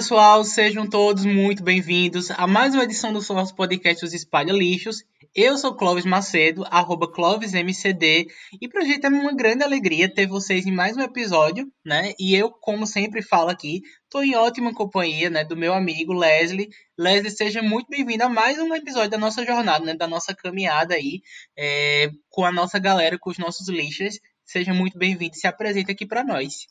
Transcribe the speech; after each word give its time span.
Pessoal, 0.00 0.42
sejam 0.44 0.88
todos 0.88 1.26
muito 1.26 1.62
bem-vindos 1.62 2.30
a 2.30 2.46
mais 2.46 2.72
uma 2.72 2.84
edição 2.84 3.12
do 3.12 3.20
nosso 3.34 3.54
podcast 3.54 4.02
Os 4.02 4.14
Espalha 4.14 4.50
Lixos. 4.50 5.04
Eu 5.34 5.58
sou 5.58 5.76
Clóvis 5.76 6.06
Macedo, 6.06 6.64
arroba 6.70 7.06
ClóvisMCD, 7.06 8.26
e 8.62 8.66
pra 8.66 8.80
gente 8.80 9.04
é 9.04 9.10
uma 9.10 9.36
grande 9.36 9.62
alegria 9.62 10.08
ter 10.08 10.26
vocês 10.26 10.64
em 10.64 10.72
mais 10.72 10.96
um 10.96 11.02
episódio, 11.02 11.70
né? 11.84 12.14
E 12.18 12.34
eu, 12.34 12.50
como 12.50 12.86
sempre 12.86 13.20
falo 13.20 13.50
aqui, 13.50 13.82
tô 14.08 14.22
em 14.22 14.34
ótima 14.34 14.72
companhia, 14.72 15.28
né, 15.28 15.44
do 15.44 15.54
meu 15.54 15.74
amigo 15.74 16.14
Leslie. 16.14 16.70
Leslie, 16.98 17.30
seja 17.30 17.60
muito 17.60 17.88
bem-vindo 17.90 18.24
a 18.24 18.28
mais 18.30 18.58
um 18.58 18.74
episódio 18.74 19.10
da 19.10 19.18
nossa 19.18 19.44
jornada, 19.44 19.84
né, 19.84 19.94
da 19.94 20.08
nossa 20.08 20.34
caminhada 20.34 20.94
aí, 20.94 21.20
é, 21.58 22.10
com 22.30 22.46
a 22.46 22.50
nossa 22.50 22.78
galera, 22.78 23.18
com 23.18 23.28
os 23.28 23.36
nossos 23.36 23.68
lixos. 23.68 24.18
Seja 24.46 24.72
muito 24.72 24.96
bem-vindo 24.96 25.36
se 25.36 25.46
apresente 25.46 25.92
aqui 25.92 26.06
para 26.06 26.24
nós. 26.24 26.66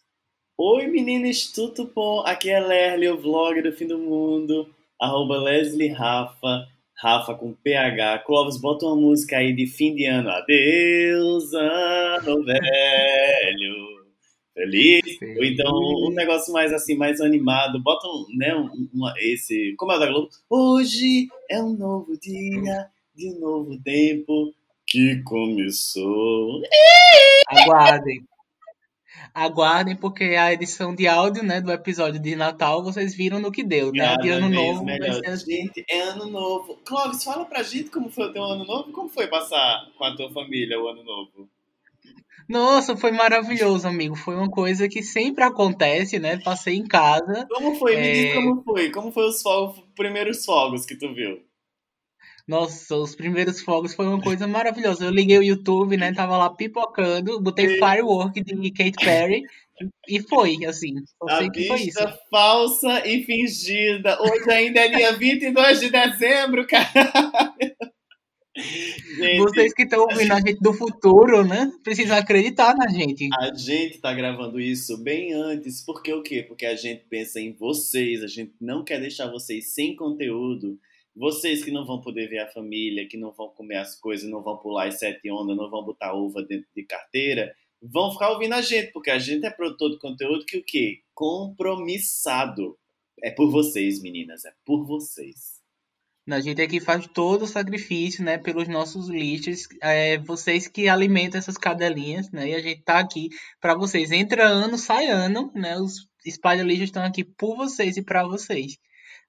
Oi 0.61 0.87
meninas, 0.87 1.45
tudo 1.45 1.89
bom? 1.95 2.19
Aqui 2.25 2.49
é 2.49 2.59
Lerly, 2.59 3.07
o 3.07 3.17
vlog 3.17 3.61
do 3.61 3.71
fim 3.71 3.87
do 3.87 3.97
mundo, 3.97 4.69
arroba 4.99 5.37
Leslie 5.37 5.87
Rafa, 5.87 6.67
Rafa 6.97 7.33
com 7.33 7.53
PH. 7.53 8.19
Clóvis, 8.25 8.57
bota 8.59 8.85
uma 8.85 8.97
música 8.97 9.37
aí 9.37 9.53
de 9.53 9.65
fim 9.65 9.95
de 9.95 10.03
ano. 10.03 10.29
Adeus, 10.29 11.53
ano 11.53 12.43
velho, 12.43 14.05
feliz. 14.53 15.17
Ou 15.37 15.45
então 15.45 15.71
um 16.09 16.11
negócio 16.13 16.51
mais 16.51 16.73
assim, 16.73 16.97
mais 16.97 17.21
animado. 17.21 17.81
Bota 17.81 18.05
um, 18.05 18.25
né, 18.37 18.53
um, 18.53 18.89
uma, 18.93 19.13
esse, 19.17 19.73
como 19.77 19.93
é 19.93 19.95
o 19.95 19.99
da 19.99 20.07
Globo? 20.07 20.27
Hoje 20.49 21.29
é 21.49 21.63
um 21.63 21.71
novo 21.71 22.19
dia, 22.19 22.89
de 23.15 23.29
um 23.29 23.39
novo 23.39 23.81
tempo 23.81 24.53
que 24.85 25.23
começou. 25.23 26.61
Aguardem 27.47 28.27
aguardem, 29.33 29.95
porque 29.95 30.23
a 30.23 30.51
edição 30.53 30.93
de 30.93 31.07
áudio, 31.07 31.43
né, 31.43 31.61
do 31.61 31.71
episódio 31.71 32.19
de 32.19 32.35
Natal, 32.35 32.83
vocês 32.83 33.15
viram 33.15 33.39
no 33.39 33.51
que 33.51 33.63
deu, 33.63 33.91
né? 33.91 34.05
Cada 34.05 34.21
de 34.21 34.29
ano 34.29 34.49
novo. 34.49 34.85
Melhor. 34.85 35.21
Gente, 35.37 35.85
é 35.89 36.01
ano 36.01 36.27
novo. 36.27 36.77
Clóvis, 36.85 37.23
fala 37.23 37.45
pra 37.45 37.63
gente 37.63 37.89
como 37.89 38.09
foi 38.09 38.25
o 38.25 38.33
teu 38.33 38.43
ano 38.43 38.65
novo. 38.65 38.91
Como 38.91 39.09
foi 39.09 39.27
passar 39.27 39.85
com 39.97 40.03
a 40.03 40.15
tua 40.15 40.31
família 40.31 40.79
o 40.79 40.87
ano 40.87 41.03
novo? 41.03 41.49
Nossa, 42.49 42.97
foi 42.97 43.11
maravilhoso, 43.11 43.87
amigo. 43.87 44.15
Foi 44.15 44.35
uma 44.35 44.49
coisa 44.49 44.89
que 44.89 45.03
sempre 45.03 45.43
acontece, 45.43 46.17
né? 46.17 46.37
Passei 46.37 46.75
em 46.75 46.87
casa. 46.87 47.47
Como 47.47 47.75
foi? 47.75 47.95
Me 47.95 48.07
é... 48.07 48.11
diz 48.11 48.33
como 48.33 48.63
foi. 48.63 48.89
Como 48.89 49.11
foi 49.11 49.27
os 49.27 49.41
fogos, 49.41 49.83
primeiros 49.95 50.43
fogos 50.43 50.83
que 50.83 50.95
tu 50.95 51.13
viu? 51.13 51.39
Nossa, 52.49 52.95
os 52.95 53.13
primeiros 53.13 53.61
fogos 53.61 53.93
foi 53.93 54.07
uma 54.07 54.19
coisa 54.19 54.47
maravilhosa. 54.47 55.05
Eu 55.05 55.11
liguei 55.11 55.37
o 55.37 55.43
YouTube, 55.43 55.95
né? 55.95 56.11
Tava 56.11 56.35
lá 56.35 56.49
pipocando, 56.49 57.39
botei 57.39 57.75
Firework 57.75 58.43
de 58.43 58.71
Kate 58.71 59.05
Perry 59.05 59.43
e 60.07 60.19
foi, 60.19 60.65
assim. 60.65 60.95
Só 61.21 61.37
sei 61.37 61.49
que 61.51 61.67
foi 61.67 61.81
isso. 61.83 61.99
falsa 62.31 63.07
e 63.07 63.23
fingida. 63.23 64.19
Hoje 64.19 64.49
ainda 64.49 64.79
é 64.79 64.87
dia 64.87 65.13
22 65.13 65.79
de 65.79 65.91
dezembro, 65.91 66.65
cara. 66.65 67.53
Gente, 68.57 69.37
Vocês 69.37 69.71
que 69.71 69.83
estão 69.83 70.01
ouvindo 70.01 70.31
a 70.31 70.37
gente... 70.37 70.47
a 70.47 70.51
gente 70.51 70.59
do 70.59 70.73
futuro, 70.73 71.45
né? 71.45 71.71
Precisam 71.83 72.17
acreditar 72.17 72.75
na 72.75 72.89
gente. 72.89 73.29
A 73.39 73.53
gente 73.53 73.99
tá 73.99 74.11
gravando 74.11 74.59
isso 74.59 74.97
bem 74.97 75.33
antes. 75.33 75.85
Porque 75.85 76.11
o 76.11 76.23
quê? 76.23 76.41
Porque 76.41 76.65
a 76.65 76.75
gente 76.75 77.05
pensa 77.07 77.39
em 77.39 77.53
vocês. 77.53 78.23
A 78.23 78.27
gente 78.27 78.53
não 78.59 78.83
quer 78.83 78.99
deixar 78.99 79.29
vocês 79.29 79.75
sem 79.75 79.95
conteúdo. 79.95 80.79
Vocês 81.19 81.65
que 81.65 81.69
não 81.69 81.85
vão 81.85 81.99
poder 81.99 82.29
ver 82.29 82.39
a 82.39 82.47
família, 82.47 83.05
que 83.05 83.17
não 83.17 83.33
vão 83.33 83.49
comer 83.49 83.75
as 83.75 83.93
coisas, 83.93 84.29
não 84.29 84.41
vão 84.41 84.57
pular 84.57 84.87
as 84.87 84.99
sete 84.99 85.29
ondas, 85.29 85.57
não 85.57 85.69
vão 85.69 85.83
botar 85.83 86.13
uva 86.13 86.41
dentro 86.41 86.69
de 86.73 86.85
carteira, 86.85 87.53
vão 87.81 88.13
ficar 88.13 88.29
ouvindo 88.29 88.53
a 88.53 88.61
gente, 88.61 88.93
porque 88.93 89.11
a 89.11 89.19
gente 89.19 89.45
é 89.45 89.49
produtor 89.49 89.91
de 89.91 89.99
conteúdo 89.99 90.45
que 90.45 90.57
o 90.57 90.63
quê? 90.63 91.01
Compromissado. 91.13 92.79
É 93.21 93.29
por 93.29 93.51
vocês, 93.51 94.01
meninas, 94.01 94.45
é 94.45 94.53
por 94.63 94.85
vocês. 94.85 95.59
A 96.25 96.39
gente 96.39 96.61
aqui 96.61 96.79
faz 96.79 97.05
todo 97.07 97.41
o 97.41 97.47
sacrifício, 97.47 98.23
né, 98.23 98.37
pelos 98.37 98.69
nossos 98.69 99.09
lixos, 99.09 99.67
é, 99.81 100.17
vocês 100.19 100.69
que 100.69 100.87
alimentam 100.87 101.37
essas 101.37 101.57
cadelinhas, 101.57 102.31
né, 102.31 102.51
e 102.51 102.55
a 102.55 102.61
gente 102.61 102.81
tá 102.81 102.97
aqui 102.97 103.27
para 103.59 103.75
vocês. 103.75 104.09
Entra 104.09 104.47
ano, 104.47 104.77
sai 104.77 105.07
ano, 105.07 105.51
né, 105.53 105.77
os 105.77 106.07
espalha 106.25 106.63
lixos 106.63 106.85
estão 106.85 107.03
aqui 107.03 107.25
por 107.25 107.57
vocês 107.57 107.97
e 107.97 108.01
para 108.01 108.25
vocês. 108.25 108.77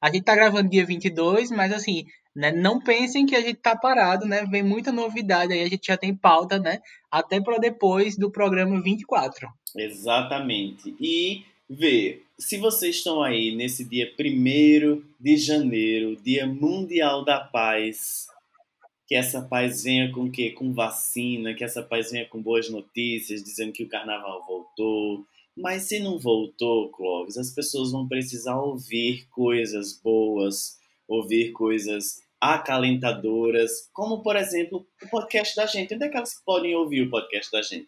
A 0.01 0.11
gente 0.11 0.25
tá 0.25 0.35
gravando 0.35 0.71
dia 0.71 0.85
22, 0.85 1.51
mas 1.51 1.73
assim, 1.73 2.07
né, 2.35 2.53
não 2.53 2.81
pensem 2.81 3.27
que 3.27 3.37
a 3.37 3.41
gente 3.41 3.57
tá 3.57 3.77
parado, 3.77 4.27
né? 4.27 4.47
Vem 4.47 4.63
muita 4.63 4.91
novidade 4.91 5.53
aí, 5.53 5.63
a 5.63 5.69
gente 5.69 5.87
já 5.87 5.97
tem 5.97 6.15
pauta, 6.15 6.59
né? 6.59 6.81
Até 7.11 7.41
para 7.41 7.59
depois 7.59 8.17
do 8.17 8.31
programa 8.31 8.81
24. 8.81 9.49
Exatamente. 9.77 10.95
E 11.01 11.45
vê, 11.69 12.23
se 12.39 12.57
vocês 12.57 12.97
estão 12.97 13.23
aí 13.23 13.55
nesse 13.55 13.85
dia 13.85 14.11
1 14.19 15.03
de 15.19 15.37
janeiro, 15.37 16.17
Dia 16.25 16.47
Mundial 16.47 17.25
da 17.25 17.41
Paz, 17.41 18.27
que 19.07 19.15
essa 19.15 19.43
paz 19.43 19.83
venha 19.83 20.13
com 20.13 20.31
quê? 20.31 20.51
Com 20.51 20.73
vacina, 20.73 21.53
que 21.53 21.65
essa 21.65 21.83
paz 21.83 22.13
venha 22.13 22.27
com 22.27 22.41
boas 22.41 22.71
notícias, 22.71 23.43
dizendo 23.43 23.73
que 23.73 23.83
o 23.83 23.89
carnaval 23.89 24.45
voltou, 24.47 25.27
mas 25.61 25.85
se 25.85 26.01
não 26.01 26.19
voltou, 26.19 26.91
Clóvis, 26.91 27.37
as 27.37 27.55
pessoas 27.55 27.93
vão 27.93 28.09
precisar 28.09 28.61
ouvir 28.61 29.27
coisas 29.31 30.01
boas, 30.01 30.79
ouvir 31.07 31.53
coisas 31.53 32.17
acalentadoras, 32.41 33.71
como 33.93 34.23
por 34.23 34.37
exemplo 34.37 34.87
o 35.03 35.09
podcast 35.09 35.55
da 35.55 35.67
gente. 35.67 35.95
Onde 35.95 36.05
é 36.05 36.09
que 36.09 36.17
elas 36.17 36.43
podem 36.45 36.75
ouvir 36.75 37.03
o 37.03 37.11
podcast 37.11 37.51
da 37.53 37.63
gente? 37.63 37.87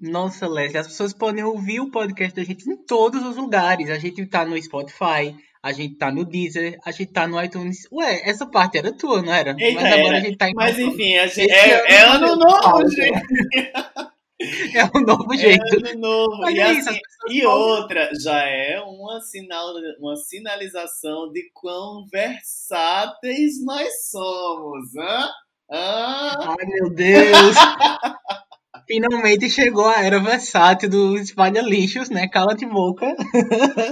Nossa, 0.00 0.48
Leslie, 0.48 0.78
as 0.78 0.86
pessoas 0.86 1.12
podem 1.12 1.44
ouvir 1.44 1.80
o 1.80 1.90
podcast 1.90 2.34
da 2.34 2.42
gente 2.42 2.68
em 2.68 2.76
todos 2.86 3.22
os 3.22 3.36
lugares. 3.36 3.90
A 3.90 3.98
gente 3.98 4.24
tá 4.24 4.46
no 4.46 4.60
Spotify, 4.60 5.36
a 5.62 5.72
gente 5.72 5.96
tá 5.96 6.10
no 6.10 6.24
Deezer, 6.24 6.78
a 6.86 6.90
gente 6.90 7.12
tá 7.12 7.28
no 7.28 7.42
iTunes. 7.42 7.86
Ué, 7.92 8.22
essa 8.26 8.46
parte 8.46 8.78
era 8.78 8.96
tua, 8.96 9.20
não 9.20 9.32
era? 9.32 9.54
Eita, 9.58 9.78
Mas 9.78 9.92
agora 9.92 10.08
era. 10.08 10.16
a 10.16 10.20
gente 10.20 10.38
tá 10.38 10.48
em. 10.48 10.54
Mas 10.54 10.78
enfim, 10.78 11.16
a 11.18 11.26
gente... 11.26 11.52
é, 11.52 11.92
é 11.92 12.00
ano 12.00 12.34
novo, 12.36 12.88
gente. 12.88 13.20
É 14.74 14.84
um 14.96 15.02
novo 15.02 15.36
jeito. 15.36 15.62
É 15.62 15.90
ano 15.90 16.00
novo. 16.00 16.50
e, 16.50 16.58
é 16.58 16.72
isso, 16.72 16.88
assim, 16.88 16.98
e 17.28 17.44
outra, 17.44 18.10
já 18.18 18.40
é 18.40 18.80
uma, 18.80 19.20
sinal, 19.20 19.74
uma 19.98 20.16
sinalização 20.16 21.30
de 21.30 21.50
quão 21.52 22.06
versáteis 22.10 23.62
nós 23.64 24.08
somos. 24.10 24.96
Hã? 24.96 25.28
Hã? 25.70 26.56
Ai, 26.58 26.66
meu 26.66 26.90
Deus! 26.90 27.56
Finalmente 28.86 29.48
chegou 29.48 29.86
a 29.86 30.02
era 30.02 30.18
versátil 30.18 30.90
do 30.90 31.16
Espalha 31.16 31.60
Lixos, 31.60 32.10
né? 32.10 32.26
Cala 32.26 32.56
de 32.56 32.66
boca. 32.66 33.06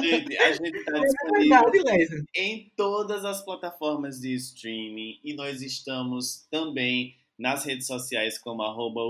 Gente, 0.03 0.37
a 0.37 0.53
gente 0.53 0.84
tá 0.84 0.98
é 0.98 1.00
disponível 1.00 2.25
é 2.34 2.42
em 2.42 2.72
todas 2.76 3.25
as 3.25 3.44
plataformas 3.44 4.19
de 4.19 4.34
streaming 4.34 5.20
e 5.22 5.34
nós 5.34 5.62
estamos 5.62 6.48
também 6.50 7.14
nas 7.38 7.65
redes 7.65 7.87
sociais 7.87 8.38
como 8.38 8.62
arroba 8.62 9.00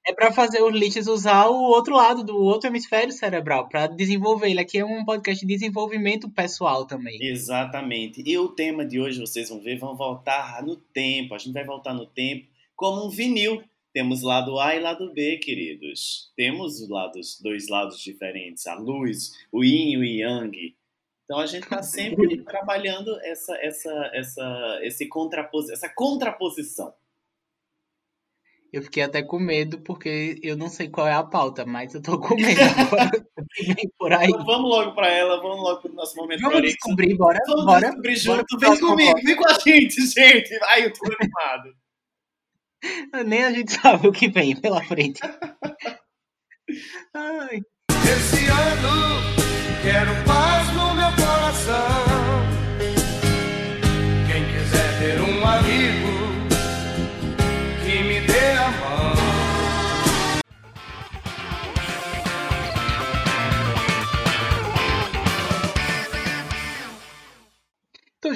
É 0.07 0.13
para 0.13 0.31
fazer 0.31 0.63
os 0.63 0.74
lixos 0.74 1.06
usar 1.06 1.48
o 1.48 1.63
outro 1.63 1.94
lado 1.94 2.24
do 2.24 2.38
outro 2.38 2.69
hemisfério 2.69 3.12
cerebral, 3.12 3.68
para 3.68 3.88
desenvolver. 3.88 4.50
Ele 4.50 4.62
aqui 4.62 4.77
é 4.77 4.86
um 4.86 5.04
podcast 5.04 5.45
de 5.45 5.54
desenvolvimento 5.54 6.30
pessoal 6.30 6.88
também. 6.88 7.21
Exatamente. 7.21 8.24
E 8.25 8.38
o 8.38 8.48
tema 8.48 8.86
de 8.86 9.01
hoje, 9.01 9.19
vocês 9.19 9.50
vão 9.50 9.59
ver, 9.59 9.77
vão 9.77 9.98
voltar 9.98 10.63
no 10.63 10.77
tempo. 10.77 11.36
A 11.36 11.38
gente 11.38 11.51
vai 11.51 11.65
voltar 11.65 11.94
no 11.94 12.06
tempo 12.06 12.48
como 12.74 13.06
um 13.06 13.09
vinil. 13.09 13.62
Temos 13.92 14.21
lado 14.21 14.57
A 14.57 14.75
e 14.75 14.80
lado 14.80 15.12
B, 15.13 15.39
queridos. 15.39 16.31
Temos 16.38 16.88
lados, 16.88 17.38
dois 17.42 17.68
lados 17.68 18.00
diferentes, 18.00 18.65
a 18.65 18.75
luz, 18.75 19.33
o 19.51 19.62
yin 19.62 19.92
e 19.92 19.98
o 19.98 20.06
yang. 20.06 20.74
Então 21.25 21.39
a 21.39 21.45
gente 21.45 21.63
está 21.63 21.83
sempre 21.83 22.38
trabalhando 22.45 23.19
essa, 23.24 23.57
essa, 23.57 24.12
essa, 24.13 24.80
esse 24.83 25.06
contrapos, 25.09 25.69
essa 25.69 25.89
contraposição. 25.89 26.94
Eu 28.72 28.81
fiquei 28.81 29.04
até 29.04 29.24
com 29.24 29.40
medo, 29.40 29.80
porque 29.80 30.40
eu 30.44 30.58
não 30.58 30.68
sei 30.68 30.90
qual 30.90 31.08
é 31.08 31.14
a 31.14 31.24
pauta, 31.24 31.66
mas 31.66 31.94
eu 31.94 32.02
tô 32.02 32.19
com 32.19 32.36
medo 32.36 32.60
agora. 32.62 33.12
por 33.98 34.14
aí. 34.14 34.28
Então, 34.28 34.46
vamos 34.46 34.69
logo 34.69 34.94
para 34.94 35.08
ela, 35.10 35.42
vamos 35.42 35.62
logo 35.62 35.81
pro 35.81 35.94
nosso 35.94 36.16
momento. 36.18 36.42
Vamos 36.42 36.62
descobrir, 36.62 37.16
bora. 37.16 37.40
Vamos 37.48 37.66
bora, 37.66 37.88
descobrir 37.88 38.16
junto. 38.18 38.58
Vem 38.60 38.80
comigo, 38.80 39.19
vem 39.24 39.36
com 39.36 39.50
a 39.50 39.54
gente, 39.54 40.06
gente. 40.06 40.60
Ai, 40.64 40.86
eu 40.86 40.94
tô 40.94 41.06
animado. 41.06 41.74
Nem 43.25 43.44
a 43.44 43.52
gente 43.52 43.72
sabe 43.72 44.08
o 44.08 44.12
que 44.12 44.28
vem 44.28 44.60
pela 44.60 44.84
frente. 44.84 45.22
Ai. 47.14 47.62
Esse 48.04 48.46
ano 48.46 49.38
quero 49.81 50.12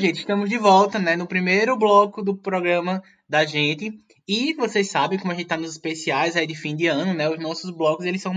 gente, 0.01 0.21
estamos 0.21 0.49
de 0.49 0.57
volta, 0.57 0.97
né, 0.97 1.15
no 1.15 1.27
primeiro 1.27 1.77
bloco 1.77 2.23
do 2.23 2.35
programa 2.35 3.03
da 3.29 3.45
gente. 3.45 3.91
E 4.27 4.53
vocês 4.55 4.89
sabem 4.89 5.19
como 5.19 5.31
a 5.31 5.35
gente 5.35 5.47
tá 5.47 5.55
nos 5.55 5.71
especiais 5.71 6.35
aí 6.35 6.47
de 6.47 6.55
fim 6.55 6.75
de 6.75 6.87
ano, 6.87 7.13
né? 7.13 7.29
Os 7.29 7.39
nossos 7.39 7.69
blocos, 7.69 8.05
eles 8.05 8.21
são 8.21 8.33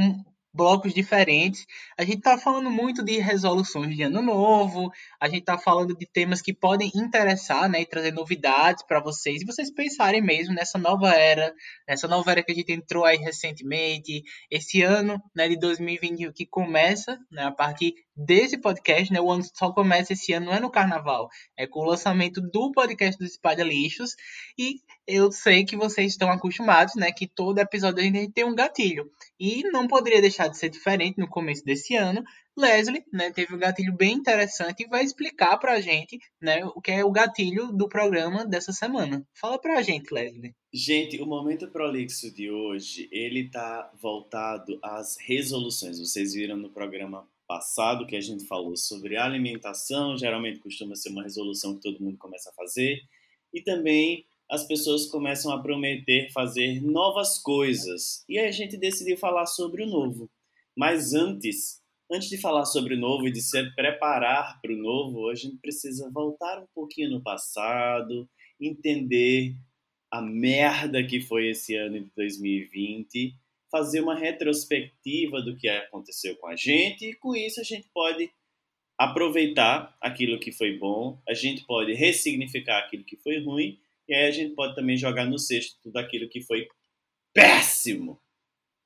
blocos 0.53 0.93
diferentes. 0.93 1.65
A 1.99 2.05
gente 2.05 2.19
está 2.19 2.37
falando 2.37 2.71
muito 2.71 3.03
de 3.03 3.19
resoluções 3.19 3.97
de 3.97 4.03
ano 4.03 4.21
novo, 4.21 4.91
a 5.19 5.27
gente 5.27 5.41
está 5.41 5.57
falando 5.57 5.97
de 5.97 6.07
temas 6.07 6.43
que 6.43 6.53
podem 6.53 6.93
interessar 6.95 7.69
né, 7.69 7.81
e 7.81 7.87
trazer 7.87 8.13
novidades 8.13 8.85
para 8.87 9.01
vocês, 9.01 9.41
e 9.41 9.47
vocês 9.47 9.73
pensarem 9.73 10.23
mesmo 10.23 10.55
nessa 10.55 10.79
nova 10.79 11.13
era, 11.15 11.53
nessa 11.89 12.07
nova 12.07 12.31
era 12.31 12.43
que 12.43 12.53
a 12.53 12.55
gente 12.55 12.73
entrou 12.73 13.07
aí 13.07 13.17
recentemente, 13.17 14.23
esse 14.51 14.83
ano 14.83 15.21
né, 15.35 15.49
de 15.49 15.59
2021 15.59 16.31
que 16.33 16.47
começa 16.47 17.19
né, 17.33 17.45
a 17.45 17.51
partir 17.51 17.95
desse 18.17 18.59
podcast, 18.59 19.13
né, 19.13 19.21
o 19.21 19.31
ano 19.31 19.45
só 19.55 19.73
começa 19.73 20.13
esse 20.13 20.33
ano, 20.33 20.47
não 20.47 20.55
é 20.55 20.61
no 20.61 20.71
carnaval, 20.71 21.29
é 21.57 21.67
com 21.67 21.81
o 21.81 21.85
lançamento 21.85 22.41
do 22.41 22.73
podcast 22.73 23.19
dos 23.19 23.33
Espalha 23.33 23.65
Lixos, 23.65 24.15
e 24.59 24.81
eu 25.07 25.31
sei 25.33 25.65
que 25.65 25.77
vocês 25.77 26.13
estão 26.13 26.31
acostumados, 26.31 26.95
né, 26.95 27.11
que 27.13 27.27
todo 27.27 27.59
episódio 27.59 28.01
a 28.01 28.03
gente 28.03 28.33
tem 28.33 28.45
um 28.45 28.55
gatilho, 28.55 29.11
e 29.39 29.63
não 29.71 29.87
poderia 29.87 30.21
deixar 30.21 30.49
de 30.49 30.59
ser 30.59 30.69
diferente 30.69 31.19
no 31.19 31.29
começo 31.29 31.65
desse 31.65 31.97
ano, 31.97 32.23
Leslie, 32.57 33.05
né, 33.13 33.33
teve 33.33 33.53
um 33.53 33.59
gatilho 33.59 33.93
bem 33.93 34.13
interessante 34.13 34.85
e 34.85 34.89
vai 34.89 35.03
explicar 35.03 35.59
pra 35.59 35.81
gente, 35.81 36.19
né, 36.41 36.65
o 36.65 36.81
que 36.81 36.93
é 36.93 37.05
o 37.05 37.11
gatilho 37.11 37.73
do 37.73 37.89
programa 37.89 38.47
dessa 38.47 38.73
semana. 38.73 39.27
Fala 39.35 39.61
pra 39.61 39.83
gente, 39.83 40.15
Leslie. 40.15 40.55
Gente, 40.73 41.21
o 41.21 41.27
momento 41.27 41.69
prolixo 41.69 42.33
de 42.33 42.51
hoje, 42.51 43.09
ele 43.11 43.51
tá 43.51 43.91
voltado 44.01 44.79
às 44.83 45.17
resoluções. 45.21 45.99
Vocês 45.99 46.35
viram 46.35 46.57
no 46.57 46.71
programa 46.71 47.29
passado 47.47 48.07
que 48.07 48.17
a 48.17 48.21
gente 48.21 48.47
falou 48.47 48.77
sobre 48.77 49.17
alimentação, 49.17 50.17
geralmente 50.17 50.61
costuma 50.61 50.95
ser 50.95 51.11
uma 51.11 51.23
resolução 51.23 51.75
que 51.75 51.83
todo 51.83 52.03
mundo 52.03 52.19
começa 52.19 52.51
a 52.51 52.55
fazer, 52.55 53.03
e 53.53 53.61
também 53.61 54.25
as 54.51 54.67
pessoas 54.67 55.07
começam 55.07 55.53
a 55.53 55.63
prometer 55.63 56.31
fazer 56.33 56.81
novas 56.83 57.39
coisas. 57.39 58.25
E 58.29 58.39
a 58.39 58.51
gente 58.51 58.77
decidiu 58.77 59.17
falar 59.17 59.47
sobre 59.47 59.83
o 59.83 59.87
novo. 59.87 60.31
Mas 60.77 61.15
antes, 61.15 61.81
antes 62.11 62.29
de 62.29 62.39
falar 62.39 62.65
sobre 62.65 62.95
o 62.95 62.99
novo 62.99 63.27
e 63.27 63.33
de 63.33 63.41
se 63.41 63.63
preparar 63.75 64.61
para 64.61 64.73
o 64.73 64.77
novo, 64.77 65.29
a 65.29 65.35
gente 65.35 65.57
precisa 65.57 66.11
voltar 66.11 66.61
um 66.61 66.67
pouquinho 66.75 67.11
no 67.11 67.23
passado, 67.23 68.29
entender 68.61 69.55
a 70.11 70.21
merda 70.21 71.03
que 71.05 71.21
foi 71.21 71.49
esse 71.49 71.75
ano 71.75 72.01
de 72.01 72.11
2020 72.15 73.35
fazer 73.75 74.01
uma 74.03 74.15
retrospectiva 74.15 75.43
do 75.43 75.57
que 75.57 75.69
aconteceu 75.69 76.37
com 76.37 76.47
a 76.47 76.55
gente 76.55 77.07
e 77.07 77.15
com 77.15 77.35
isso 77.35 77.61
a 77.61 77.65
gente 77.65 77.89
pode 77.93 78.31
aproveitar 78.97 79.97
aquilo 80.01 80.39
que 80.39 80.53
foi 80.53 80.79
bom, 80.79 81.21
a 81.29 81.35
gente 81.35 81.65
pode 81.67 81.93
ressignificar 81.93 82.79
aquilo 82.79 83.03
que 83.03 83.17
foi 83.17 83.43
ruim 83.43 83.77
e 84.09 84.15
aí 84.15 84.29
a 84.29 84.31
gente 84.31 84.55
pode 84.55 84.77
também 84.77 84.97
jogar 84.97 85.25
no 85.25 85.41
cesto 85.41 85.77
tudo 85.83 85.97
aquilo 85.97 86.29
que 86.29 86.41
foi 86.41 86.69
péssimo, 87.33 88.21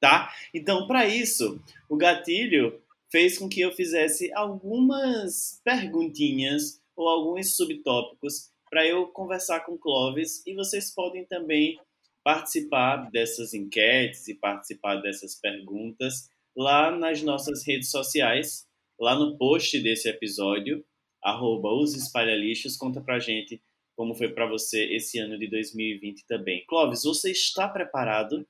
tá? 0.01 0.33
Então, 0.55 0.87
para 0.87 1.07
isso, 1.07 1.63
o 1.87 1.95
gatilho 1.95 2.81
fez 3.13 3.37
com 3.37 3.47
que 3.47 3.61
eu 3.61 3.73
fizesse 3.73 4.33
algumas 4.33 5.61
perguntinhas 5.63 6.81
ou 6.97 7.07
alguns 7.11 7.55
subtópicos 7.57 8.51
para 8.71 8.87
eu 8.87 9.07
conversar 9.09 9.61
com 9.67 9.77
Clóvis 9.77 10.43
e 10.47 10.55
vocês 10.55 10.91
podem 10.95 11.27
também 11.27 11.79
participar 12.29 13.11
dessas 13.11 13.55
enquetes 13.55 14.29
e 14.29 14.35
participar 14.35 14.97
dessas 14.97 15.35
perguntas 15.35 16.29
lá 16.55 16.91
nas 16.91 17.23
nossas 17.23 17.67
redes 17.67 17.91
sociais, 17.91 18.67
lá 19.01 19.15
no 19.15 19.39
post 19.39 19.81
desse 19.81 20.11
episódio, 20.11 20.85
arroba 21.25 21.73
os 21.73 21.95
espalhalixos, 21.95 22.77
conta 22.77 23.01
pra 23.01 23.19
gente 23.19 23.63
como 23.97 24.15
foi 24.15 24.29
para 24.29 24.45
você 24.47 24.95
esse 24.95 25.19
ano 25.19 25.39
de 25.39 25.49
2020 25.49 26.27
também. 26.27 26.67
Clóvis, 26.69 27.03
você 27.03 27.31
está 27.31 27.67
preparado? 27.67 28.47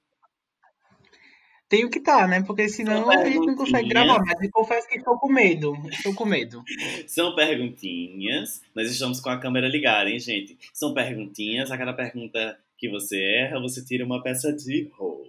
Tenho 1.69 1.88
que 1.88 1.98
estar, 1.98 2.22
tá, 2.22 2.26
né? 2.26 2.42
Porque 2.42 2.69
senão 2.69 3.08
a 3.08 3.24
gente 3.24 3.46
não 3.46 3.54
consegue 3.54 3.90
gravar. 3.90 4.24
Mas 4.24 4.42
eu 4.42 4.50
confesso 4.50 4.88
que 4.88 4.98
estou 4.98 5.16
com 5.20 5.31
medo. 5.31 5.72
Estou 5.88 6.14
com 6.14 6.24
medo. 6.24 6.64
São 7.06 7.32
perguntinhas. 7.36 8.60
Nós 8.74 8.90
estamos 8.90 9.20
com 9.20 9.31
a 9.31 9.38
câmera 9.38 9.69
ligada, 9.69 10.10
hein, 10.10 10.19
gente? 10.19 10.58
São 10.72 10.92
perguntinhas. 10.92 11.70
A 11.70 11.78
cada 11.78 11.92
pergunta 11.92 12.58
que 12.78 12.88
você 12.88 13.20
erra, 13.20 13.60
você 13.60 13.84
tira 13.84 14.04
uma 14.04 14.22
peça 14.22 14.52
de 14.52 14.88
roupa. 14.96 15.28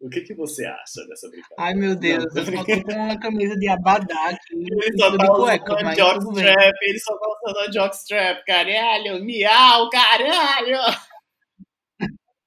O 0.00 0.08
que, 0.08 0.22
que 0.22 0.34
você 0.34 0.64
acha 0.64 1.06
dessa 1.06 1.28
brincadeira? 1.28 1.62
Ai, 1.62 1.74
meu 1.74 1.94
Deus, 1.94 2.24
Não, 2.34 2.42
eu 2.42 2.64
tô 2.64 2.82
com 2.82 2.92
uma 2.92 3.20
camisa 3.20 3.56
de 3.56 3.68
abadá 3.68 4.30
aqui. 4.30 4.38
Ele 4.82 4.98
só 4.98 5.16
tá 5.16 5.28
cueca, 5.28 5.74
usando 5.74 5.94
jockstrap, 5.94 6.76
ele 6.82 6.98
só 6.98 7.16
tá 7.16 7.28
usando 7.46 7.72
jockstrap, 7.72 8.44
caralho, 8.44 9.24
miau, 9.24 9.88
caralho! 9.90 10.78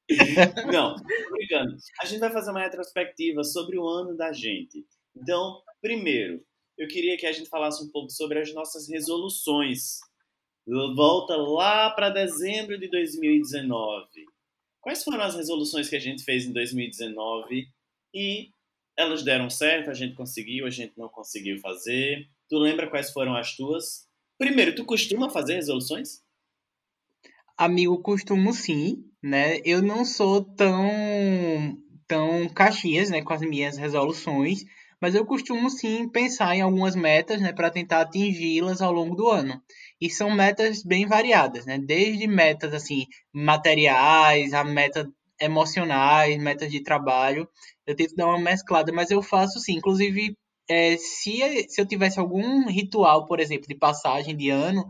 Não, 0.72 0.96
brincando. 1.32 1.78
A 2.02 2.06
gente 2.06 2.20
vai 2.20 2.32
fazer 2.32 2.52
uma 2.52 2.62
retrospectiva 2.62 3.44
sobre 3.44 3.78
o 3.78 3.88
ano 3.88 4.18
da 4.18 4.34
gente. 4.34 4.86
Então, 5.16 5.62
primeiro, 5.82 6.44
eu 6.78 6.88
queria 6.90 7.18
que 7.18 7.26
a 7.26 7.32
gente 7.32 7.50
falasse 7.50 7.82
um 7.84 7.90
pouco 7.90 8.12
sobre 8.12 8.40
as 8.40 8.54
nossas 8.54 8.90
resoluções 8.90 10.00
volta 10.68 11.36
lá 11.36 11.92
para 11.92 12.10
dezembro 12.10 12.78
de 12.78 12.90
2019. 12.90 14.08
Quais 14.82 15.04
foram 15.04 15.24
as 15.24 15.36
resoluções 15.36 15.90
que 15.90 15.96
a 15.96 16.00
gente 16.00 16.24
fez 16.24 16.46
em 16.46 16.54
2019 16.54 17.68
e 18.14 18.50
elas 18.98 19.24
deram 19.24 19.50
certo? 19.50 19.90
A 19.90 19.94
gente 19.94 20.16
conseguiu, 20.16 20.66
a 20.66 20.70
gente 20.70 20.94
não 20.98 21.10
conseguiu 21.10 21.60
fazer? 21.60 22.28
Tu 22.50 22.58
lembra 22.58 22.90
quais 22.90 23.12
foram 23.12 23.36
as 23.36 23.56
tuas? 23.56 24.08
Primeiro, 24.38 24.76
tu 24.76 24.86
costuma 24.86 25.30
fazer 25.30 25.56
resoluções? 25.56 26.24
Amigo, 27.58 28.02
costumo 28.02 28.54
sim, 28.54 29.06
né? 29.24 29.60
Eu 29.64 29.82
não 29.82 30.04
sou 30.04 30.44
tão 30.44 31.82
tão 32.08 32.48
caxias, 32.50 33.10
né, 33.10 33.24
com 33.24 33.34
as 33.34 33.42
minhas 33.42 33.78
resoluções, 33.78 34.64
mas 35.02 35.16
eu 35.16 35.26
costumo 35.26 35.72
sim 35.72 36.08
pensar 36.08 36.56
em 36.56 36.62
algumas 36.62 36.96
metas, 36.96 37.42
né, 37.42 37.52
para 37.52 37.72
tentar 37.72 38.02
atingi-las 38.02 38.80
ao 38.80 38.92
longo 38.92 39.16
do 39.16 39.28
ano 39.28 39.60
e 40.06 40.10
são 40.10 40.32
metas 40.32 40.84
bem 40.84 41.08
variadas, 41.08 41.66
né? 41.66 41.80
Desde 41.80 42.28
metas 42.28 42.74
assim 42.74 43.06
materiais, 43.34 44.54
a 44.54 44.64
metas 44.64 45.08
emocionais, 45.42 46.38
metas 46.38 46.72
de 46.72 46.84
trabalho. 46.84 47.48
Eu 47.86 47.96
tento 47.96 48.16
dar 48.16 48.28
uma 48.28 48.40
mesclada, 48.40 48.92
mas 48.94 49.12
eu 49.12 49.22
faço 49.22 49.60
sim. 49.60 49.74
Inclusive, 49.74 50.38
é, 50.70 50.98
se, 50.98 51.66
se 51.70 51.82
eu 51.82 51.86
tivesse 51.88 52.20
algum 52.20 52.68
ritual, 52.70 53.26
por 53.26 53.40
exemplo, 53.40 53.68
de 53.68 53.76
passagem 53.76 54.36
de 54.36 54.50
ano, 54.50 54.86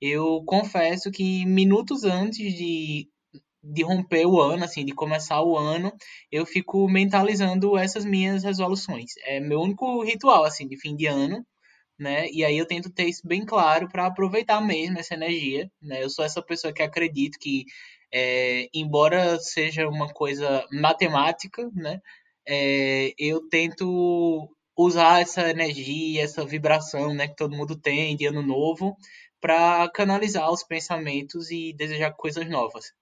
eu 0.00 0.42
confesso 0.46 1.10
que 1.10 1.44
minutos 1.46 2.04
antes 2.04 2.54
de, 2.54 3.08
de 3.62 3.82
romper 3.82 4.26
o 4.26 4.40
ano, 4.40 4.64
assim, 4.64 4.84
de 4.84 4.92
começar 4.92 5.42
o 5.42 5.56
ano, 5.56 5.92
eu 6.30 6.46
fico 6.46 6.88
mentalizando 6.88 7.76
essas 7.76 8.04
minhas 8.04 8.44
resoluções. 8.44 9.12
É 9.24 9.40
meu 9.40 9.60
único 9.60 10.02
ritual, 10.04 10.44
assim, 10.44 10.68
de 10.68 10.78
fim 10.80 10.94
de 10.94 11.06
ano 11.06 11.44
né? 11.98 12.28
E 12.30 12.44
aí 12.44 12.56
eu 12.56 12.66
tento 12.66 12.90
ter 12.90 13.04
isso 13.04 13.26
bem 13.26 13.44
claro 13.44 13.88
para 13.88 14.06
aproveitar 14.06 14.60
mesmo 14.60 14.98
essa 14.98 15.14
energia, 15.14 15.70
né? 15.82 16.02
Eu 16.02 16.10
sou 16.10 16.24
essa 16.24 16.42
pessoa 16.42 16.72
que 16.72 16.82
acredito 16.82 17.38
que, 17.38 17.64
é, 18.12 18.68
embora 18.72 19.38
seja 19.40 19.88
uma 19.88 20.08
coisa 20.08 20.66
matemática, 20.72 21.68
né? 21.74 22.00
É, 22.46 23.12
eu 23.18 23.48
tento 23.48 24.48
usar 24.76 25.20
essa 25.20 25.50
energia, 25.50 26.22
essa 26.22 26.46
vibração, 26.46 27.12
né, 27.12 27.26
que 27.26 27.36
todo 27.36 27.56
mundo 27.56 27.76
tem 27.76 28.16
de 28.16 28.26
ano 28.26 28.42
novo, 28.42 28.96
para 29.40 29.88
canalizar 29.90 30.50
os 30.52 30.62
pensamentos 30.62 31.50
e 31.50 31.72
desejar 31.72 32.12
coisas 32.12 32.48
novas. 32.48 32.92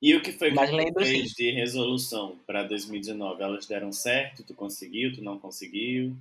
E 0.00 0.14
o 0.14 0.20
que 0.22 0.32
foi 0.32 0.50
que 0.50 0.54
Mas 0.54 0.70
tu 0.70 1.00
fez 1.00 1.30
de 1.30 1.50
resolução 1.52 2.38
para 2.46 2.62
2019? 2.64 3.42
Elas 3.42 3.66
deram 3.66 3.90
certo? 3.90 4.44
Tu 4.44 4.54
conseguiu? 4.54 5.14
Tu 5.14 5.22
não 5.22 5.38
conseguiu? 5.38 6.14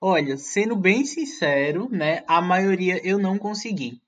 Olha, 0.00 0.36
sendo 0.38 0.74
bem 0.76 1.04
sincero, 1.04 1.88
né, 1.90 2.24
a 2.26 2.40
maioria 2.40 3.00
eu 3.06 3.18
não 3.18 3.38
consegui. 3.38 4.00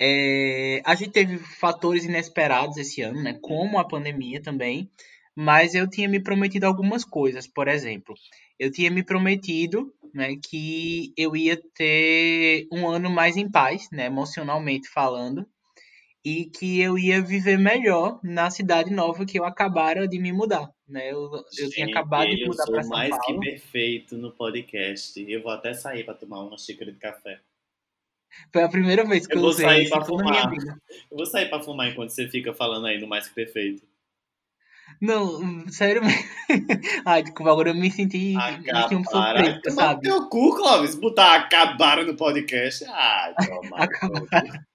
É, 0.00 0.82
a 0.84 0.94
gente 0.94 1.10
teve 1.12 1.38
fatores 1.38 2.04
inesperados 2.04 2.76
esse 2.76 3.02
ano, 3.02 3.22
né, 3.22 3.38
como 3.42 3.78
a 3.78 3.88
pandemia 3.88 4.42
também, 4.42 4.90
mas 5.34 5.74
eu 5.74 5.88
tinha 5.88 6.08
me 6.08 6.20
prometido 6.22 6.66
algumas 6.66 7.04
coisas. 7.04 7.46
Por 7.46 7.68
exemplo, 7.68 8.14
eu 8.58 8.70
tinha 8.70 8.90
me 8.90 9.02
prometido 9.02 9.92
né, 10.14 10.36
que 10.36 11.12
eu 11.16 11.36
ia 11.36 11.60
ter 11.74 12.68
um 12.72 12.88
ano 12.88 13.10
mais 13.10 13.36
em 13.36 13.50
paz, 13.50 13.88
né, 13.92 14.06
emocionalmente 14.06 14.88
falando, 14.88 15.46
e 16.26 16.46
que 16.46 16.80
eu 16.80 16.98
ia 16.98 17.22
viver 17.22 17.56
melhor 17.56 18.18
na 18.20 18.50
cidade 18.50 18.92
nova 18.92 19.24
que 19.24 19.38
eu 19.38 19.44
acabara 19.44 20.08
de 20.08 20.18
me 20.18 20.32
mudar. 20.32 20.68
Né? 20.88 21.12
Eu, 21.12 21.30
eu 21.56 21.70
tinha 21.70 21.86
acabado 21.86 22.26
de 22.26 22.44
mudar 22.44 22.64
para 22.64 22.82
São 22.82 22.90
Paulo. 22.90 23.08
mais 23.10 23.24
que 23.24 23.38
perfeito 23.38 24.18
no 24.18 24.32
podcast. 24.32 25.24
Eu 25.30 25.40
vou 25.40 25.52
até 25.52 25.72
sair 25.72 26.02
para 26.02 26.14
tomar 26.14 26.40
uma 26.40 26.58
xícara 26.58 26.90
de 26.90 26.98
café. 26.98 27.38
Foi 28.52 28.60
a 28.64 28.68
primeira 28.68 29.04
vez 29.04 29.24
que 29.24 29.36
eu, 29.36 29.40
eu 29.40 29.46
usei 29.46 29.64
sair 29.64 29.88
para 29.88 30.04
fumar. 30.04 30.52
Eu 30.52 31.16
vou 31.16 31.26
sair 31.26 31.48
para 31.48 31.62
fumar 31.62 31.92
enquanto 31.92 32.10
você 32.10 32.28
fica 32.28 32.52
falando 32.52 32.86
aí 32.88 33.00
no 33.00 33.06
mais 33.06 33.28
que 33.28 33.34
perfeito. 33.36 33.86
Não, 35.00 35.68
sério 35.68 36.02
mesmo. 36.02 36.24
Ai, 37.06 37.22
desculpa, 37.22 37.52
agora 37.52 37.70
eu 37.70 37.74
me 37.76 37.88
senti, 37.88 38.34
me 38.34 38.64
senti 38.64 38.94
um 38.96 38.98
no 38.98 39.70
sabe? 39.70 40.02
teu 40.02 40.28
cu, 40.28 40.56
Clóvis. 40.56 40.96
Botar 40.96 41.36
acabaram 41.36 42.04
no 42.04 42.16
podcast. 42.16 42.84
Ah, 42.88 43.32
toma. 43.46 44.66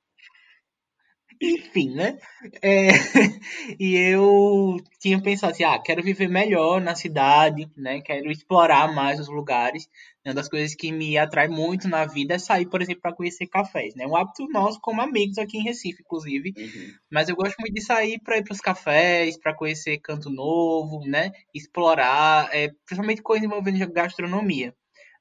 Enfim, 1.42 1.96
né? 1.96 2.20
É, 2.62 2.90
e 3.80 3.96
eu 3.96 4.78
tinha 5.00 5.20
pensado 5.20 5.54
assim, 5.54 5.64
ah, 5.64 5.80
quero 5.80 6.04
viver 6.04 6.28
melhor 6.28 6.80
na 6.80 6.94
cidade, 6.94 7.68
né? 7.76 8.00
Quero 8.02 8.30
explorar 8.30 8.94
mais 8.94 9.20
os 9.20 9.28
lugares. 9.28 9.90
Uma 10.24 10.36
das 10.36 10.48
coisas 10.48 10.76
que 10.76 10.92
me 10.92 11.18
atrai 11.18 11.48
muito 11.48 11.88
na 11.88 12.06
vida 12.06 12.36
é 12.36 12.38
sair, 12.38 12.70
por 12.70 12.80
exemplo, 12.80 13.02
para 13.02 13.16
conhecer 13.16 13.48
cafés, 13.48 13.96
né? 13.96 14.06
Um 14.06 14.16
hábito 14.16 14.48
nosso 14.50 14.80
como 14.80 15.02
amigos 15.02 15.40
aqui 15.40 15.58
em 15.58 15.64
Recife, 15.64 16.04
inclusive. 16.04 16.54
Uhum. 16.56 16.94
Mas 17.12 17.28
eu 17.28 17.36
gosto 17.36 17.56
muito 17.60 17.74
de 17.74 17.82
sair 17.82 18.20
para 18.20 18.38
ir 18.38 18.44
para 18.44 18.54
os 18.54 18.62
cafés, 18.62 19.36
para 19.40 19.56
conhecer 19.56 19.98
canto 19.98 20.30
novo, 20.30 21.00
né? 21.08 21.32
Explorar, 21.56 22.50
é, 22.54 22.70
principalmente 22.86 23.24
coisas 23.24 23.46
envolvendo 23.46 23.92
gastronomia. 23.92 24.76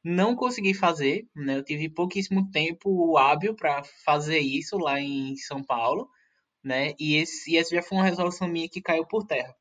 Não 0.04 0.34
consegui 0.36 0.74
fazer, 0.74 1.26
né? 1.34 1.56
Eu 1.56 1.64
tive 1.64 1.88
pouquíssimo 1.88 2.50
tempo 2.50 3.16
hábil 3.18 3.54
para 3.54 3.82
fazer 4.04 4.38
isso 4.40 4.78
lá 4.78 5.00
em 5.00 5.36
São 5.36 5.62
Paulo, 5.62 6.08
né? 6.64 6.94
E 6.98 7.16
esse, 7.16 7.52
e 7.52 7.58
essa 7.58 7.74
já 7.74 7.82
foi 7.82 7.98
uma 7.98 8.04
resolução 8.04 8.48
minha 8.48 8.68
que 8.68 8.82
caiu 8.82 9.06
por 9.06 9.26
terra. 9.26 9.54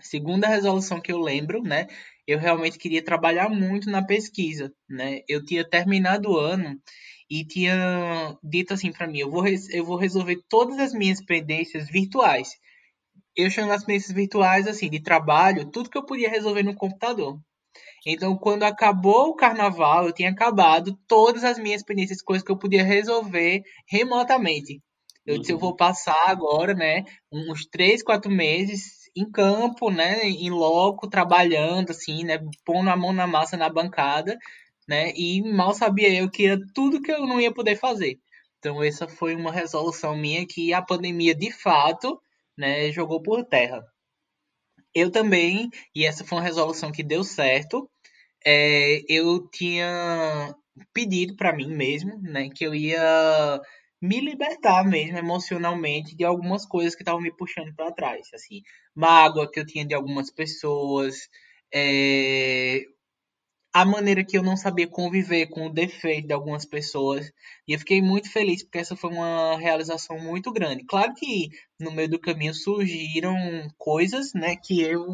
Segunda 0.00 0.48
resolução 0.48 1.00
que 1.00 1.12
eu 1.12 1.18
lembro, 1.18 1.62
né? 1.62 1.86
Eu 2.26 2.38
realmente 2.38 2.78
queria 2.78 3.04
trabalhar 3.04 3.48
muito 3.48 3.90
na 3.90 4.04
pesquisa, 4.04 4.72
né? 4.88 5.20
Eu 5.28 5.44
tinha 5.44 5.68
terminado 5.68 6.30
o 6.30 6.38
ano 6.38 6.80
e 7.30 7.44
tinha 7.44 8.36
dito 8.42 8.74
assim 8.74 8.92
para 8.92 9.06
mim, 9.06 9.18
eu 9.20 9.30
vou, 9.30 9.44
eu 9.46 9.84
vou 9.84 9.96
resolver 9.96 10.38
todas 10.48 10.78
as 10.78 10.92
minhas 10.92 11.24
pendências 11.24 11.88
virtuais. 11.90 12.50
Eu 13.36 13.50
chamo 13.50 13.72
as 13.72 13.84
pendências 13.84 14.12
virtuais 14.12 14.66
assim, 14.68 14.90
de 14.90 15.00
trabalho, 15.02 15.70
tudo 15.70 15.90
que 15.90 15.98
eu 15.98 16.06
podia 16.06 16.30
resolver 16.30 16.62
no 16.64 16.74
computador. 16.74 17.40
Então, 18.06 18.36
quando 18.38 18.62
acabou 18.64 19.30
o 19.30 19.36
carnaval, 19.36 20.06
eu 20.06 20.12
tinha 20.14 20.30
acabado 20.30 20.96
todas 21.08 21.44
as 21.44 21.58
minhas 21.58 21.82
pendências, 21.82 22.22
coisas 22.22 22.44
que 22.44 22.52
eu 22.52 22.58
podia 22.58 22.84
resolver 22.84 23.62
remotamente. 23.88 24.80
Eu 25.26 25.38
disse, 25.38 25.52
eu 25.52 25.56
Uhum. 25.56 25.60
vou 25.60 25.76
passar 25.76 26.16
agora, 26.28 26.72
né, 26.74 27.04
uns 27.32 27.66
três, 27.66 28.02
quatro 28.02 28.30
meses 28.30 29.10
em 29.16 29.30
campo, 29.30 29.90
né, 29.90 30.24
em 30.24 30.50
loco, 30.50 31.08
trabalhando, 31.08 31.90
assim, 31.90 32.24
né, 32.24 32.38
pondo 32.64 32.90
a 32.90 32.96
mão 32.96 33.12
na 33.12 33.26
massa 33.26 33.56
na 33.56 33.68
bancada, 33.68 34.38
né, 34.88 35.12
e 35.16 35.42
mal 35.42 35.74
sabia 35.74 36.14
eu 36.14 36.30
que 36.30 36.46
era 36.46 36.60
tudo 36.74 37.02
que 37.02 37.10
eu 37.12 37.26
não 37.26 37.40
ia 37.40 37.52
poder 37.52 37.76
fazer. 37.76 38.18
Então, 38.58 38.82
essa 38.82 39.08
foi 39.08 39.34
uma 39.34 39.52
resolução 39.52 40.16
minha 40.16 40.46
que 40.46 40.72
a 40.72 40.82
pandemia, 40.82 41.34
de 41.34 41.50
fato, 41.52 42.20
né, 42.56 42.90
jogou 42.92 43.20
por 43.22 43.44
terra. 43.44 43.82
Eu 44.94 45.10
também, 45.12 45.68
e 45.94 46.04
essa 46.04 46.24
foi 46.24 46.38
uma 46.38 46.44
resolução 46.44 46.90
que 46.90 47.02
deu 47.02 47.22
certo, 47.22 47.88
é, 48.46 49.02
eu 49.08 49.48
tinha 49.50 50.54
pedido 50.94 51.36
para 51.36 51.52
mim 51.54 51.68
mesmo, 51.74 52.16
né, 52.22 52.48
que 52.54 52.64
eu 52.64 52.74
ia 52.74 53.60
me 54.00 54.20
libertar 54.20 54.84
mesmo 54.84 55.18
emocionalmente 55.18 56.14
de 56.16 56.24
algumas 56.24 56.64
coisas 56.66 56.94
que 56.94 57.02
estavam 57.02 57.20
me 57.20 57.34
puxando 57.36 57.74
para 57.74 57.92
trás, 57.92 58.28
assim, 58.34 58.62
mágoa 58.94 59.50
que 59.50 59.58
eu 59.58 59.66
tinha 59.66 59.84
de 59.86 59.94
algumas 59.94 60.30
pessoas, 60.30 61.16
é, 61.74 62.82
a 63.74 63.84
maneira 63.84 64.24
que 64.24 64.38
eu 64.38 64.42
não 64.42 64.56
sabia 64.56 64.88
conviver 64.88 65.46
com 65.48 65.66
o 65.66 65.72
defeito 65.72 66.28
de 66.28 66.32
algumas 66.32 66.64
pessoas. 66.64 67.30
E 67.68 67.74
eu 67.74 67.78
fiquei 67.78 68.00
muito 68.00 68.30
feliz 68.32 68.62
porque 68.62 68.78
essa 68.78 68.96
foi 68.96 69.10
uma 69.10 69.58
realização 69.58 70.18
muito 70.18 70.52
grande. 70.52 70.84
Claro 70.86 71.12
que 71.14 71.50
no 71.78 71.92
meio 71.92 72.08
do 72.08 72.18
caminho 72.18 72.54
surgiram 72.54 73.36
coisas, 73.76 74.32
né, 74.34 74.56
que 74.56 74.80
eu 74.80 75.04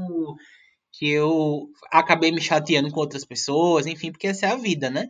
que 0.93 1.09
eu 1.09 1.69
acabei 1.91 2.31
me 2.31 2.41
chateando 2.41 2.91
com 2.91 3.01
outras 3.01 3.25
pessoas, 3.25 3.87
enfim, 3.87 4.13
porque 4.13 4.29
essa 4.29 4.47
é 4.47 4.51
a 4.51 4.57
vida, 4.57 4.91
né? 4.91 5.09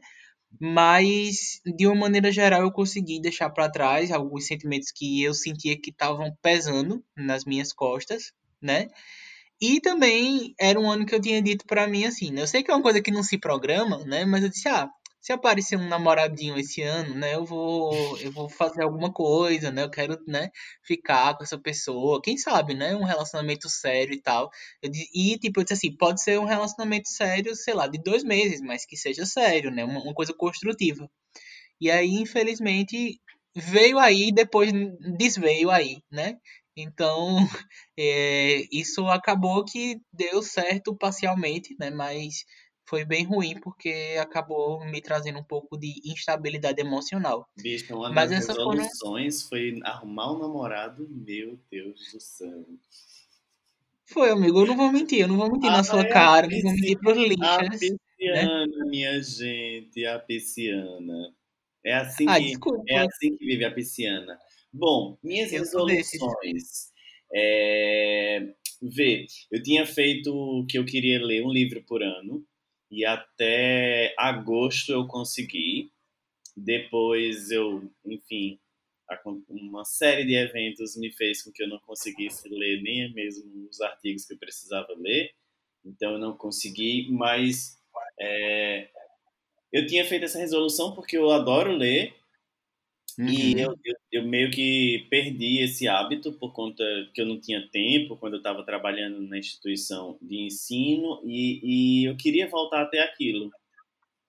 Mas 0.60 1.60
de 1.76 1.86
uma 1.86 1.96
maneira 1.96 2.30
geral 2.30 2.62
eu 2.62 2.72
consegui 2.72 3.20
deixar 3.20 3.50
para 3.50 3.70
trás 3.70 4.10
alguns 4.10 4.46
sentimentos 4.46 4.92
que 4.94 5.22
eu 5.22 5.34
sentia 5.34 5.78
que 5.80 5.90
estavam 5.90 6.32
pesando 6.42 7.02
nas 7.16 7.44
minhas 7.44 7.72
costas, 7.72 8.32
né? 8.60 8.88
E 9.60 9.80
também 9.80 10.54
era 10.60 10.78
um 10.78 10.90
ano 10.90 11.06
que 11.06 11.14
eu 11.14 11.20
tinha 11.20 11.40
dito 11.40 11.64
pra 11.66 11.86
mim 11.86 12.04
assim, 12.04 12.32
né? 12.32 12.42
Eu 12.42 12.46
sei 12.46 12.62
que 12.62 12.70
é 12.70 12.74
uma 12.74 12.82
coisa 12.82 13.00
que 13.00 13.10
não 13.10 13.22
se 13.22 13.38
programa, 13.38 13.98
né? 14.04 14.24
Mas 14.24 14.42
eu 14.42 14.50
disse, 14.50 14.68
ah, 14.68 14.88
se 15.22 15.32
aparecer 15.32 15.76
um 15.78 15.88
namoradinho 15.88 16.58
esse 16.58 16.82
ano, 16.82 17.14
né? 17.14 17.34
Eu 17.36 17.44
vou, 17.44 18.18
eu 18.18 18.32
vou 18.32 18.48
fazer 18.48 18.82
alguma 18.82 19.12
coisa, 19.12 19.70
né? 19.70 19.84
Eu 19.84 19.90
quero, 19.90 20.18
né? 20.26 20.50
Ficar 20.82 21.36
com 21.36 21.44
essa 21.44 21.56
pessoa. 21.56 22.20
Quem 22.20 22.36
sabe, 22.36 22.74
né? 22.74 22.96
Um 22.96 23.04
relacionamento 23.04 23.68
sério 23.68 24.12
e 24.12 24.20
tal. 24.20 24.50
Eu, 24.82 24.90
e, 25.14 25.38
tipo, 25.38 25.60
eu 25.60 25.64
disse 25.64 25.74
assim, 25.74 25.96
pode 25.96 26.20
ser 26.20 26.40
um 26.40 26.44
relacionamento 26.44 27.08
sério, 27.08 27.54
sei 27.54 27.72
lá, 27.72 27.86
de 27.86 28.02
dois 28.02 28.24
meses, 28.24 28.60
mas 28.60 28.84
que 28.84 28.96
seja 28.96 29.24
sério, 29.24 29.70
né? 29.70 29.84
Uma, 29.84 30.02
uma 30.02 30.14
coisa 30.14 30.34
construtiva. 30.34 31.08
E 31.80 31.90
aí, 31.90 32.14
infelizmente, 32.14 33.20
veio 33.54 33.98
aí 34.00 34.28
e 34.28 34.34
depois 34.34 34.72
desveio 35.16 35.70
aí, 35.70 36.02
né? 36.10 36.36
Então, 36.76 37.38
é, 37.96 38.62
isso 38.72 39.06
acabou 39.08 39.64
que 39.64 40.00
deu 40.12 40.42
certo 40.42 40.96
parcialmente, 40.96 41.76
né? 41.78 41.90
Mas 41.90 42.44
foi 42.92 43.06
bem 43.06 43.24
ruim 43.24 43.58
porque 43.58 44.18
acabou 44.20 44.84
me 44.84 45.00
trazendo 45.00 45.38
um 45.38 45.42
pouco 45.42 45.78
de 45.78 45.94
instabilidade 46.04 46.78
emocional. 46.78 47.48
Bicho, 47.56 47.96
uma 47.96 48.12
Mas 48.12 48.28
das 48.28 48.40
essa 48.40 48.54
foram. 48.54 48.72
resoluções 48.72 49.48
foi 49.48 49.80
arrumar 49.82 50.30
um 50.34 50.38
namorado. 50.38 51.08
Meu 51.08 51.58
Deus 51.70 52.12
do 52.12 52.20
céu. 52.20 52.66
Foi, 54.04 54.28
amigo, 54.28 54.60
eu 54.60 54.66
não 54.66 54.76
vou 54.76 54.92
mentir, 54.92 55.20
eu 55.20 55.28
não 55.28 55.38
vou 55.38 55.50
mentir 55.50 55.70
na 55.70 55.82
sua 55.82 56.02
a 56.02 56.08
cara, 56.10 56.46
não 56.46 56.60
vou 56.60 56.72
mentir 56.72 56.98
pros 56.98 57.16
a 57.16 57.20
lixas, 57.22 57.80
né? 57.80 57.96
pisciana, 58.18 58.84
minha 58.90 59.22
gente, 59.22 60.04
a 60.04 60.18
pisciana. 60.18 61.34
É 61.82 61.94
assim 61.94 62.26
Ah, 62.28 62.38
que 62.38 62.58
é 62.90 62.98
assim 62.98 63.36
que 63.38 63.46
vive 63.46 63.64
a 63.64 63.72
pisciana. 63.72 64.38
Bom, 64.70 65.16
minhas 65.22 65.50
eu 65.50 65.60
resoluções. 65.60 66.92
É... 67.34 68.52
Vê, 68.82 69.24
eu 69.50 69.62
tinha 69.62 69.86
feito 69.86 70.66
que 70.68 70.76
eu 70.76 70.84
queria 70.84 71.24
ler 71.24 71.42
um 71.42 71.50
livro 71.50 71.82
por 71.86 72.02
ano 72.02 72.44
e 72.92 73.06
até 73.06 74.14
agosto 74.18 74.92
eu 74.92 75.06
consegui. 75.06 75.90
Depois 76.54 77.50
eu, 77.50 77.90
enfim, 78.04 78.60
uma 79.48 79.84
série 79.86 80.26
de 80.26 80.34
eventos 80.34 80.94
me 80.96 81.10
fez 81.10 81.42
com 81.42 81.50
que 81.50 81.62
eu 81.62 81.68
não 81.68 81.78
conseguisse 81.80 82.46
ler 82.50 82.82
nem 82.82 83.10
mesmo 83.14 83.66
os 83.66 83.80
artigos 83.80 84.26
que 84.26 84.34
eu 84.34 84.38
precisava 84.38 84.92
ler. 84.98 85.32
Então 85.82 86.12
eu 86.12 86.18
não 86.18 86.36
consegui, 86.36 87.10
mas 87.10 87.80
é, 88.20 88.90
eu 89.72 89.86
tinha 89.86 90.04
feito 90.04 90.26
essa 90.26 90.38
resolução 90.38 90.94
porque 90.94 91.16
eu 91.16 91.30
adoro 91.30 91.72
ler 91.72 92.14
e 93.26 93.54
eu, 93.56 93.70
Uhum. 93.70 93.78
eu, 93.84 93.94
eu 94.12 94.26
meio 94.26 94.50
que 94.50 95.06
perdi 95.10 95.60
esse 95.62 95.86
hábito 95.88 96.32
por 96.32 96.52
conta 96.52 96.84
que 97.14 97.20
eu 97.20 97.26
não 97.26 97.40
tinha 97.40 97.68
tempo 97.70 98.16
quando 98.16 98.34
eu 98.34 98.38
estava 98.38 98.64
trabalhando 98.64 99.20
na 99.22 99.38
instituição 99.38 100.18
de 100.20 100.46
ensino 100.46 101.20
e, 101.24 102.02
e 102.02 102.04
eu 102.08 102.16
queria 102.16 102.48
voltar 102.48 102.82
até 102.82 103.00
aquilo. 103.00 103.50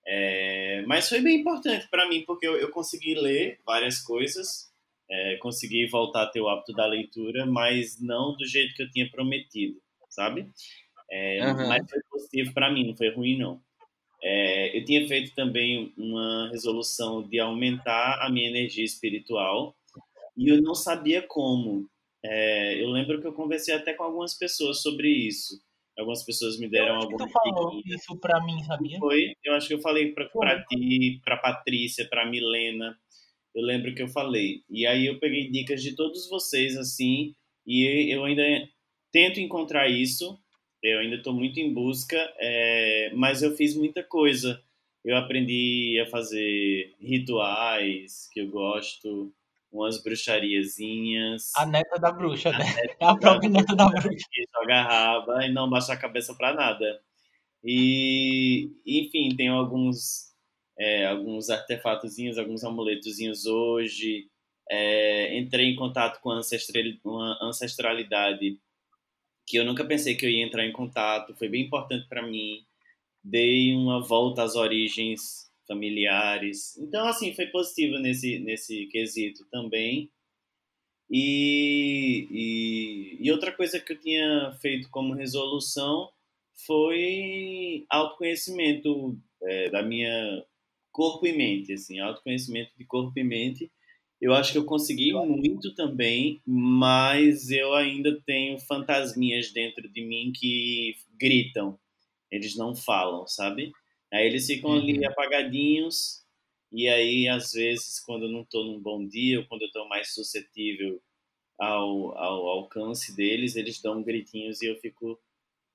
É, 0.06 0.82
mas 0.86 1.08
foi 1.08 1.20
bem 1.20 1.40
importante 1.40 1.88
para 1.90 2.08
mim 2.08 2.24
porque 2.26 2.46
eu, 2.46 2.56
eu 2.56 2.70
consegui 2.70 3.14
ler 3.14 3.58
várias 3.66 4.00
coisas, 4.00 4.70
é, 5.10 5.36
consegui 5.38 5.86
voltar 5.88 6.24
a 6.24 6.26
ter 6.26 6.40
o 6.40 6.48
hábito 6.48 6.72
da 6.74 6.86
leitura, 6.86 7.46
mas 7.46 8.00
não 8.00 8.36
do 8.36 8.46
jeito 8.46 8.74
que 8.74 8.82
eu 8.82 8.90
tinha 8.90 9.10
prometido, 9.10 9.80
sabe? 10.10 10.48
É, 11.10 11.54
mas 11.60 11.80
Aham. 11.80 11.86
foi 11.88 12.00
positivo 12.10 12.54
para 12.54 12.72
mim, 12.72 12.86
não 12.88 12.96
foi 12.96 13.10
ruim 13.14 13.38
não. 13.38 13.62
É, 14.26 14.76
eu 14.76 14.82
tinha 14.86 15.06
feito 15.06 15.34
também 15.34 15.92
uma 15.98 16.48
resolução 16.50 17.22
de 17.22 17.38
aumentar 17.38 18.24
a 18.24 18.30
minha 18.30 18.48
energia 18.48 18.84
espiritual 18.84 19.76
e 20.34 20.48
eu 20.48 20.62
não 20.62 20.74
sabia 20.74 21.20
como. 21.20 21.86
É, 22.24 22.82
eu 22.82 22.88
lembro 22.88 23.20
que 23.20 23.26
eu 23.26 23.34
conversei 23.34 23.74
até 23.74 23.92
com 23.92 24.02
algumas 24.02 24.32
pessoas 24.32 24.80
sobre 24.80 25.08
isso. 25.08 25.60
Algumas 25.98 26.24
pessoas 26.24 26.58
me 26.58 26.68
deram 26.68 26.98
tu 26.98 27.04
algumas 27.04 27.30
falou 27.30 27.76
diquinhas. 27.76 28.00
isso 28.00 28.18
pra 28.18 28.42
mim, 28.44 28.64
sabia? 28.64 28.98
Foi, 28.98 29.34
eu 29.44 29.54
acho 29.54 29.68
que 29.68 29.74
eu 29.74 29.80
falei 29.80 30.12
para 30.12 30.64
ti, 30.64 31.20
para 31.22 31.36
Patrícia, 31.36 32.08
para 32.08 32.28
Milena. 32.28 32.96
Eu 33.54 33.62
lembro 33.62 33.94
que 33.94 34.02
eu 34.02 34.08
falei. 34.08 34.62
E 34.70 34.86
aí 34.86 35.06
eu 35.06 35.20
peguei 35.20 35.50
dicas 35.50 35.82
de 35.82 35.94
todos 35.94 36.28
vocês 36.28 36.76
assim, 36.76 37.34
e 37.66 38.12
eu 38.12 38.24
ainda 38.24 38.42
tento 39.12 39.38
encontrar 39.38 39.88
isso. 39.88 40.36
Eu 40.84 40.98
ainda 40.98 41.16
estou 41.16 41.32
muito 41.32 41.58
em 41.58 41.72
busca, 41.72 42.16
é, 42.38 43.10
mas 43.14 43.42
eu 43.42 43.56
fiz 43.56 43.74
muita 43.74 44.02
coisa. 44.02 44.62
Eu 45.02 45.16
aprendi 45.16 45.98
a 45.98 46.10
fazer 46.10 46.94
rituais 47.00 48.28
que 48.30 48.40
eu 48.42 48.48
gosto, 48.48 49.32
umas 49.72 50.02
bruxariazinhas, 50.02 51.52
A 51.56 51.64
neta 51.64 51.98
da 51.98 52.12
bruxa, 52.12 52.50
né? 52.52 52.58
A 53.00 53.14
da 53.14 53.16
própria 53.16 53.48
neta 53.48 53.74
da 53.74 53.86
bruxa. 53.86 54.26
que 54.30 54.44
joga 54.54 54.82
raba 54.82 55.46
e 55.46 55.50
não 55.50 55.70
baixa 55.70 55.94
a 55.94 55.96
cabeça 55.96 56.34
para 56.34 56.52
nada. 56.52 57.00
E, 57.64 58.70
enfim, 58.86 59.34
tem 59.34 59.48
alguns, 59.48 60.34
é, 60.78 61.06
alguns 61.06 61.48
artefatozinhos, 61.48 62.36
alguns 62.36 62.62
amuletozinhos 62.62 63.46
hoje. 63.46 64.28
É, 64.70 65.38
entrei 65.38 65.70
em 65.70 65.76
contato 65.76 66.20
com 66.20 66.30
a 66.30 66.40
ancestralidade 67.42 68.58
que 69.46 69.56
eu 69.58 69.64
nunca 69.64 69.84
pensei 69.84 70.14
que 70.14 70.24
eu 70.24 70.30
ia 70.30 70.44
entrar 70.44 70.66
em 70.66 70.72
contato, 70.72 71.34
foi 71.34 71.48
bem 71.48 71.64
importante 71.64 72.08
para 72.08 72.26
mim. 72.26 72.64
Dei 73.22 73.74
uma 73.74 74.02
volta 74.02 74.42
às 74.42 74.54
origens 74.54 75.50
familiares. 75.66 76.76
Então, 76.78 77.06
assim, 77.06 77.34
foi 77.34 77.46
positivo 77.46 77.98
nesse, 77.98 78.38
nesse 78.38 78.86
quesito 78.86 79.46
também. 79.50 80.10
E, 81.10 82.26
e, 82.30 83.18
e, 83.20 83.30
outra 83.32 83.52
coisa 83.52 83.78
que 83.78 83.92
eu 83.92 84.00
tinha 84.00 84.52
feito 84.60 84.88
como 84.90 85.14
resolução 85.14 86.10
foi 86.66 87.84
autoconhecimento 87.90 89.18
é, 89.42 89.70
da 89.70 89.82
minha 89.82 90.44
corpo 90.90 91.26
e 91.26 91.32
mente, 91.32 91.72
assim, 91.72 91.98
autoconhecimento 91.98 92.70
de 92.78 92.84
corpo 92.84 93.18
e 93.18 93.24
mente. 93.24 93.70
Eu 94.24 94.32
acho 94.32 94.52
que 94.52 94.58
eu 94.58 94.64
consegui 94.64 95.12
muito 95.12 95.74
também, 95.74 96.40
mas 96.46 97.50
eu 97.50 97.74
ainda 97.74 98.18
tenho 98.24 98.58
fantasminhas 98.58 99.52
dentro 99.52 99.86
de 99.86 100.02
mim 100.02 100.32
que 100.34 100.96
gritam. 101.20 101.78
Eles 102.30 102.56
não 102.56 102.74
falam, 102.74 103.26
sabe? 103.26 103.70
Aí 104.10 104.26
eles 104.26 104.46
ficam 104.46 104.70
uhum. 104.70 104.78
ali 104.78 105.04
apagadinhos, 105.04 106.24
e 106.72 106.88
aí, 106.88 107.28
às 107.28 107.52
vezes, 107.52 108.00
quando 108.00 108.24
eu 108.24 108.32
não 108.32 108.40
estou 108.40 108.64
num 108.64 108.80
bom 108.80 109.06
dia, 109.06 109.40
ou 109.40 109.46
quando 109.46 109.60
eu 109.60 109.66
estou 109.66 109.86
mais 109.90 110.14
suscetível 110.14 110.98
ao, 111.60 112.16
ao 112.16 112.48
alcance 112.48 113.14
deles, 113.14 113.56
eles 113.56 113.82
dão 113.82 114.02
gritinhos 114.02 114.62
e 114.62 114.68
eu 114.68 114.76
fico 114.76 115.20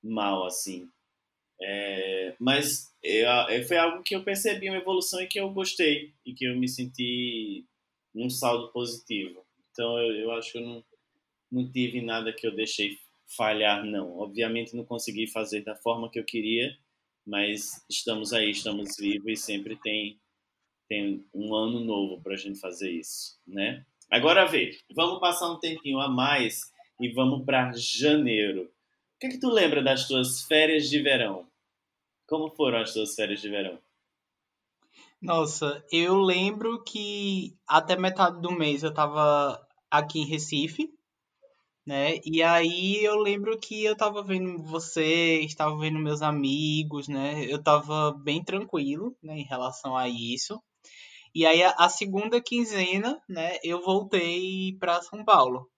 mal, 0.01 0.47
assim. 0.47 0.89
É, 1.61 2.35
mas 2.39 2.91
é, 3.03 3.61
foi 3.61 3.77
algo 3.77 4.01
que 4.01 4.15
eu 4.15 4.23
percebi 4.23 4.69
uma 4.69 4.79
evolução 4.79 5.21
e 5.21 5.27
que 5.27 5.39
eu 5.39 5.51
gostei 5.51 6.15
e 6.25 6.33
que 6.33 6.45
eu 6.45 6.57
me 6.57 6.67
senti 6.67 7.68
num 8.13 8.29
saldo 8.29 8.71
positivo. 8.71 9.45
Então 9.71 9.97
eu, 9.99 10.15
eu 10.15 10.31
acho 10.31 10.51
que 10.51 10.57
eu 10.57 10.65
não, 10.65 10.83
não 11.51 11.71
tive 11.71 12.01
nada 12.01 12.33
que 12.33 12.45
eu 12.45 12.55
deixei 12.55 12.97
falhar, 13.35 13.85
não. 13.85 14.17
Obviamente 14.17 14.75
não 14.75 14.83
consegui 14.83 15.27
fazer 15.27 15.61
da 15.61 15.75
forma 15.75 16.09
que 16.09 16.19
eu 16.19 16.23
queria, 16.23 16.75
mas 17.25 17.85
estamos 17.89 18.33
aí, 18.33 18.51
estamos 18.51 18.97
vivos 18.97 19.31
e 19.31 19.35
sempre 19.35 19.75
tem, 19.77 20.19
tem 20.87 21.25
um 21.33 21.53
ano 21.53 21.79
novo 21.79 22.21
para 22.21 22.33
a 22.33 22.37
gente 22.37 22.59
fazer 22.59 22.91
isso, 22.91 23.39
né? 23.47 23.85
Agora 24.09 24.45
vê, 24.45 24.75
vamos 24.95 25.19
passar 25.19 25.51
um 25.51 25.59
tempinho 25.59 25.99
a 25.99 26.09
mais 26.09 26.71
e 26.99 27.09
vamos 27.09 27.45
para 27.45 27.71
janeiro. 27.73 28.63
O 29.15 29.19
que, 29.19 29.27
é 29.27 29.29
que 29.29 29.39
tu 29.39 29.49
lembra 29.49 29.83
das 29.83 30.07
tuas 30.07 30.43
férias 30.43 30.89
de 30.89 30.99
verão? 31.01 31.47
Como 32.27 32.49
foram 32.49 32.79
as 32.79 32.91
suas 32.91 33.13
férias 33.13 33.41
de 33.41 33.49
verão? 33.49 33.79
Nossa, 35.21 35.83
eu 35.91 36.17
lembro 36.19 36.83
que 36.83 37.55
até 37.67 37.95
metade 37.97 38.41
do 38.41 38.51
mês 38.51 38.83
eu 38.83 38.93
tava 38.93 39.59
aqui 39.91 40.19
em 40.19 40.25
Recife, 40.25 40.89
né? 41.85 42.19
E 42.25 42.43
aí 42.43 43.03
eu 43.03 43.17
lembro 43.17 43.59
que 43.59 43.83
eu 43.85 43.95
tava 43.97 44.23
vendo 44.23 44.63
você, 44.63 45.41
estava 45.41 45.77
vendo 45.77 45.99
meus 45.99 46.21
amigos, 46.21 47.07
né? 47.07 47.45
Eu 47.45 47.61
tava 47.63 48.13
bem 48.13 48.43
tranquilo, 48.43 49.15
né, 49.23 49.39
em 49.39 49.43
relação 49.45 49.97
a 49.97 50.07
isso. 50.09 50.61
E 51.33 51.45
aí 51.45 51.63
a, 51.63 51.71
a 51.71 51.89
segunda 51.89 52.41
quinzena, 52.41 53.21
né, 53.29 53.57
eu 53.63 53.81
voltei 53.81 54.75
para 54.79 55.01
São 55.01 55.23
Paulo. 55.23 55.69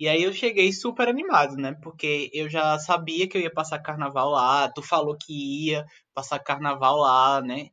E 0.00 0.08
aí 0.08 0.22
eu 0.24 0.32
cheguei 0.32 0.72
super 0.72 1.08
animado, 1.08 1.56
né? 1.56 1.74
Porque 1.82 2.30
eu 2.34 2.48
já 2.50 2.78
sabia 2.78 3.28
que 3.28 3.36
eu 3.38 3.42
ia 3.42 3.52
passar 3.52 3.80
carnaval 3.80 4.30
lá, 4.30 4.70
tu 4.72 4.82
falou 4.82 5.16
que 5.18 5.68
ia 5.68 5.86
passar 6.14 6.38
carnaval 6.40 6.96
lá, 6.98 7.42
né? 7.42 7.70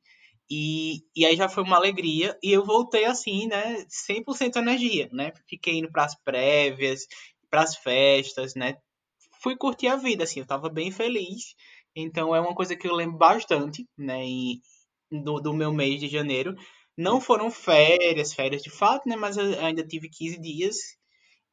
E, 0.56 1.02
e 1.16 1.26
aí 1.26 1.36
já 1.36 1.50
foi 1.50 1.64
uma 1.64 1.78
alegria. 1.78 2.38
E 2.44 2.52
eu 2.52 2.64
voltei 2.64 3.06
assim, 3.06 3.48
né? 3.48 3.84
100% 3.90 4.58
energia, 4.58 5.10
né? 5.12 5.32
Fiquei 5.50 5.80
indo 5.80 5.92
pras 5.92 6.16
prévias, 6.24 7.08
pras 7.50 7.76
festas, 7.76 8.54
né? 8.54 8.78
Fui 9.42 9.58
curtir 9.58 9.88
a 9.88 9.96
vida, 9.96 10.24
assim, 10.24 10.42
eu 10.42 10.46
tava 10.46 10.70
bem 10.70 10.92
feliz. 10.92 11.56
Então 11.96 12.36
é 12.36 12.40
uma 12.40 12.54
coisa 12.54 12.76
que 12.76 12.88
eu 12.88 12.94
lembro 12.94 13.18
bastante, 13.18 13.88
né? 13.98 14.24
E, 14.26 14.62
do, 15.12 15.40
do 15.40 15.54
meu 15.54 15.74
mês 15.74 16.00
de 16.00 16.08
janeiro. 16.08 16.56
Não 16.96 17.20
foram 17.20 17.50
férias, 17.50 18.34
férias 18.34 18.62
de 18.62 18.70
fato, 18.70 19.10
né? 19.10 19.16
Mas 19.16 19.38
eu 19.38 19.60
ainda 19.60 19.86
tive 19.86 20.08
15 20.08 20.40
dias 20.40 20.78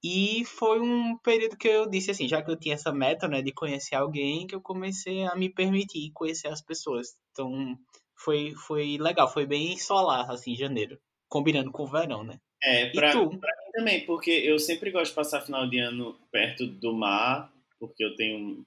e 0.04 0.44
foi 0.44 0.80
um 0.80 1.16
período 1.18 1.56
que 1.56 1.68
eu 1.68 1.88
disse 1.88 2.10
assim, 2.10 2.28
já 2.28 2.42
que 2.42 2.50
eu 2.50 2.58
tinha 2.58 2.74
essa 2.74 2.92
meta, 2.92 3.28
né, 3.28 3.42
de 3.42 3.52
conhecer 3.52 3.94
alguém, 3.94 4.46
que 4.46 4.54
eu 4.54 4.60
comecei 4.60 5.24
a 5.24 5.34
me 5.36 5.52
permitir 5.52 6.10
conhecer 6.12 6.48
as 6.48 6.62
pessoas. 6.62 7.08
Então, 7.32 7.78
foi, 8.22 8.52
foi 8.54 8.98
legal, 8.98 9.32
foi 9.32 9.46
bem 9.46 9.76
solar, 9.76 10.30
assim, 10.30 10.54
janeiro, 10.54 10.98
combinando 11.28 11.70
com 11.70 11.84
o 11.84 11.90
verão, 11.90 12.22
né? 12.22 12.38
É, 12.62 12.90
pra, 12.90 13.12
pra 13.12 13.24
mim 13.24 13.38
também, 13.72 14.04
porque 14.04 14.30
eu 14.30 14.58
sempre 14.58 14.90
gosto 14.90 15.10
de 15.10 15.16
passar 15.16 15.40
final 15.40 15.68
de 15.68 15.78
ano 15.78 16.18
perto 16.30 16.66
do 16.66 16.92
mar, 16.92 17.50
porque 17.78 18.04
eu 18.04 18.14
tenho 18.16 18.64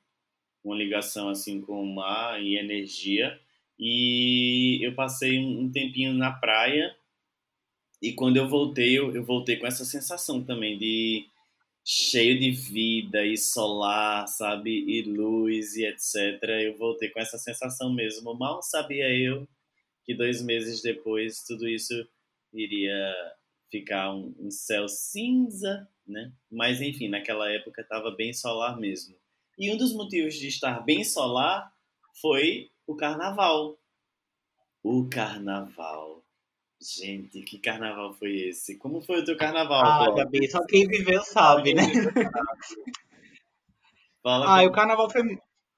uma 0.63 0.75
ligação, 0.75 1.29
assim, 1.29 1.61
com 1.61 1.83
o 1.83 1.95
mar 1.95 2.41
e 2.41 2.57
energia. 2.57 3.39
E 3.77 4.79
eu 4.81 4.95
passei 4.95 5.39
um 5.39 5.69
tempinho 5.71 6.13
na 6.13 6.31
praia 6.31 6.95
e 8.03 8.11
quando 8.11 8.35
eu 8.35 8.49
voltei, 8.49 8.99
eu, 8.99 9.15
eu 9.15 9.23
voltei 9.23 9.55
com 9.55 9.65
essa 9.65 9.85
sensação 9.85 10.43
também 10.43 10.77
de 10.77 11.25
cheio 11.85 12.39
de 12.39 12.51
vida 12.51 13.25
e 13.25 13.37
solar, 13.37 14.27
sabe, 14.27 14.71
e 14.71 15.01
luz 15.01 15.75
e 15.75 15.85
etc. 15.85 16.41
Eu 16.63 16.77
voltei 16.77 17.09
com 17.09 17.19
essa 17.19 17.37
sensação 17.37 17.93
mesmo. 17.93 18.33
Mal 18.33 18.61
sabia 18.61 19.09
eu 19.09 19.47
que 20.05 20.13
dois 20.13 20.41
meses 20.41 20.81
depois 20.81 21.43
tudo 21.43 21.67
isso 21.67 21.93
iria 22.53 23.13
ficar 23.69 24.13
um, 24.13 24.33
um 24.39 24.51
céu 24.51 24.87
cinza, 24.87 25.87
né? 26.05 26.31
Mas 26.51 26.81
enfim, 26.81 27.09
naquela 27.09 27.49
época 27.51 27.81
estava 27.81 28.11
bem 28.11 28.33
solar 28.33 28.79
mesmo. 28.79 29.15
E 29.57 29.71
um 29.71 29.77
dos 29.77 29.93
motivos 29.93 30.35
de 30.35 30.47
estar 30.47 30.79
bem 30.81 31.03
solar 31.03 31.71
foi 32.21 32.71
o 32.87 32.95
carnaval. 32.95 33.79
O 34.83 35.07
carnaval. 35.09 36.22
Gente, 36.83 37.41
que 37.43 37.59
carnaval 37.59 38.13
foi 38.13 38.35
esse? 38.49 38.77
Como 38.77 39.01
foi 39.01 39.21
o 39.21 39.25
teu 39.25 39.37
carnaval? 39.37 39.81
Ah, 39.85 40.11
Gabi, 40.11 40.51
só 40.51 40.65
quem 40.65 40.85
viveu 40.85 41.23
sabe, 41.23 41.73
né? 41.73 41.83
Fala 44.21 44.59
ah, 44.59 44.65
o 44.65 44.71
carnaval 44.71 45.09
foi 45.09 45.21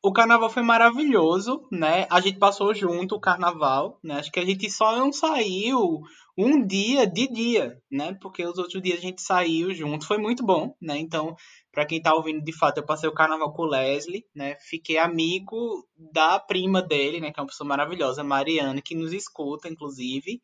o 0.04 0.14
carnaval 0.14 0.52
foi 0.52 0.62
maravilhoso, 0.62 1.68
né? 1.72 2.06
A 2.12 2.22
gente 2.22 2.38
passou 2.38 2.74
junto 2.76 3.16
o 3.16 3.20
carnaval, 3.20 4.00
né? 4.04 4.20
Acho 4.20 4.32
que 4.32 4.40
a 4.40 4.46
gente 4.46 4.70
só 4.70 4.96
não 4.96 5.12
saiu 5.12 6.02
um 6.38 6.64
dia 6.64 7.08
de 7.08 7.28
dia, 7.28 7.82
né? 7.90 8.16
Porque 8.22 8.46
os 8.46 8.58
outros 8.60 8.82
dias 8.84 9.00
a 9.00 9.02
gente 9.02 9.22
saiu 9.22 9.74
junto, 9.74 10.06
foi 10.06 10.20
muito 10.20 10.46
bom, 10.46 10.76
né? 10.80 10.98
Então, 10.98 11.36
para 11.72 11.88
quem 11.88 12.00
tá 12.00 12.14
ouvindo, 12.14 12.44
de 12.44 12.54
fato, 12.54 12.78
eu 12.78 12.86
passei 12.86 13.10
o 13.10 13.14
carnaval 13.14 13.52
com 13.52 13.64
o 13.64 13.68
Leslie, 13.68 14.26
né? 14.36 14.56
Fiquei 14.70 15.00
amigo 15.00 15.84
da 15.98 16.40
prima 16.40 16.84
dele, 16.84 17.20
né? 17.20 17.32
Que 17.32 17.40
é 17.40 17.42
uma 17.42 17.48
pessoa 17.48 17.68
maravilhosa, 17.68 18.24
Mariana, 18.24 18.82
que 18.82 18.94
nos 18.94 19.12
escuta, 19.12 19.68
inclusive. 19.68 20.40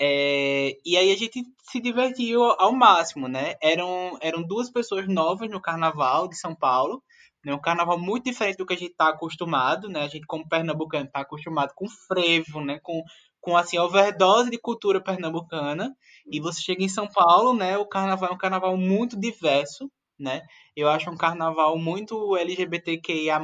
É, 0.00 0.76
e 0.84 0.96
aí 0.96 1.12
a 1.12 1.16
gente 1.16 1.42
se 1.70 1.80
divertiu 1.80 2.42
ao 2.42 2.72
máximo, 2.72 3.28
né? 3.28 3.54
Eram, 3.62 4.18
eram 4.20 4.42
duas 4.42 4.70
pessoas 4.70 5.06
novas 5.08 5.50
no 5.50 5.60
carnaval 5.60 6.28
de 6.28 6.36
São 6.36 6.54
Paulo, 6.54 7.02
né? 7.44 7.54
Um 7.54 7.60
carnaval 7.60 7.98
muito 7.98 8.24
diferente 8.24 8.56
do 8.56 8.66
que 8.66 8.74
a 8.74 8.76
gente 8.76 8.92
está 8.92 9.08
acostumado, 9.10 9.88
né? 9.88 10.02
A 10.02 10.08
gente, 10.08 10.26
como 10.26 10.48
pernambucano, 10.48 11.06
está 11.06 11.20
acostumado 11.20 11.72
com 11.74 11.88
frevo, 11.88 12.60
né? 12.60 12.78
Com, 12.82 13.02
com, 13.40 13.56
assim, 13.56 13.78
overdose 13.78 14.50
de 14.50 14.58
cultura 14.58 15.00
pernambucana. 15.00 15.94
E 16.30 16.40
você 16.40 16.60
chega 16.60 16.82
em 16.82 16.88
São 16.88 17.08
Paulo, 17.08 17.54
né? 17.54 17.76
O 17.78 17.86
carnaval 17.86 18.30
é 18.30 18.32
um 18.34 18.38
carnaval 18.38 18.76
muito 18.76 19.18
diverso, 19.18 19.90
né? 20.18 20.42
Eu 20.76 20.88
acho 20.88 21.10
um 21.10 21.16
carnaval 21.16 21.76
muito 21.78 22.36
LGBTQIA+, 22.36 23.40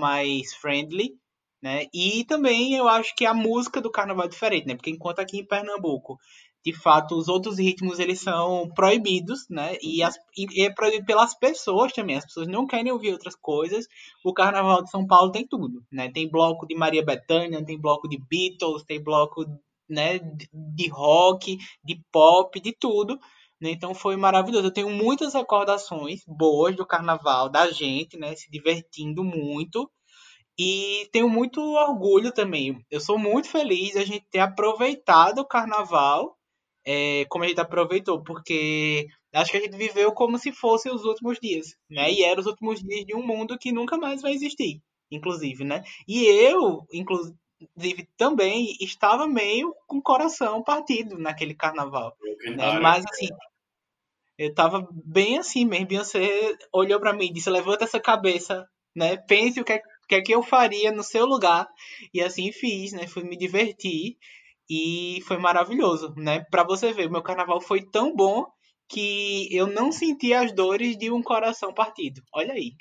friendly, 0.60 1.14
né? 1.62 1.86
E 1.92 2.24
também 2.24 2.74
eu 2.74 2.88
acho 2.88 3.14
que 3.14 3.26
a 3.26 3.34
música 3.34 3.80
do 3.80 3.90
carnaval 3.90 4.26
é 4.26 4.28
diferente, 4.28 4.66
né? 4.66 4.74
Porque 4.74 4.90
enquanto 4.90 5.20
aqui 5.20 5.38
em 5.38 5.46
Pernambuco 5.46 6.18
de 6.64 6.72
fato, 6.72 7.16
os 7.16 7.28
outros 7.28 7.58
ritmos 7.58 7.98
eles 7.98 8.20
são 8.20 8.68
proibidos, 8.74 9.46
né? 9.48 9.76
E, 9.80 10.02
as, 10.02 10.16
e, 10.36 10.64
é 10.64 10.70
proibido 10.70 11.06
pelas 11.06 11.34
pessoas 11.34 11.92
também. 11.92 12.16
As 12.16 12.24
pessoas 12.24 12.48
não 12.48 12.66
querem 12.66 12.92
ouvir 12.92 13.12
outras 13.12 13.34
coisas. 13.34 13.86
O 14.24 14.34
Carnaval 14.34 14.82
de 14.82 14.90
São 14.90 15.06
Paulo 15.06 15.32
tem 15.32 15.46
tudo, 15.46 15.82
né? 15.90 16.10
Tem 16.10 16.28
bloco 16.28 16.66
de 16.66 16.74
Maria 16.74 17.04
Bethânia, 17.04 17.64
tem 17.64 17.80
bloco 17.80 18.08
de 18.08 18.18
Beatles, 18.18 18.84
tem 18.84 19.02
bloco, 19.02 19.46
né, 19.88 20.18
de 20.18 20.88
rock, 20.88 21.56
de 21.82 22.02
pop, 22.12 22.60
de 22.60 22.72
tudo. 22.78 23.18
Né? 23.60 23.70
Então 23.70 23.94
foi 23.94 24.16
maravilhoso. 24.16 24.66
Eu 24.66 24.72
tenho 24.72 24.90
muitas 24.90 25.34
recordações 25.34 26.20
boas 26.26 26.76
do 26.76 26.86
Carnaval, 26.86 27.48
da 27.48 27.70
gente, 27.70 28.18
né? 28.18 28.34
Se 28.36 28.50
divertindo 28.50 29.24
muito. 29.24 29.90
E 30.58 31.08
tenho 31.12 31.28
muito 31.28 31.60
orgulho 31.60 32.32
também. 32.32 32.84
Eu 32.90 33.00
sou 33.00 33.18
muito 33.18 33.48
feliz 33.48 33.96
a 33.96 34.04
gente 34.04 34.26
ter 34.30 34.40
aproveitado 34.40 35.38
o 35.38 35.46
carnaval 35.46 36.36
é, 36.84 37.26
como 37.26 37.44
a 37.44 37.48
gente 37.48 37.60
aproveitou, 37.60 38.22
porque 38.22 39.06
acho 39.34 39.50
que 39.50 39.58
a 39.58 39.60
gente 39.60 39.76
viveu 39.76 40.10
como 40.12 40.38
se 40.38 40.50
fossem 40.50 40.90
os 40.90 41.04
últimos 41.04 41.38
dias, 41.38 41.76
né? 41.88 42.10
E 42.10 42.24
eram 42.24 42.40
os 42.40 42.46
últimos 42.46 42.80
dias 42.80 43.04
de 43.04 43.14
um 43.14 43.22
mundo 43.22 43.58
que 43.58 43.70
nunca 43.70 43.98
mais 43.98 44.22
vai 44.22 44.32
existir, 44.32 44.80
inclusive, 45.10 45.64
né? 45.64 45.82
E 46.08 46.24
eu, 46.24 46.82
inclusive, 46.90 47.36
também 48.16 48.74
estava 48.80 49.26
meio 49.26 49.74
com 49.86 49.98
o 49.98 50.02
coração 50.02 50.62
partido 50.62 51.18
naquele 51.18 51.54
carnaval, 51.54 52.16
né? 52.56 52.78
Mas 52.80 53.04
assim, 53.06 53.28
eu 54.38 54.54
tava 54.54 54.88
bem 54.90 55.36
assim 55.36 55.66
mesmo. 55.66 55.88
Beyoncé 55.88 56.56
olhou 56.72 56.98
para 57.00 57.12
mim 57.12 57.26
e 57.26 57.32
disse: 57.32 57.50
Levanta 57.50 57.84
essa 57.84 58.00
cabeça, 58.00 58.66
né? 58.96 59.16
Pense 59.16 59.60
o 59.60 59.64
que 59.64 59.74
é, 59.74 59.82
que 60.08 60.14
é 60.14 60.22
que 60.22 60.34
eu 60.34 60.42
faria 60.42 60.90
no 60.90 61.02
seu 61.02 61.26
lugar. 61.26 61.68
E 62.12 62.20
assim 62.20 62.50
fiz, 62.50 62.92
né? 62.92 63.06
Fui 63.06 63.22
me 63.24 63.36
divertir 63.36 64.16
e 64.68 65.20
foi 65.26 65.38
maravilhoso, 65.38 66.14
né? 66.16 66.40
Para 66.50 66.64
você 66.64 66.92
ver, 66.92 67.08
o 67.08 67.12
meu 67.12 67.22
carnaval 67.22 67.60
foi 67.60 67.82
tão 67.82 68.14
bom 68.14 68.46
que 68.88 69.48
eu 69.54 69.66
não 69.66 69.92
senti 69.92 70.32
as 70.32 70.52
dores 70.52 70.96
de 70.96 71.10
um 71.10 71.22
coração 71.22 71.72
partido. 71.72 72.22
Olha 72.32 72.54
aí. 72.54 72.72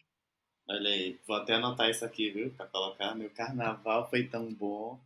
Olha 0.69 0.89
aí, 0.89 1.17
vou 1.25 1.37
até 1.37 1.53
anotar 1.53 1.89
isso 1.89 2.03
aqui, 2.03 2.29
viu? 2.29 2.51
Pra 2.51 2.67
colocar. 2.67 3.15
Meu 3.15 3.29
carnaval 3.29 4.09
foi 4.09 4.27
tão 4.27 4.53
bom 4.53 4.99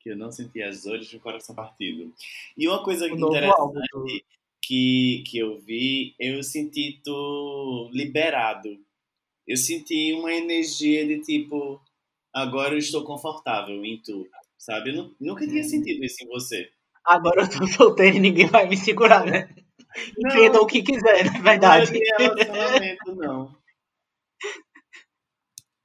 que 0.00 0.10
eu 0.10 0.16
não 0.16 0.30
senti 0.30 0.62
as 0.62 0.82
dores 0.82 1.08
de 1.08 1.16
um 1.16 1.20
coração 1.20 1.54
partido. 1.54 2.12
E 2.56 2.68
uma 2.68 2.82
coisa 2.82 3.06
O 3.06 3.16
interessante 3.16 4.24
que, 4.62 5.22
que 5.26 5.38
eu 5.38 5.60
vi, 5.60 6.14
eu 6.18 6.42
senti 6.42 7.00
liberado. 7.92 8.78
Eu 9.46 9.56
senti 9.56 10.12
uma 10.14 10.32
energia 10.32 11.06
de 11.06 11.20
tipo, 11.20 11.80
agora 12.32 12.74
eu 12.74 12.78
estou 12.78 13.04
confortável 13.04 13.84
em 13.84 14.00
tu, 14.02 14.26
sabe? 14.58 14.90
Eu 14.90 14.96
nu- 14.96 15.16
nunca 15.20 15.46
tinha 15.46 15.62
Hum. 15.62 15.68
sentido 15.68 16.04
isso 16.04 16.24
em 16.24 16.28
você. 16.28 16.70
Agora 17.04 17.42
eu 17.42 17.50
tô 17.50 17.66
solteiro 17.66 18.16
e 18.16 18.20
ninguém 18.20 18.46
vai 18.46 18.68
me 18.68 18.76
segurar, 18.76 19.24
né? 19.26 19.48
Entenda 20.18 20.60
o 20.60 20.66
que 20.66 20.82
quiser, 20.82 21.24
na 21.26 21.40
Não 21.56 21.72
era 21.72 21.84
verdade. 21.84 21.92
de 21.92 22.04
relacionamento, 22.18 23.14
não. 23.14 23.56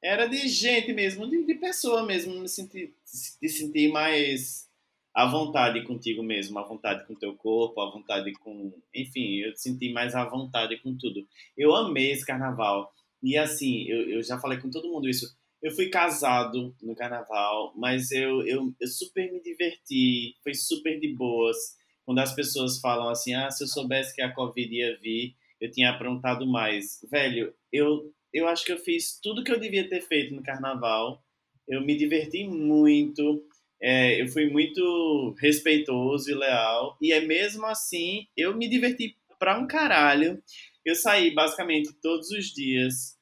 Era 0.01 0.27
de 0.27 0.47
gente 0.47 0.93
mesmo, 0.93 1.29
de, 1.29 1.43
de 1.45 1.55
pessoa 1.55 2.05
mesmo, 2.05 2.39
me 2.39 2.47
sentir, 2.47 2.93
de 3.41 3.49
sentir 3.49 3.91
mais 3.91 4.69
à 5.13 5.25
vontade 5.29 5.83
contigo 5.83 6.23
mesmo, 6.23 6.57
à 6.57 6.63
vontade 6.63 7.05
com 7.05 7.15
teu 7.15 7.35
corpo, 7.35 7.81
à 7.81 7.91
vontade 7.91 8.31
com. 8.39 8.71
Enfim, 8.95 9.39
eu 9.41 9.53
senti 9.57 9.91
mais 9.91 10.15
à 10.15 10.23
vontade 10.23 10.77
com 10.77 10.95
tudo. 10.97 11.27
Eu 11.57 11.75
amei 11.75 12.11
esse 12.11 12.25
carnaval. 12.25 12.93
E 13.21 13.37
assim, 13.37 13.83
eu, 13.87 14.09
eu 14.09 14.23
já 14.23 14.39
falei 14.39 14.59
com 14.59 14.69
todo 14.69 14.89
mundo 14.89 15.09
isso. 15.09 15.27
Eu 15.61 15.71
fui 15.71 15.89
casado 15.89 16.73
no 16.81 16.95
carnaval, 16.95 17.73
mas 17.75 18.11
eu, 18.11 18.45
eu, 18.47 18.73
eu 18.79 18.87
super 18.87 19.31
me 19.31 19.41
diverti, 19.41 20.35
foi 20.41 20.53
super 20.53 20.99
de 20.99 21.13
boas. 21.13 21.57
Quando 22.05 22.19
as 22.19 22.33
pessoas 22.33 22.79
falam 22.79 23.09
assim, 23.09 23.33
ah, 23.33 23.51
se 23.51 23.63
eu 23.63 23.67
soubesse 23.67 24.15
que 24.15 24.21
a 24.21 24.33
Covid 24.33 24.73
ia 24.73 24.97
vir, 24.99 25.35
eu 25.59 25.69
tinha 25.69 25.89
aprontado 25.91 26.47
mais. 26.47 26.99
Velho, 27.11 27.53
eu, 27.71 28.11
eu 28.33 28.47
acho 28.47 28.65
que 28.65 28.71
eu 28.71 28.79
fiz 28.79 29.19
tudo 29.21 29.43
que 29.43 29.51
eu 29.51 29.59
devia 29.59 29.87
ter 29.87 30.01
feito 30.01 30.33
no 30.33 30.41
carnaval. 30.41 31.21
Eu 31.67 31.81
me 31.81 31.95
diverti 31.97 32.45
muito. 32.47 33.43
É, 33.81 34.21
eu 34.21 34.27
fui 34.27 34.49
muito 34.49 35.35
respeitoso 35.39 36.31
e 36.31 36.33
leal. 36.33 36.97
E 37.01 37.11
é 37.11 37.21
mesmo 37.21 37.65
assim, 37.65 38.27
eu 38.35 38.55
me 38.55 38.67
diverti 38.67 39.15
pra 39.37 39.59
um 39.59 39.67
caralho. 39.67 40.41
Eu 40.89 40.95
saí 40.95 41.29
basicamente 41.29 41.93
todos 42.01 42.31
os 42.31 42.47
dias, 42.47 43.15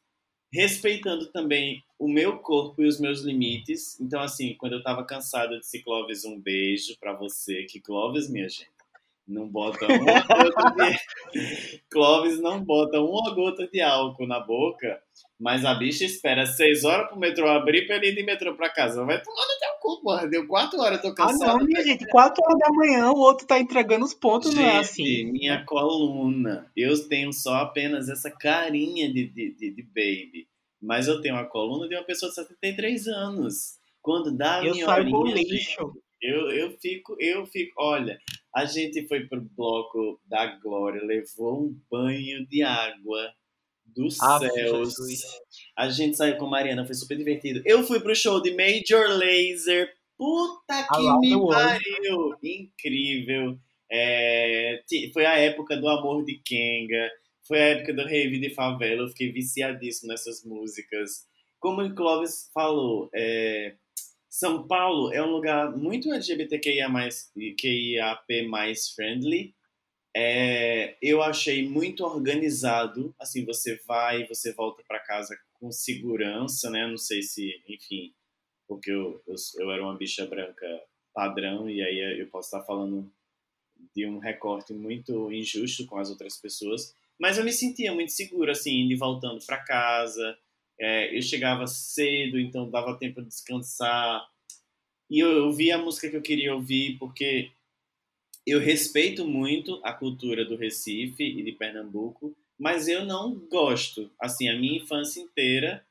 respeitando 0.54 1.30
também 1.34 1.84
o 2.00 2.08
meu 2.08 2.38
corpo 2.38 2.82
e 2.82 2.88
os 2.88 2.98
meus 2.98 3.24
limites. 3.24 4.00
Então, 4.00 4.22
assim, 4.22 4.56
quando 4.58 4.72
eu 4.72 4.82
tava 4.82 5.04
cansada 5.04 5.60
de 5.60 5.68
ser 5.68 5.84
Clóvis, 5.84 6.24
um 6.24 6.40
beijo 6.40 6.98
pra 6.98 7.12
você. 7.12 7.64
Que 7.64 7.82
Clóvis, 7.82 8.30
minha 8.30 8.48
gente, 8.48 8.70
não 9.28 9.48
bota 9.48 9.86
uma 9.86 10.22
gota 10.22 10.74
de... 11.34 11.80
Clóvis 11.92 12.40
não 12.40 12.64
bota 12.64 13.00
uma 13.02 13.34
gota 13.34 13.68
de 13.68 13.82
álcool 13.82 14.26
na 14.28 14.40
boca, 14.40 15.02
mas 15.40 15.66
a 15.66 15.74
bicha 15.76 16.06
espera 16.06 16.46
seis 16.46 16.84
horas 16.84 17.10
pro 17.10 17.20
metrô 17.20 17.48
abrir 17.50 17.86
pra 17.86 17.98
ele 17.98 18.10
ir 18.10 18.16
de 18.16 18.24
metrô 18.24 18.56
pra 18.56 18.70
casa. 18.70 19.04
Vai 19.04 19.22
tomar 19.22 19.42
no 19.42 19.60
teu 19.60 19.70
cu, 19.82 20.02
porra. 20.02 20.28
Deu 20.28 20.48
quatro 20.48 20.80
horas, 20.80 21.04
eu 21.04 21.14
tô 21.14 21.22
Ah, 21.22 21.28
cansado. 21.28 21.60
não, 21.60 21.66
minha 21.66 21.84
gente. 21.84 22.08
4 22.08 22.44
horas 22.44 22.60
da 22.60 22.70
manhã, 22.74 23.12
o 23.12 23.18
outro 23.20 23.46
tá 23.46 23.60
entregando 23.60 24.06
os 24.06 24.14
pontos, 24.14 24.54
não 24.54 24.64
é 24.64 24.76
Gente, 24.84 24.86
assim. 24.86 25.32
minha 25.32 25.64
coluna. 25.66 26.72
Eu 26.76 27.08
tenho 27.08 27.32
só 27.34 27.56
apenas 27.58 28.10
essa 28.10 28.32
carinha 28.32 29.12
de, 29.12 29.28
de, 29.28 29.52
de, 29.56 29.72
de 29.72 29.84
baby. 29.84 30.48
Mas 30.82 31.08
eu 31.08 31.20
tenho 31.22 31.36
a 31.36 31.44
coluna 31.46 31.88
de 31.88 31.96
uma 31.96 32.04
pessoa 32.04 32.30
de 32.30 32.36
73 32.36 33.08
anos. 33.08 33.78
Quando 34.02 34.32
dá 34.32 34.60
a 34.60 34.66
Eu 34.66 34.74
minha 34.74 34.88
horinha, 34.90 35.36
gente, 35.38 35.50
lixo. 35.52 35.92
Eu, 36.22 36.52
eu 36.52 36.72
fico, 36.80 37.16
eu 37.20 37.46
fico. 37.46 37.74
Olha, 37.78 38.20
a 38.56 38.66
gente 38.66 39.08
foi 39.08 39.26
pro 39.28 39.42
bloco 39.42 40.20
da 40.26 40.46
Glória, 40.58 41.02
levou 41.04 41.66
um 41.66 41.82
banho 41.92 42.46
de 42.48 42.64
água 42.64 43.34
dos 43.86 44.20
Ah, 44.22 44.40
céus. 44.40 44.90
Jesus. 44.90 45.22
A 45.78 45.90
gente 45.90 46.18
saiu 46.18 46.38
com 46.38 46.46
a 46.46 46.50
Mariana, 46.50 46.86
foi 46.86 46.96
super 46.96 47.18
divertido. 47.18 47.62
Eu 47.66 47.84
fui 47.84 48.00
pro 48.00 48.16
show 48.16 48.42
de 48.42 48.52
Major 48.52 49.10
Laser. 49.18 49.92
Puta 50.18 50.84
que 50.84 50.96
Around 50.96 51.28
me 51.28 51.48
pariu! 51.48 52.36
Incrível. 52.44 53.58
É, 53.92 54.84
foi 55.14 55.26
a 55.26 55.38
época 55.38 55.78
do 55.78 55.88
Amor 55.88 56.26
de 56.26 56.40
Kenga. 56.44 57.10
Foi 57.48 57.60
a 57.60 57.66
época 57.68 57.94
do 57.94 58.04
Rave 58.04 58.40
de 58.40 58.50
Favela. 58.50 59.04
Eu 59.04 59.10
fiquei 59.10 59.32
viciadíssimo 59.32 60.10
nessas 60.12 60.44
músicas. 60.44 61.26
Como 61.60 61.82
o 61.82 61.96
Clóvis 61.96 62.50
falou, 62.54 63.10
é, 63.16 63.76
São 64.38 64.68
Paulo 64.68 65.12
é 65.12 65.20
um 65.20 65.32
lugar 65.32 65.76
muito 65.76 66.14
LGBTQIA+, 66.14 66.88
QIAP+, 67.60 68.76
friendly. 68.96 69.56
É, 70.16 70.96
eu 71.02 71.24
achei 71.24 71.68
muito 71.68 72.06
organizado. 72.06 73.16
Assim, 73.20 73.44
você 73.44 73.82
vai, 73.88 74.28
você 74.28 74.54
volta 74.54 74.84
para 74.88 75.00
casa 75.00 75.36
com 75.54 75.72
segurança, 75.72 76.70
né? 76.70 76.86
Não 76.86 77.00
sei 77.00 77.24
se, 77.24 77.52
enfim, 77.68 78.14
porque 78.68 78.92
eu, 78.92 79.20
eu, 79.26 79.34
eu 79.58 79.72
era 79.72 79.82
uma 79.82 79.98
bicha 79.98 80.24
branca 80.28 80.68
padrão 81.12 81.68
e 81.68 81.82
aí 81.82 82.22
eu 82.22 82.28
posso 82.28 82.56
estar 82.56 82.64
falando 82.64 83.12
de 83.96 84.06
um 84.06 84.20
recorte 84.20 84.72
muito 84.72 85.32
injusto 85.32 85.88
com 85.88 85.98
as 85.98 86.12
outras 86.12 86.38
pessoas. 86.38 86.94
Mas 87.20 87.40
eu 87.40 87.44
me 87.44 87.52
sentia 87.52 87.92
muito 87.92 88.12
segura, 88.12 88.52
assim, 88.52 88.82
indo 88.82 88.94
e 88.94 88.98
voltando 88.98 89.44
para 89.48 89.64
casa. 89.64 90.38
É, 90.80 91.18
eu 91.18 91.22
chegava 91.22 91.66
cedo, 91.68 92.40
então 92.40 92.70
dava 92.70 92.98
tempo 92.98 93.22
de 93.22 93.28
descansar. 93.28 94.28
E 95.10 95.20
eu 95.20 95.46
ouvia 95.46 95.76
a 95.76 95.78
música 95.80 96.10
que 96.10 96.16
eu 96.16 96.22
queria 96.22 96.54
ouvir, 96.54 96.98
porque 97.00 97.52
eu 98.46 98.60
respeito 98.60 99.28
muito 99.28 99.82
a 99.84 99.92
cultura 99.92 100.46
do 100.46 100.56
Recife 100.56 101.24
e 101.24 101.44
de 101.44 101.52
Pernambuco, 101.52 102.36
mas 102.58 102.88
eu 102.88 103.06
não 103.06 103.36
gosto. 103.36 104.12
Assim, 104.20 104.48
a 104.48 104.58
minha 104.58 104.78
infância 104.78 105.20
inteira, 105.20 105.86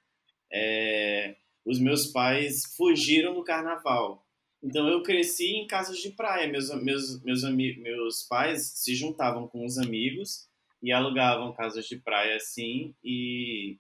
é, 0.53 1.37
os 1.65 1.79
meus 1.79 2.07
pais 2.07 2.75
fugiram 2.77 3.35
do 3.35 3.45
carnaval. 3.45 4.25
Então 4.63 4.89
eu 4.89 5.03
cresci 5.03 5.55
em 5.55 5.67
casas 5.67 5.99
de 5.99 6.11
praia. 6.11 6.49
Meus, 6.49 6.71
meus, 6.83 7.23
meus, 7.23 7.43
meus 7.45 8.23
pais 8.23 8.73
se 8.77 8.95
juntavam 8.95 9.47
com 9.47 9.65
os 9.65 9.79
amigos 9.79 10.49
e 10.83 10.93
alugavam 10.93 11.53
casas 11.53 11.87
de 11.87 11.97
praia 11.97 12.37
assim. 12.37 12.95
E, 13.05 13.79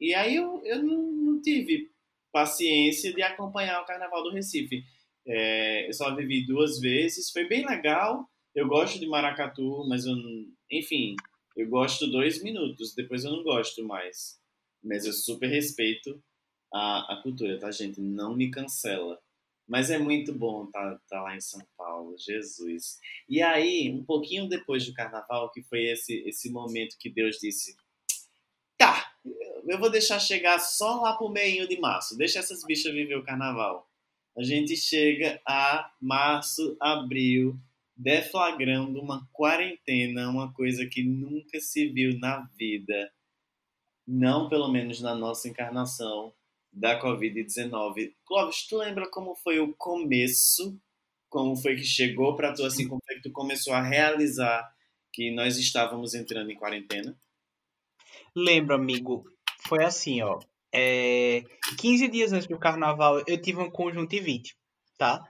e 0.00 0.14
aí 0.14 0.36
eu, 0.36 0.62
eu 0.64 0.82
não, 0.82 1.02
não 1.12 1.42
tive 1.42 1.90
paciência 2.32 3.12
de 3.12 3.22
acompanhar 3.22 3.80
o 3.80 3.86
carnaval 3.86 4.22
do 4.22 4.32
Recife. 4.32 4.84
É, 5.26 5.88
eu 5.88 5.92
só 5.92 6.14
vivi 6.14 6.46
duas 6.46 6.78
vezes, 6.78 7.30
foi 7.30 7.48
bem 7.48 7.66
legal. 7.66 8.28
Eu 8.54 8.68
gosto 8.68 8.98
de 8.98 9.06
maracatu, 9.06 9.86
mas 9.88 10.06
eu, 10.06 10.14
enfim, 10.70 11.16
eu 11.56 11.68
gosto 11.68 12.06
dois 12.06 12.42
minutos, 12.42 12.94
depois 12.94 13.24
eu 13.24 13.32
não 13.32 13.42
gosto 13.42 13.84
mais. 13.84 14.38
Mas 14.82 15.06
eu 15.06 15.12
super 15.12 15.48
respeito 15.48 16.22
a, 16.72 17.14
a 17.14 17.22
cultura, 17.22 17.58
tá, 17.58 17.70
gente? 17.70 18.00
Não 18.00 18.36
me 18.36 18.50
cancela. 18.50 19.18
Mas 19.66 19.90
é 19.90 19.98
muito 19.98 20.32
bom 20.32 20.66
estar 20.66 21.00
tá, 21.08 21.22
lá 21.22 21.34
em 21.34 21.40
São 21.40 21.60
Paulo, 21.76 22.14
Jesus. 22.18 22.98
E 23.28 23.42
aí, 23.42 23.90
um 23.90 24.04
pouquinho 24.04 24.48
depois 24.48 24.86
do 24.86 24.94
carnaval, 24.94 25.50
que 25.50 25.62
foi 25.62 25.86
esse, 25.86 26.22
esse 26.28 26.50
momento 26.50 26.96
que 27.00 27.10
Deus 27.10 27.38
disse: 27.40 27.74
tá, 27.74 27.82
eu 29.66 29.78
vou 29.78 29.90
deixar 29.90 30.18
chegar 30.18 30.58
só 30.58 31.00
lá 31.00 31.16
pro 31.16 31.28
meio 31.28 31.68
de 31.68 31.78
março, 31.80 32.16
deixa 32.16 32.38
essas 32.38 32.64
bichas 32.64 32.92
viver 32.92 33.16
o 33.16 33.24
carnaval. 33.24 33.88
A 34.36 34.42
gente 34.42 34.76
chega 34.76 35.40
a 35.46 35.90
março, 36.00 36.76
abril, 36.80 37.58
deflagrando 37.96 39.00
uma 39.00 39.26
quarentena, 39.32 40.28
uma 40.28 40.52
coisa 40.52 40.86
que 40.86 41.02
nunca 41.02 41.58
se 41.58 41.88
viu 41.88 42.18
na 42.18 42.40
vida, 42.56 43.10
não 44.06 44.48
pelo 44.48 44.68
menos 44.68 45.00
na 45.00 45.14
nossa 45.14 45.48
encarnação 45.48 46.34
da 46.70 47.00
Covid-19. 47.00 48.14
Clóvis, 48.26 48.66
tu 48.66 48.76
lembra 48.76 49.08
como 49.10 49.34
foi 49.34 49.58
o 49.58 49.74
começo? 49.74 50.78
Como 51.30 51.56
foi 51.56 51.74
que 51.74 51.84
chegou 51.84 52.36
para 52.36 52.52
tu 52.52 52.64
assim, 52.64 52.86
como 52.86 53.00
foi 53.04 53.16
que 53.16 53.22
tu 53.22 53.32
começou 53.32 53.72
a 53.72 53.82
realizar 53.82 54.70
que 55.12 55.30
nós 55.30 55.56
estávamos 55.56 56.14
entrando 56.14 56.50
em 56.50 56.56
quarentena? 56.56 57.18
Lembro, 58.34 58.74
amigo. 58.74 59.24
Foi 59.66 59.84
assim, 59.84 60.22
ó. 60.22 60.38
É, 60.72 61.42
15 61.78 62.08
dias 62.08 62.32
antes 62.32 62.46
do 62.46 62.58
carnaval, 62.58 63.22
eu 63.26 63.40
tive 63.40 63.60
um 63.60 63.70
conjuntivite, 63.70 64.54
tá? 64.98 65.22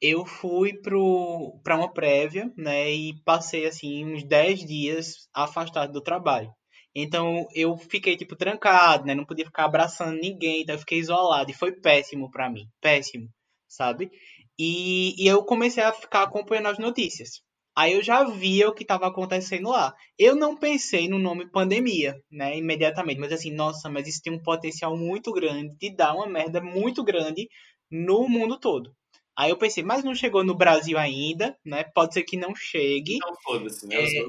Eu 0.00 0.24
fui 0.24 0.74
pro, 0.80 1.60
pra 1.62 1.76
uma 1.76 1.92
prévia, 1.92 2.52
né? 2.56 2.90
E 2.90 3.14
passei, 3.24 3.66
assim, 3.66 4.04
uns 4.04 4.24
10 4.24 4.60
dias 4.66 5.28
afastado 5.32 5.92
do 5.92 6.00
trabalho. 6.00 6.52
Então, 6.94 7.46
eu 7.54 7.76
fiquei, 7.76 8.16
tipo, 8.16 8.36
trancado, 8.36 9.04
né? 9.04 9.14
Não 9.14 9.24
podia 9.24 9.44
ficar 9.46 9.64
abraçando 9.64 10.18
ninguém, 10.20 10.62
então 10.62 10.74
eu 10.74 10.78
fiquei 10.78 10.98
isolado. 10.98 11.50
E 11.50 11.54
foi 11.54 11.72
péssimo 11.72 12.30
pra 12.30 12.50
mim. 12.50 12.66
Péssimo, 12.80 13.28
sabe? 13.68 14.10
E, 14.58 15.14
e 15.22 15.26
eu 15.26 15.44
comecei 15.44 15.82
a 15.82 15.92
ficar 15.92 16.22
acompanhando 16.22 16.68
as 16.68 16.78
notícias. 16.78 17.42
Aí 17.76 17.92
eu 17.94 18.02
já 18.02 18.22
via 18.24 18.68
o 18.68 18.72
que 18.72 18.84
estava 18.84 19.06
acontecendo 19.06 19.70
lá. 19.70 19.94
Eu 20.18 20.36
não 20.36 20.56
pensei 20.56 21.08
no 21.08 21.18
nome 21.18 21.50
pandemia, 21.50 22.20
né, 22.30 22.56
imediatamente, 22.56 23.18
mas 23.18 23.32
assim, 23.32 23.50
nossa, 23.52 23.90
mas 23.90 24.06
isso 24.06 24.22
tem 24.22 24.32
um 24.32 24.42
potencial 24.42 24.96
muito 24.96 25.32
grande 25.32 25.76
de 25.76 25.94
dar 25.94 26.14
uma 26.14 26.28
merda 26.28 26.60
muito 26.60 27.02
grande 27.02 27.48
no 27.90 28.28
mundo 28.28 28.58
todo. 28.58 28.94
Aí 29.36 29.50
eu 29.50 29.56
pensei, 29.56 29.82
mas 29.82 30.04
não 30.04 30.14
chegou 30.14 30.44
no 30.44 30.54
Brasil 30.54 30.96
ainda, 30.96 31.58
né? 31.64 31.82
Pode 31.82 32.14
ser 32.14 32.22
que 32.22 32.36
não 32.36 32.54
chegue. 32.54 33.18
Não 33.18 33.34
foda-se, 33.42 33.86
né? 33.86 33.96
É... 33.96 34.24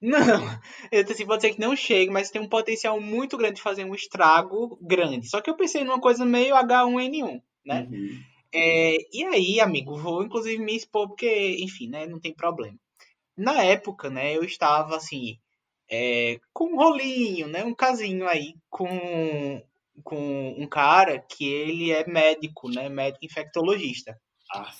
Não, 0.00 0.18
eu 0.90 1.02
assim, 1.02 1.24
pode 1.24 1.42
ser 1.42 1.54
que 1.54 1.60
não 1.60 1.76
chegue, 1.76 2.10
mas 2.10 2.30
tem 2.30 2.42
um 2.42 2.48
potencial 2.48 3.00
muito 3.00 3.36
grande 3.36 3.56
de 3.56 3.62
fazer 3.62 3.84
um 3.84 3.94
estrago 3.94 4.76
grande. 4.82 5.28
Só 5.28 5.40
que 5.40 5.48
eu 5.48 5.56
pensei 5.56 5.84
numa 5.84 6.00
coisa 6.00 6.26
meio 6.26 6.56
H1N1, 6.56 7.40
né? 7.64 7.88
Uhum. 7.90 8.33
É, 8.56 8.96
e 9.12 9.24
aí, 9.24 9.60
amigo, 9.60 9.96
vou 9.96 10.22
inclusive 10.22 10.62
me 10.62 10.76
expor, 10.76 11.08
porque, 11.08 11.56
enfim, 11.58 11.88
né, 11.88 12.06
não 12.06 12.20
tem 12.20 12.32
problema. 12.32 12.78
Na 13.36 13.64
época, 13.64 14.08
né, 14.08 14.36
eu 14.36 14.44
estava 14.44 14.96
assim, 14.96 15.36
é, 15.90 16.38
com 16.52 16.66
um 16.66 16.76
rolinho, 16.76 17.48
né, 17.48 17.64
um 17.64 17.74
casinho 17.74 18.28
aí 18.28 18.54
com, 18.70 19.60
com 20.04 20.54
um 20.56 20.68
cara 20.68 21.18
que 21.18 21.44
ele 21.44 21.90
é 21.90 22.06
médico, 22.06 22.70
né, 22.70 22.88
médico 22.88 23.24
infectologista. 23.24 24.16
Ah. 24.52 24.72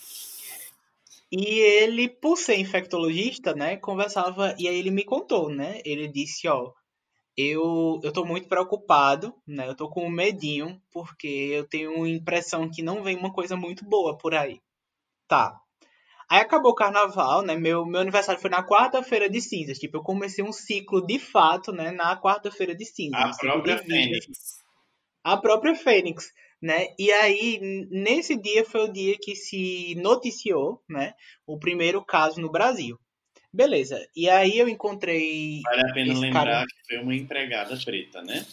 E 1.32 1.58
ele, 1.58 2.08
por 2.08 2.36
ser 2.36 2.60
infectologista, 2.60 3.56
né, 3.56 3.76
conversava, 3.76 4.54
e 4.56 4.68
aí 4.68 4.78
ele 4.78 4.92
me 4.92 5.04
contou, 5.04 5.50
né, 5.50 5.80
ele 5.84 6.06
disse, 6.06 6.46
ó, 6.46 6.72
eu, 7.36 8.00
eu 8.02 8.12
tô 8.12 8.24
muito 8.24 8.48
preocupado, 8.48 9.34
né? 9.46 9.68
Eu 9.68 9.74
tô 9.74 9.88
com 9.88 10.06
um 10.06 10.10
medinho, 10.10 10.80
porque 10.92 11.26
eu 11.26 11.68
tenho 11.68 12.04
a 12.04 12.08
impressão 12.08 12.70
que 12.70 12.82
não 12.82 13.02
vem 13.02 13.16
uma 13.16 13.32
coisa 13.32 13.56
muito 13.56 13.84
boa 13.84 14.16
por 14.16 14.34
aí. 14.34 14.60
Tá. 15.26 15.58
Aí 16.30 16.40
acabou 16.40 16.72
o 16.72 16.76
carnaval, 16.76 17.42
né? 17.42 17.56
Meu, 17.56 17.84
meu 17.84 18.00
aniversário 18.00 18.40
foi 18.40 18.50
na 18.50 18.66
quarta-feira 18.66 19.28
de 19.28 19.40
cinzas. 19.40 19.78
Tipo, 19.78 19.98
eu 19.98 20.02
comecei 20.02 20.44
um 20.44 20.52
ciclo 20.52 21.04
de 21.04 21.18
fato, 21.18 21.72
né? 21.72 21.90
Na 21.90 22.20
quarta-feira 22.20 22.74
de 22.74 22.84
cinzas. 22.84 23.20
A 23.20 23.28
um 23.28 23.36
própria 23.36 23.78
Fênix. 23.78 24.26
A 25.22 25.36
própria 25.36 25.74
Fênix, 25.74 26.32
né? 26.62 26.88
E 26.98 27.10
aí, 27.12 27.58
nesse 27.90 28.36
dia 28.36 28.64
foi 28.64 28.82
o 28.82 28.92
dia 28.92 29.16
que 29.20 29.34
se 29.34 29.94
noticiou, 29.96 30.82
né? 30.88 31.14
O 31.46 31.58
primeiro 31.58 32.04
caso 32.04 32.40
no 32.40 32.50
Brasil. 32.50 32.98
Beleza. 33.54 34.04
E 34.16 34.28
aí 34.28 34.58
eu 34.58 34.68
encontrei. 34.68 35.60
Vale 35.62 35.88
a 35.88 35.94
pena 35.94 36.18
lembrar 36.18 36.44
cara... 36.44 36.66
que 36.66 36.88
foi 36.88 37.02
uma 37.04 37.14
empregada 37.14 37.78
preta, 37.84 38.20
né? 38.20 38.44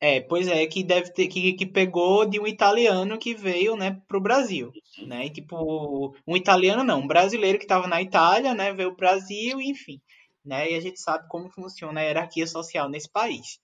É, 0.00 0.20
pois 0.20 0.46
é, 0.46 0.64
que 0.66 0.84
deve 0.84 1.10
ter 1.12 1.26
que, 1.26 1.54
que 1.54 1.66
pegou 1.66 2.24
de 2.26 2.38
um 2.38 2.46
italiano 2.46 3.18
que 3.18 3.34
veio, 3.34 3.74
né, 3.74 4.00
pro 4.06 4.20
Brasil, 4.20 4.70
uhum. 4.98 5.06
né? 5.06 5.26
E, 5.26 5.30
tipo, 5.30 6.14
um 6.26 6.36
italiano 6.36 6.84
não, 6.84 7.00
um 7.00 7.06
brasileiro 7.06 7.58
que 7.58 7.64
estava 7.64 7.88
na 7.88 8.02
Itália, 8.02 8.54
né, 8.54 8.72
veio 8.72 8.90
pro 8.90 8.98
Brasil, 8.98 9.60
enfim, 9.60 10.00
né? 10.44 10.70
E 10.70 10.74
a 10.76 10.80
gente 10.80 11.00
sabe 11.00 11.26
como 11.28 11.50
funciona 11.50 12.00
a 12.00 12.04
hierarquia 12.04 12.46
social 12.46 12.88
nesse 12.88 13.10
país. 13.10 13.58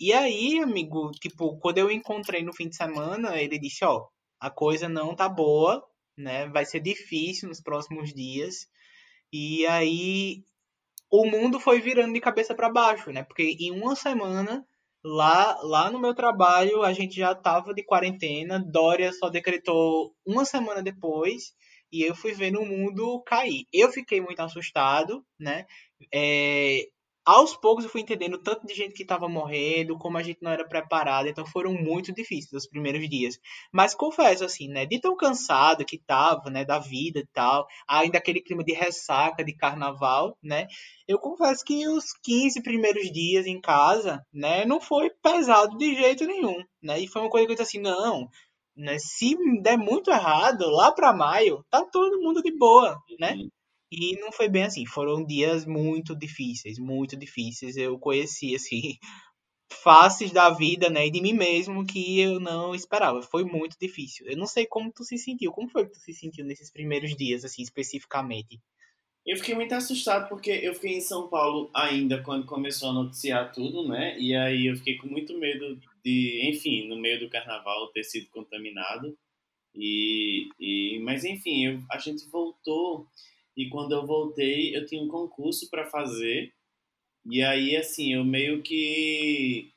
E 0.00 0.12
aí, 0.12 0.58
amigo, 0.58 1.12
tipo, 1.12 1.58
quando 1.58 1.78
eu 1.78 1.90
encontrei 1.90 2.42
no 2.42 2.54
fim 2.54 2.68
de 2.68 2.74
semana, 2.74 3.40
ele 3.40 3.58
disse, 3.58 3.84
ó, 3.84 4.06
a 4.40 4.50
coisa 4.50 4.88
não 4.88 5.14
tá 5.14 5.28
boa, 5.28 5.84
né? 6.16 6.48
Vai 6.48 6.64
ser 6.64 6.80
difícil 6.80 7.48
nos 7.48 7.60
próximos 7.60 8.12
dias. 8.12 8.66
E 9.32 9.66
aí 9.66 10.44
o 11.10 11.26
mundo 11.26 11.60
foi 11.60 11.80
virando 11.80 12.14
de 12.14 12.20
cabeça 12.20 12.54
para 12.54 12.70
baixo, 12.70 13.10
né? 13.12 13.22
Porque 13.24 13.56
em 13.60 13.70
uma 13.70 13.96
semana 13.96 14.66
lá 15.04 15.58
lá 15.62 15.90
no 15.90 15.98
meu 15.98 16.14
trabalho 16.14 16.82
a 16.82 16.92
gente 16.92 17.16
já 17.16 17.34
tava 17.34 17.74
de 17.74 17.82
quarentena, 17.84 18.58
Dória 18.58 19.12
só 19.12 19.28
decretou 19.28 20.14
uma 20.24 20.44
semana 20.44 20.82
depois 20.82 21.54
e 21.92 22.02
eu 22.02 22.14
fui 22.14 22.32
vendo 22.32 22.60
o 22.60 22.66
mundo 22.66 23.22
cair. 23.26 23.66
Eu 23.72 23.92
fiquei 23.92 24.20
muito 24.20 24.40
assustado, 24.40 25.24
né? 25.38 25.66
É, 26.12 26.88
aos 27.24 27.56
poucos 27.56 27.84
eu 27.84 27.90
fui 27.90 28.00
entendendo 28.00 28.38
tanto 28.38 28.66
de 28.66 28.74
gente 28.74 28.94
que 28.94 29.02
estava 29.02 29.28
morrendo, 29.28 29.98
como 29.98 30.18
a 30.18 30.22
gente 30.22 30.42
não 30.42 30.50
era 30.50 30.66
preparado, 30.66 31.28
então 31.28 31.46
foram 31.46 31.72
muito 31.72 32.12
difíceis 32.12 32.64
os 32.64 32.68
primeiros 32.68 33.08
dias. 33.08 33.38
Mas 33.72 33.94
confesso 33.94 34.44
assim, 34.44 34.68
né, 34.68 34.86
de 34.86 35.00
tão 35.00 35.16
cansado 35.16 35.84
que 35.84 35.98
tava, 35.98 36.50
né, 36.50 36.64
da 36.64 36.78
vida 36.78 37.20
e 37.20 37.26
tal, 37.32 37.66
ainda 37.88 38.18
aquele 38.18 38.40
clima 38.40 38.64
de 38.64 38.72
ressaca 38.72 39.44
de 39.44 39.54
carnaval, 39.54 40.36
né? 40.42 40.66
Eu 41.06 41.18
confesso 41.18 41.64
que 41.64 41.86
os 41.88 42.06
15 42.22 42.62
primeiros 42.62 43.10
dias 43.12 43.46
em 43.46 43.60
casa, 43.60 44.24
né, 44.32 44.64
não 44.64 44.80
foi 44.80 45.10
pesado 45.22 45.76
de 45.76 45.94
jeito 45.94 46.26
nenhum, 46.26 46.62
né? 46.82 47.00
E 47.00 47.06
foi 47.08 47.22
uma 47.22 47.30
coisa 47.30 47.46
que 47.46 47.52
eu 47.52 47.56
disse 47.56 47.76
assim, 47.76 47.80
não, 47.80 48.28
né, 48.76 48.96
se 48.98 49.36
der 49.62 49.76
muito 49.76 50.10
errado, 50.10 50.68
lá 50.70 50.92
para 50.92 51.12
maio, 51.12 51.64
tá 51.70 51.84
todo 51.84 52.20
mundo 52.20 52.42
de 52.42 52.56
boa, 52.56 52.98
né? 53.18 53.34
Uhum. 53.34 53.48
E 53.94 54.18
não 54.18 54.32
foi 54.32 54.48
bem 54.48 54.64
assim. 54.64 54.86
Foram 54.86 55.22
dias 55.22 55.66
muito 55.66 56.16
difíceis, 56.16 56.78
muito 56.78 57.14
difíceis. 57.14 57.76
Eu 57.76 57.98
conheci, 57.98 58.54
assim, 58.54 58.96
faces 59.82 60.32
da 60.32 60.48
vida, 60.48 60.88
né, 60.88 61.06
e 61.06 61.10
de 61.10 61.20
mim 61.20 61.34
mesmo 61.34 61.86
que 61.86 62.18
eu 62.18 62.40
não 62.40 62.74
esperava. 62.74 63.20
Foi 63.20 63.44
muito 63.44 63.76
difícil. 63.78 64.26
Eu 64.26 64.36
não 64.36 64.46
sei 64.46 64.66
como 64.66 64.90
tu 64.90 65.04
se 65.04 65.18
sentiu. 65.18 65.52
Como 65.52 65.68
foi 65.68 65.84
que 65.84 65.92
tu 65.92 65.98
se 65.98 66.14
sentiu 66.14 66.42
nesses 66.44 66.70
primeiros 66.70 67.14
dias, 67.14 67.44
assim, 67.44 67.62
especificamente? 67.62 68.58
Eu 69.26 69.36
fiquei 69.36 69.54
muito 69.54 69.74
assustado 69.74 70.28
porque 70.28 70.50
eu 70.50 70.74
fiquei 70.74 70.94
em 70.94 71.00
São 71.00 71.28
Paulo 71.28 71.70
ainda 71.74 72.22
quando 72.22 72.46
começou 72.46 72.88
a 72.90 72.94
noticiar 72.94 73.52
tudo, 73.52 73.86
né? 73.86 74.18
E 74.18 74.34
aí 74.34 74.66
eu 74.66 74.76
fiquei 74.76 74.96
com 74.96 75.06
muito 75.06 75.38
medo 75.38 75.78
de, 76.02 76.48
enfim, 76.50 76.88
no 76.88 76.96
meio 76.96 77.20
do 77.20 77.30
carnaval 77.30 77.88
ter 77.92 78.04
sido 78.04 78.28
contaminado. 78.30 79.16
E, 79.74 80.48
e 80.58 80.98
mas 81.00 81.24
enfim, 81.24 81.66
eu, 81.66 81.82
a 81.90 81.98
gente 81.98 82.28
voltou 82.30 83.06
e 83.56 83.68
quando 83.68 83.92
eu 83.92 84.06
voltei, 84.06 84.74
eu 84.74 84.86
tinha 84.86 85.02
um 85.02 85.08
concurso 85.08 85.68
para 85.68 85.86
fazer. 85.86 86.52
E 87.26 87.42
aí, 87.42 87.76
assim, 87.76 88.14
eu 88.14 88.24
meio 88.24 88.62
que 88.62 89.72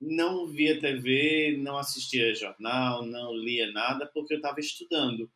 não 0.00 0.46
via 0.46 0.78
TV, 0.78 1.56
não 1.58 1.78
assistia 1.78 2.34
jornal, 2.34 3.06
não 3.06 3.34
lia 3.34 3.70
nada, 3.72 4.06
porque 4.06 4.34
eu 4.34 4.38
estava 4.38 4.60
estudando. 4.60 5.30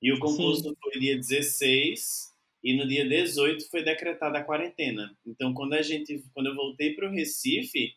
E 0.00 0.12
o 0.12 0.18
concurso 0.18 0.68
Sim. 0.68 0.76
foi 0.82 1.00
dia 1.00 1.16
16 1.16 2.32
e 2.62 2.76
no 2.76 2.86
dia 2.86 3.08
18 3.08 3.68
foi 3.70 3.82
decretada 3.82 4.38
a 4.38 4.44
quarentena. 4.44 5.16
Então, 5.26 5.54
quando 5.54 5.74
a 5.74 5.82
gente, 5.82 6.22
quando 6.34 6.48
eu 6.48 6.54
voltei 6.54 6.94
para 6.94 7.08
o 7.08 7.12
Recife, 7.12 7.94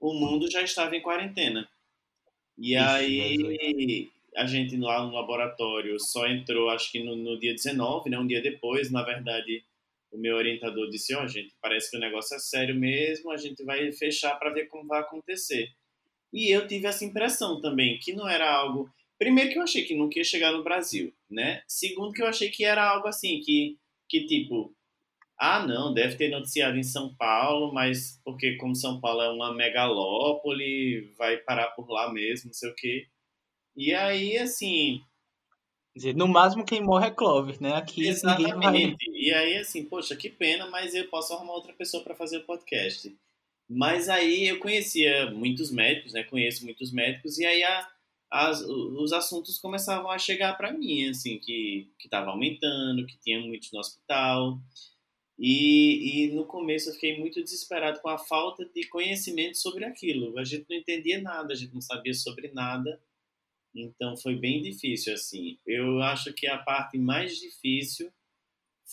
o 0.00 0.14
mundo 0.14 0.50
já 0.50 0.62
estava 0.62 0.96
em 0.96 1.02
quarentena. 1.02 1.68
E 2.58 2.74
Ixi, 2.74 2.76
aí 2.76 4.12
a 4.36 4.46
gente 4.46 4.76
lá 4.76 5.04
no 5.04 5.12
laboratório 5.12 5.98
só 5.98 6.26
entrou, 6.26 6.68
acho 6.68 6.92
que 6.92 7.02
no, 7.02 7.16
no 7.16 7.38
dia 7.38 7.54
19, 7.54 8.10
né, 8.10 8.18
um 8.18 8.26
dia 8.26 8.42
depois, 8.42 8.90
na 8.90 9.02
verdade, 9.02 9.64
o 10.12 10.18
meu 10.18 10.36
orientador 10.36 10.88
disse: 10.88 11.14
Ó, 11.14 11.24
oh, 11.24 11.28
gente, 11.28 11.54
parece 11.60 11.90
que 11.90 11.96
o 11.96 12.00
negócio 12.00 12.36
é 12.36 12.38
sério 12.38 12.74
mesmo, 12.74 13.30
a 13.30 13.36
gente 13.36 13.64
vai 13.64 13.90
fechar 13.92 14.36
para 14.36 14.50
ver 14.50 14.66
como 14.66 14.86
vai 14.86 15.00
acontecer. 15.00 15.70
E 16.32 16.54
eu 16.54 16.66
tive 16.66 16.86
essa 16.86 17.04
impressão 17.04 17.60
também, 17.60 17.98
que 17.98 18.12
não 18.12 18.28
era 18.28 18.50
algo. 18.50 18.90
Primeiro, 19.18 19.50
que 19.50 19.58
eu 19.58 19.62
achei 19.62 19.84
que 19.84 19.94
nunca 19.94 20.18
ia 20.18 20.24
chegar 20.24 20.52
no 20.52 20.62
Brasil, 20.62 21.12
né? 21.30 21.62
Segundo, 21.66 22.12
que 22.12 22.22
eu 22.22 22.26
achei 22.26 22.50
que 22.50 22.64
era 22.64 22.84
algo 22.86 23.08
assim, 23.08 23.40
que, 23.40 23.78
que 24.08 24.26
tipo, 24.26 24.74
ah, 25.38 25.66
não, 25.66 25.94
deve 25.94 26.16
ter 26.16 26.28
noticiado 26.30 26.76
em 26.76 26.82
São 26.82 27.14
Paulo, 27.14 27.72
mas 27.72 28.20
porque, 28.24 28.56
como 28.56 28.74
São 28.74 29.00
Paulo 29.00 29.22
é 29.22 29.30
uma 29.30 29.54
megalópole, 29.54 31.12
vai 31.16 31.38
parar 31.38 31.68
por 31.68 31.88
lá 31.88 32.12
mesmo, 32.12 32.48
não 32.48 32.54
sei 32.54 32.70
o 32.70 32.74
quê. 32.74 33.06
E 33.76 33.92
aí, 33.92 34.38
assim. 34.38 35.02
Dizer, 35.94 36.14
no 36.14 36.28
máximo 36.28 36.64
quem 36.64 36.82
morre 36.82 37.08
é 37.08 37.10
Clovis, 37.10 37.58
né? 37.58 37.74
Aqui 37.74 38.06
Exatamente. 38.06 38.96
Vai... 39.06 39.14
E 39.14 39.32
aí, 39.32 39.56
assim, 39.56 39.84
poxa, 39.84 40.16
que 40.16 40.28
pena, 40.28 40.68
mas 40.68 40.94
eu 40.94 41.08
posso 41.08 41.32
arrumar 41.32 41.54
outra 41.54 41.72
pessoa 41.72 42.02
para 42.02 42.14
fazer 42.14 42.38
o 42.38 42.44
podcast. 42.44 43.14
Mas 43.68 44.08
aí 44.08 44.46
eu 44.46 44.58
conhecia 44.58 45.30
muitos 45.30 45.70
médicos, 45.70 46.12
né? 46.12 46.22
Conheço 46.22 46.64
muitos 46.64 46.92
médicos, 46.92 47.38
e 47.38 47.44
aí 47.44 47.62
a, 47.64 47.88
as, 48.30 48.60
os 48.60 49.12
assuntos 49.12 49.58
começavam 49.58 50.10
a 50.10 50.18
chegar 50.18 50.56
para 50.56 50.72
mim, 50.72 51.08
assim, 51.08 51.38
que 51.38 51.88
estava 51.98 52.30
aumentando, 52.30 53.06
que 53.06 53.18
tinha 53.18 53.40
muitos 53.40 53.72
no 53.72 53.80
hospital. 53.80 54.58
E, 55.38 56.24
e 56.24 56.32
no 56.32 56.46
começo 56.46 56.88
eu 56.88 56.94
fiquei 56.94 57.18
muito 57.18 57.42
desesperado 57.42 58.00
com 58.00 58.08
a 58.08 58.16
falta 58.18 58.64
de 58.64 58.86
conhecimento 58.88 59.58
sobre 59.58 59.84
aquilo. 59.84 60.38
A 60.38 60.44
gente 60.44 60.66
não 60.68 60.76
entendia 60.76 61.20
nada, 61.20 61.52
a 61.52 61.56
gente 61.56 61.74
não 61.74 61.80
sabia 61.80 62.14
sobre 62.14 62.50
nada. 62.52 63.00
Então 63.76 64.16
foi 64.16 64.34
bem 64.34 64.62
difícil 64.62 65.12
assim. 65.12 65.58
Eu 65.66 66.00
acho 66.02 66.32
que 66.32 66.46
a 66.46 66.58
parte 66.58 66.96
mais 66.96 67.38
difícil 67.38 68.10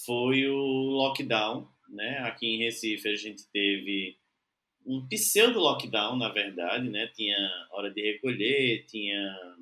foi 0.05 0.47
o 0.47 0.57
lockdown, 0.57 1.67
né? 1.89 2.19
Aqui 2.19 2.47
em 2.47 2.57
Recife 2.57 3.07
a 3.07 3.15
gente 3.15 3.47
teve 3.51 4.17
um 4.85 5.07
pseudo 5.07 5.59
lockdown, 5.59 6.17
na 6.17 6.29
verdade, 6.29 6.89
né? 6.89 7.07
Tinha 7.07 7.37
hora 7.71 7.89
de 7.89 8.01
recolher, 8.01 8.85
tinha 8.85 9.57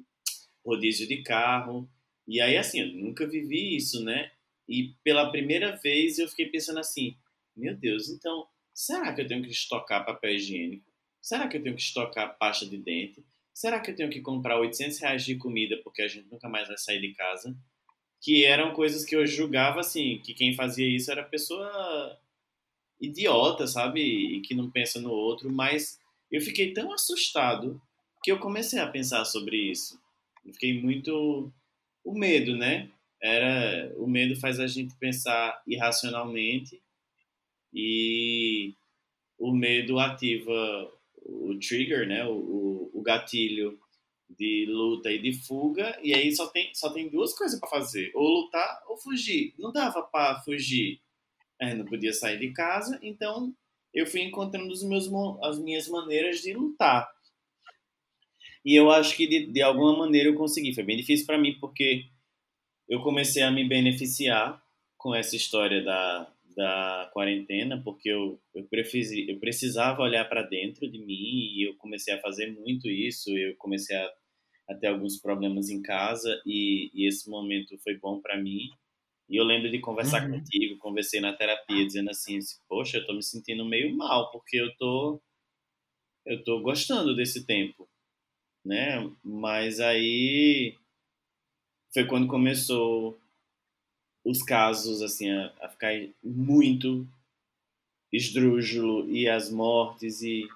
rodízio 0.65 1.07
de 1.07 1.21
carro. 1.21 1.87
E 2.27 2.41
aí 2.41 2.57
assim, 2.57 2.81
eu 2.81 2.87
nunca 2.87 3.27
vivi 3.27 3.75
isso, 3.75 4.03
né? 4.03 4.31
E 4.67 4.95
pela 5.03 5.29
primeira 5.31 5.75
vez 5.75 6.17
eu 6.17 6.27
fiquei 6.27 6.47
pensando 6.47 6.79
assim: 6.79 7.15
meu 7.55 7.75
Deus, 7.75 8.09
então 8.09 8.47
será 8.73 9.13
que 9.13 9.21
eu 9.21 9.27
tenho 9.27 9.43
que 9.43 9.51
estocar 9.51 10.05
papel 10.05 10.35
higiênico? 10.35 10.89
Será 11.21 11.47
que 11.47 11.57
eu 11.57 11.61
tenho 11.63 11.75
que 11.75 11.81
estocar 11.81 12.35
pasta 12.37 12.65
de 12.65 12.77
dente? 12.77 13.23
Será 13.53 13.79
que 13.79 13.91
eu 13.91 13.95
tenho 13.95 14.09
que 14.09 14.21
comprar 14.21 14.59
800 14.59 14.99
reais 14.99 15.23
de 15.23 15.35
comida 15.35 15.77
porque 15.83 16.01
a 16.01 16.07
gente 16.07 16.27
nunca 16.31 16.49
mais 16.49 16.67
vai 16.67 16.77
sair 16.77 17.01
de 17.01 17.13
casa? 17.13 17.55
que 18.21 18.45
eram 18.45 18.71
coisas 18.71 19.03
que 19.03 19.15
eu 19.15 19.25
julgava 19.25 19.79
assim, 19.79 20.19
que 20.19 20.33
quem 20.33 20.53
fazia 20.53 20.87
isso 20.87 21.11
era 21.11 21.23
pessoa 21.23 22.17
idiota, 22.99 23.65
sabe? 23.65 23.99
E 23.99 24.41
que 24.41 24.53
não 24.53 24.69
pensa 24.69 25.01
no 25.01 25.11
outro, 25.11 25.51
mas 25.51 25.99
eu 26.31 26.39
fiquei 26.39 26.71
tão 26.71 26.93
assustado 26.93 27.81
que 28.23 28.31
eu 28.31 28.37
comecei 28.37 28.79
a 28.79 28.87
pensar 28.87 29.25
sobre 29.25 29.57
isso. 29.57 29.99
Eu 30.45 30.53
fiquei 30.53 30.79
muito 30.79 31.51
o 32.05 32.13
medo, 32.13 32.55
né? 32.55 32.89
Era 33.19 33.91
o 33.97 34.05
medo 34.07 34.39
faz 34.39 34.59
a 34.59 34.67
gente 34.67 34.95
pensar 34.97 35.59
irracionalmente 35.67 36.79
e 37.73 38.73
o 39.39 39.51
medo 39.51 39.99
ativa 39.99 40.91
o 41.31 41.59
trigger, 41.59 42.07
né? 42.07 42.25
O, 42.25 42.89
o, 42.93 43.01
gatilho 43.01 43.79
de 44.29 44.65
luta 44.69 45.11
e 45.11 45.21
de 45.21 45.33
fuga 45.33 45.99
e 46.01 46.13
aí 46.13 46.33
só 46.33 46.47
tem 46.47 46.73
só 46.73 46.91
tem 46.93 47.09
duas 47.09 47.33
coisas 47.33 47.59
para 47.59 47.69
fazer: 47.69 48.11
ou 48.13 48.27
lutar 48.27 48.83
ou 48.87 48.97
fugir. 48.97 49.53
Não 49.57 49.71
dava 49.71 50.01
para 50.03 50.41
fugir. 50.41 51.01
Eu 51.59 51.77
não 51.77 51.85
podia 51.85 52.13
sair 52.13 52.39
de 52.39 52.51
casa, 52.51 52.99
então 53.01 53.53
eu 53.93 54.05
fui 54.07 54.21
encontrando 54.21 54.71
os 54.71 54.83
meus, 54.83 55.09
as 55.43 55.59
minhas 55.59 55.87
maneiras 55.87 56.41
de 56.41 56.53
lutar. 56.53 57.09
E 58.63 58.75
eu 58.75 58.89
acho 58.91 59.15
que 59.15 59.27
de, 59.27 59.47
de 59.47 59.61
alguma 59.61 59.97
maneira 59.97 60.29
eu 60.29 60.35
consegui. 60.35 60.73
Foi 60.73 60.83
bem 60.83 60.97
difícil 60.97 61.25
para 61.25 61.37
mim 61.37 61.57
porque 61.59 62.05
eu 62.87 63.01
comecei 63.01 63.43
a 63.43 63.51
me 63.51 63.67
beneficiar 63.67 64.61
com 64.97 65.15
essa 65.15 65.35
história 65.35 65.83
da, 65.83 66.31
da 66.55 67.09
quarentena, 67.13 67.81
porque 67.83 68.09
eu, 68.09 68.39
eu, 68.53 68.63
prefisi, 68.65 69.29
eu 69.29 69.39
precisava 69.39 70.01
olhar 70.01 70.25
para 70.27 70.43
dentro 70.43 70.89
de 70.89 70.99
mim 70.99 71.53
e 71.55 71.67
eu 71.67 71.75
comecei 71.77 72.13
a 72.13 72.21
fazer 72.21 72.51
muito 72.51 72.89
isso. 72.89 73.35
Eu 73.37 73.55
comecei 73.57 73.95
a, 73.95 74.11
a 74.69 74.75
ter 74.75 74.87
alguns 74.87 75.19
problemas 75.19 75.69
em 75.69 75.81
casa 75.81 76.41
e, 76.45 76.91
e 76.93 77.07
esse 77.07 77.29
momento 77.29 77.77
foi 77.83 77.97
bom 77.97 78.19
para 78.21 78.41
mim. 78.41 78.69
E 79.29 79.37
eu 79.37 79.45
lembro 79.45 79.71
de 79.71 79.79
conversar 79.79 80.23
uhum. 80.25 80.39
contigo, 80.39 80.77
conversei 80.79 81.21
na 81.21 81.33
terapia 81.33 81.85
dizendo 81.85 82.09
assim, 82.09 82.37
poxa, 82.67 82.97
eu 82.97 83.05
tô 83.05 83.13
me 83.13 83.23
sentindo 83.23 83.65
meio 83.65 83.95
mal 83.95 84.29
porque 84.31 84.57
eu 84.57 84.75
tô 84.77 85.21
eu 86.25 86.43
tô 86.43 86.61
gostando 86.61 87.15
desse 87.15 87.45
tempo, 87.45 87.89
né? 88.63 89.09
Mas 89.23 89.79
aí 89.79 90.75
foi 91.93 92.05
quando 92.05 92.27
começou 92.27 93.20
os 94.23 94.43
casos 94.43 95.01
assim 95.01 95.29
a, 95.31 95.53
a 95.61 95.69
ficar 95.69 95.93
muito 96.23 97.07
esdrúxulo 98.11 99.09
e 99.09 99.27
as 99.27 99.49
mortes 99.49 100.21
e, 100.21 100.47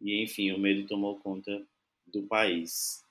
e 0.00 0.22
enfim, 0.22 0.52
o 0.52 0.58
medo 0.58 0.86
tomou 0.86 1.18
conta 1.20 1.62
do 2.06 2.22
país. 2.24 3.02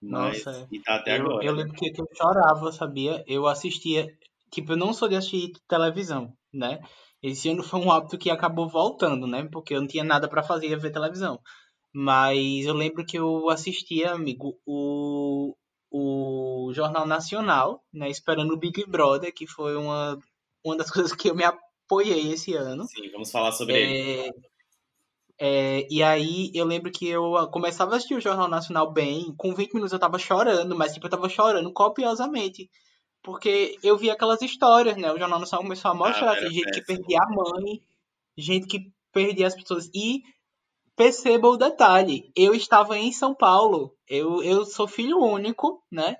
Mas, 0.00 0.44
Nossa, 0.44 0.68
e 0.70 0.80
tá 0.80 0.96
até 0.96 1.18
eu, 1.18 1.22
agora. 1.22 1.44
Eu 1.44 1.54
lembro 1.54 1.74
que 1.74 1.88
eu 1.88 2.06
chorava, 2.14 2.70
sabia? 2.72 3.24
Eu 3.26 3.46
assistia. 3.46 4.06
Tipo, 4.50 4.72
eu 4.72 4.76
não 4.76 4.92
sou 4.92 5.08
de 5.08 5.16
assistir 5.16 5.52
televisão, 5.66 6.32
né? 6.52 6.80
Esse 7.22 7.48
ano 7.48 7.62
foi 7.62 7.80
um 7.80 7.90
hábito 7.90 8.18
que 8.18 8.30
acabou 8.30 8.68
voltando, 8.68 9.26
né? 9.26 9.48
Porque 9.50 9.74
eu 9.74 9.80
não 9.80 9.88
tinha 9.88 10.04
nada 10.04 10.28
para 10.28 10.42
fazer 10.42 10.68
ia 10.68 10.78
ver 10.78 10.92
televisão. 10.92 11.40
Mas 11.92 12.66
eu 12.66 12.74
lembro 12.74 13.04
que 13.06 13.18
eu 13.18 13.48
assistia, 13.48 14.12
amigo, 14.12 14.58
o, 14.66 15.56
o 15.90 16.53
Jornal 16.74 17.06
Nacional, 17.06 17.82
né? 17.92 18.10
Esperando 18.10 18.52
o 18.52 18.56
Big 18.56 18.84
Brother, 18.86 19.32
que 19.32 19.46
foi 19.46 19.76
uma, 19.76 20.18
uma 20.64 20.76
das 20.76 20.90
coisas 20.92 21.14
que 21.14 21.30
eu 21.30 21.34
me 21.34 21.44
apoiei 21.44 22.32
esse 22.32 22.54
ano. 22.54 22.84
Sim, 22.86 23.10
vamos 23.10 23.30
falar 23.30 23.52
sobre 23.52 23.74
é, 23.74 23.80
ele. 23.80 24.32
É, 25.38 25.86
e 25.90 26.02
aí 26.02 26.50
eu 26.54 26.64
lembro 26.64 26.92
que 26.92 27.08
eu 27.08 27.48
começava 27.50 27.92
a 27.92 27.96
assistir 27.96 28.14
o 28.14 28.20
Jornal 28.20 28.48
Nacional 28.48 28.92
bem, 28.92 29.34
com 29.36 29.54
20 29.54 29.74
minutos 29.74 29.92
eu 29.92 29.98
tava 29.98 30.18
chorando, 30.18 30.76
mas 30.76 30.92
tipo, 30.92 31.06
eu 31.06 31.10
tava 31.10 31.28
chorando 31.28 31.72
copiosamente. 31.72 32.70
Porque 33.22 33.78
eu 33.82 33.96
vi 33.96 34.10
aquelas 34.10 34.42
histórias, 34.42 34.96
né? 34.96 35.10
O 35.10 35.18
Jornal 35.18 35.40
Nacional 35.40 35.62
começou 35.62 35.90
a 35.90 35.94
mostrar 35.94 36.32
ah, 36.32 36.50
gente 36.50 36.70
que 36.70 36.82
perdia 36.82 37.20
a 37.20 37.30
mãe, 37.30 37.80
gente 38.36 38.66
que 38.66 38.92
perdia 39.12 39.46
as 39.46 39.54
pessoas. 39.54 39.90
E 39.94 40.22
perceba 40.94 41.48
o 41.48 41.56
detalhe, 41.56 42.30
eu 42.36 42.54
estava 42.54 42.98
em 42.98 43.10
São 43.12 43.34
Paulo, 43.34 43.96
eu, 44.06 44.42
eu 44.42 44.64
sou 44.64 44.86
filho 44.86 45.18
único, 45.18 45.82
né? 45.90 46.16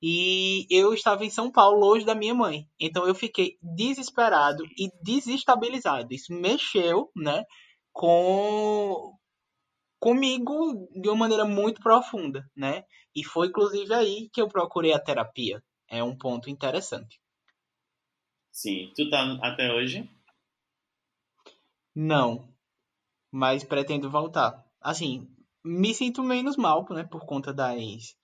E 0.00 0.66
eu 0.70 0.94
estava 0.94 1.24
em 1.24 1.30
São 1.30 1.50
Paulo, 1.50 1.80
longe 1.80 2.04
da 2.04 2.14
minha 2.14 2.34
mãe. 2.34 2.66
Então 2.78 3.06
eu 3.06 3.14
fiquei 3.14 3.58
desesperado 3.60 4.64
e 4.78 4.90
desestabilizado. 5.02 6.14
Isso 6.14 6.32
mexeu, 6.32 7.10
né? 7.16 7.44
com 7.98 9.18
comigo 9.98 10.88
de 10.92 11.08
uma 11.08 11.16
maneira 11.16 11.44
muito 11.44 11.80
profunda, 11.80 12.48
né? 12.56 12.84
E 13.12 13.24
foi 13.24 13.48
inclusive 13.48 13.92
aí 13.92 14.30
que 14.32 14.40
eu 14.40 14.46
procurei 14.46 14.92
a 14.92 15.00
terapia. 15.00 15.60
É 15.90 16.00
um 16.00 16.16
ponto 16.16 16.48
interessante. 16.48 17.20
Sim, 18.52 18.92
tu 18.94 19.10
tá 19.10 19.36
até 19.42 19.72
hoje? 19.72 20.08
Não, 21.92 22.48
mas 23.32 23.64
pretendo 23.64 24.08
voltar. 24.08 24.64
Assim, 24.80 25.26
me 25.64 25.92
sinto 25.92 26.22
menos 26.22 26.56
mal, 26.56 26.86
né, 26.90 27.02
por 27.02 27.26
conta 27.26 27.52
das 27.52 28.16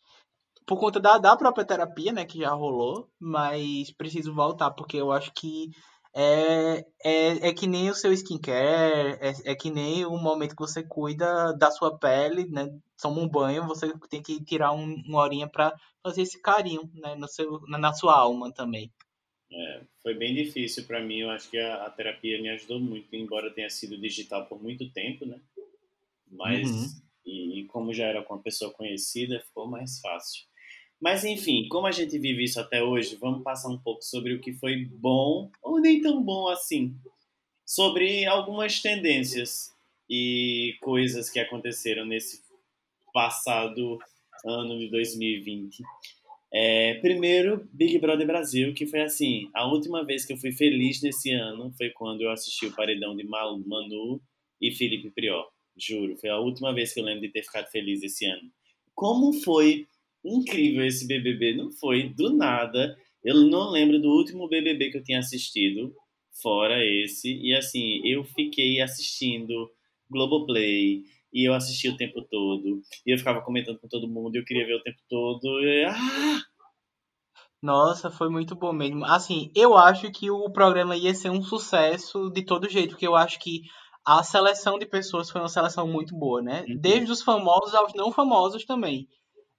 por 0.67 0.79
conta 0.79 0.99
da, 0.99 1.19
da 1.19 1.37
própria 1.37 1.65
terapia, 1.65 2.13
né, 2.13 2.25
que 2.25 2.39
já 2.39 2.51
rolou, 2.51 3.09
mas 3.21 3.93
preciso 3.93 4.35
voltar 4.35 4.71
porque 4.71 4.97
eu 4.97 5.13
acho 5.13 5.33
que 5.35 5.71
é, 6.17 6.87
é, 7.05 7.49
é 7.49 7.53
que 7.53 7.67
nem 7.67 7.91
o 7.91 7.95
seu 7.95 8.13
skincare, 8.13 9.19
é, 9.21 9.33
é 9.51 9.55
que 9.55 9.69
nem 9.69 10.07
o 10.07 10.17
momento 10.17 10.55
que 10.55 10.63
você 10.63 10.81
cuida 10.81 11.53
da 11.55 11.73
sua 11.73 11.99
pele, 11.99 12.47
né? 12.47 12.69
Toma 13.03 13.21
um 13.21 13.29
banho, 13.29 13.67
você 13.67 13.93
tem 14.09 14.23
que 14.23 14.43
tirar 14.45 14.73
um, 14.73 14.95
uma 15.09 15.19
horinha 15.19 15.49
para 15.49 15.75
fazer 16.05 16.23
esse 16.23 16.41
carinho, 16.41 16.89
né? 16.95 17.17
No 17.17 17.27
seu, 17.27 17.61
na 17.67 17.93
sua 17.93 18.17
alma 18.17 18.53
também. 18.55 18.93
É, 19.53 19.83
foi 20.03 20.15
bem 20.15 20.35
difícil 20.35 20.85
para 20.85 21.01
mim, 21.01 21.19
eu 21.19 21.31
acho 21.31 21.51
que 21.51 21.59
a, 21.59 21.85
a, 21.85 21.91
terapia 21.91 22.41
me 22.41 22.49
ajudou 22.51 22.79
muito, 22.81 23.15
embora 23.15 23.53
tenha 23.53 23.69
sido 23.69 23.99
digital 23.99 24.47
por 24.47 24.63
muito 24.63 24.89
tempo, 24.93 25.27
né? 25.27 25.41
Mas, 26.31 26.71
uhum. 26.71 26.87
e, 27.27 27.61
e 27.61 27.67
como 27.67 27.93
já 27.93 28.07
era 28.07 28.23
com 28.23 28.35
uma 28.35 28.43
pessoa 28.43 28.73
conhecida, 28.73 29.41
ficou 29.41 29.67
mais 29.67 30.01
fácil. 30.01 30.45
Mas 31.01 31.25
enfim, 31.25 31.69
como 31.69 31.87
a 31.87 31.93
gente 31.93 32.19
vive 32.19 32.45
isso 32.45 32.59
até 32.59 32.83
hoje, 32.83 33.17
vamos 33.17 33.43
passar 33.43 33.69
um 33.69 33.79
pouco 33.79 34.03
sobre 34.03 34.35
o 34.35 34.41
que 34.41 34.53
foi 34.55 34.85
bom 34.87 35.51
ou 35.63 35.81
nem 35.81 36.01
tão 36.01 36.23
bom 36.23 36.49
assim. 36.49 36.95
Sobre 37.67 38.25
algumas 38.27 38.81
tendências 38.81 39.73
e 40.09 40.77
coisas 40.81 41.31
que 41.31 41.39
aconteceram 41.39 42.05
nesse 42.05 42.43
passado 43.13 43.99
ano 44.45 44.79
de 44.79 44.91
2020. 44.91 45.83
É, 46.53 46.95
primeiro, 47.01 47.69
Big 47.73 47.99
Brother 47.99 48.27
Brasil, 48.27 48.73
que 48.75 48.87
foi 48.87 49.03
assim, 49.03 49.51
a 49.53 49.67
última 49.67 50.05
vez 50.05 50.25
que 50.25 50.33
eu 50.33 50.37
fui 50.37 50.53
feliz 50.53 51.03
nesse 51.03 51.33
ano 51.33 51.73
foi 51.77 51.91
quando 51.91 52.21
eu 52.21 52.31
assisti 52.31 52.67
o 52.67 52.75
paredão 52.75 53.17
de 53.17 53.25
Manu 53.25 54.23
e 54.61 54.71
Felipe 54.71 55.11
Prior. 55.11 55.49
Juro, 55.77 56.17
foi 56.17 56.31
a 56.31 56.39
última 56.39 56.73
vez 56.73 56.95
que 56.95 57.01
eu 57.01 57.05
lembro 57.05 57.23
de 57.23 57.31
ter 57.31 57.43
ficado 57.43 57.67
feliz 57.71 58.03
esse 58.03 58.25
ano. 58.27 58.49
Como 58.95 59.33
foi 59.33 59.89
incrível 60.25 60.85
esse 60.85 61.07
BBB. 61.07 61.57
Não 61.57 61.71
foi 61.73 62.09
do 62.09 62.35
nada. 62.35 62.97
Eu 63.23 63.47
não 63.47 63.71
lembro 63.71 64.01
do 64.01 64.09
último 64.09 64.49
BBB 64.49 64.91
que 64.91 64.99
eu 64.99 65.03
tinha 65.03 65.19
assistido, 65.19 65.95
fora 66.43 66.85
esse. 66.85 67.35
E 67.35 67.55
assim, 67.55 68.01
eu 68.05 68.25
fiquei 68.25 68.81
assistindo 68.81 69.71
Globoplay. 70.11 71.03
E 71.33 71.49
eu 71.49 71.53
assisti 71.53 71.89
o 71.89 71.97
tempo 71.97 72.23
todo. 72.23 72.81
E 73.05 73.13
eu 73.13 73.19
ficava 73.19 73.43
comentando 73.43 73.79
com 73.81 73.89
todo 73.89 74.09
mundo. 74.09 74.37
E 74.37 74.39
eu 74.39 74.45
queria 74.45 74.67
ver 74.67 74.77
o 74.77 74.83
tempo 74.83 74.99
todo. 75.09 75.61
E... 75.61 75.85
Ah! 75.85 76.43
Nossa, 77.65 78.11
foi 78.11 78.29
muito 78.29 78.55
bom 78.55 78.75
mesmo. 78.75 79.07
Assim, 79.07 79.51
eu 79.57 79.75
acho 79.75 80.13
que 80.13 80.31
o 80.31 80.51
programa 80.51 80.95
ia 80.97 81.15
ser 81.15 81.31
um 81.31 81.43
sucesso 81.43 82.31
de 82.31 82.45
todo 82.45 82.69
jeito, 82.69 82.91
porque 82.91 83.07
eu 83.07 83.17
acho 83.17 83.41
que 83.41 83.63
a 84.07 84.23
seleção 84.23 84.79
de 84.79 84.85
pessoas 84.85 85.31
foi 85.31 85.41
uma 85.41 85.49
seleção 85.49 85.89
muito 85.89 86.15
boa, 86.15 86.43
né? 86.43 86.67
Uhum. 86.69 86.77
Desde 86.79 87.11
os 87.11 87.23
famosos 87.23 87.75
aos 87.75 87.95
não 87.95 88.13
famosos 88.13 88.67
também. 88.67 89.09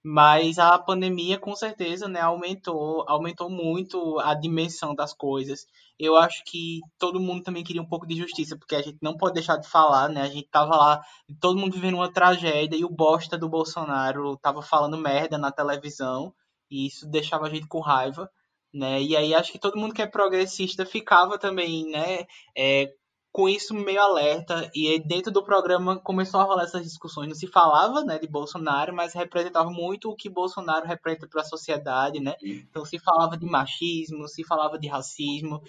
Mas 0.08 0.56
a 0.60 0.78
pandemia, 0.78 1.36
com 1.36 1.56
certeza, 1.56 2.06
né, 2.06 2.20
aumentou, 2.20 3.04
aumentou 3.08 3.50
muito 3.50 4.20
a 4.20 4.34
dimensão 4.34 4.94
das 4.94 5.12
coisas. 5.12 5.66
Eu 5.98 6.16
acho 6.16 6.44
que 6.44 6.78
todo 6.96 7.18
mundo 7.18 7.42
também 7.42 7.64
queria 7.64 7.82
um 7.82 7.88
pouco 7.88 8.06
de 8.06 8.14
justiça, 8.14 8.56
porque 8.56 8.76
a 8.76 8.82
gente 8.82 8.98
não 9.02 9.16
pode 9.16 9.34
deixar 9.34 9.56
de 9.56 9.68
falar, 9.68 10.08
né? 10.08 10.22
A 10.22 10.28
gente 10.28 10.48
tava 10.48 10.76
lá, 10.76 11.02
todo 11.40 11.58
mundo 11.58 11.72
vivendo 11.72 11.96
uma 11.96 12.12
tragédia, 12.12 12.76
e 12.76 12.84
o 12.84 12.88
bosta 12.88 13.36
do 13.36 13.48
Bolsonaro 13.48 14.36
tava 14.36 14.62
falando 14.62 14.96
merda 14.96 15.36
na 15.38 15.50
televisão, 15.50 16.32
e 16.70 16.86
isso 16.86 17.04
deixava 17.10 17.46
a 17.46 17.50
gente 17.50 17.66
com 17.66 17.80
raiva, 17.80 18.30
né? 18.72 19.02
E 19.02 19.16
aí 19.16 19.34
acho 19.34 19.50
que 19.50 19.58
todo 19.58 19.76
mundo 19.76 19.92
que 19.92 20.02
é 20.02 20.06
progressista 20.06 20.86
ficava 20.86 21.36
também, 21.36 21.84
né, 21.90 22.26
é, 22.56 22.92
com 23.36 23.50
isso 23.50 23.74
meio 23.74 24.00
alerta 24.00 24.70
e 24.74 24.98
dentro 24.98 25.30
do 25.30 25.44
programa 25.44 26.00
começou 26.00 26.40
a 26.40 26.44
rolar 26.44 26.62
essas 26.62 26.82
discussões. 26.82 27.28
Não 27.28 27.34
se 27.34 27.46
falava, 27.46 28.02
né, 28.02 28.18
de 28.18 28.26
Bolsonaro, 28.26 28.94
mas 28.94 29.12
representava 29.12 29.68
muito 29.68 30.08
o 30.08 30.16
que 30.16 30.30
Bolsonaro 30.30 30.86
representa 30.86 31.28
para 31.28 31.42
a 31.42 31.44
sociedade, 31.44 32.18
né? 32.18 32.34
Então 32.42 32.82
se 32.86 32.98
falava 32.98 33.36
de 33.36 33.44
machismo, 33.44 34.26
se 34.26 34.42
falava 34.42 34.78
de 34.78 34.88
racismo. 34.88 35.60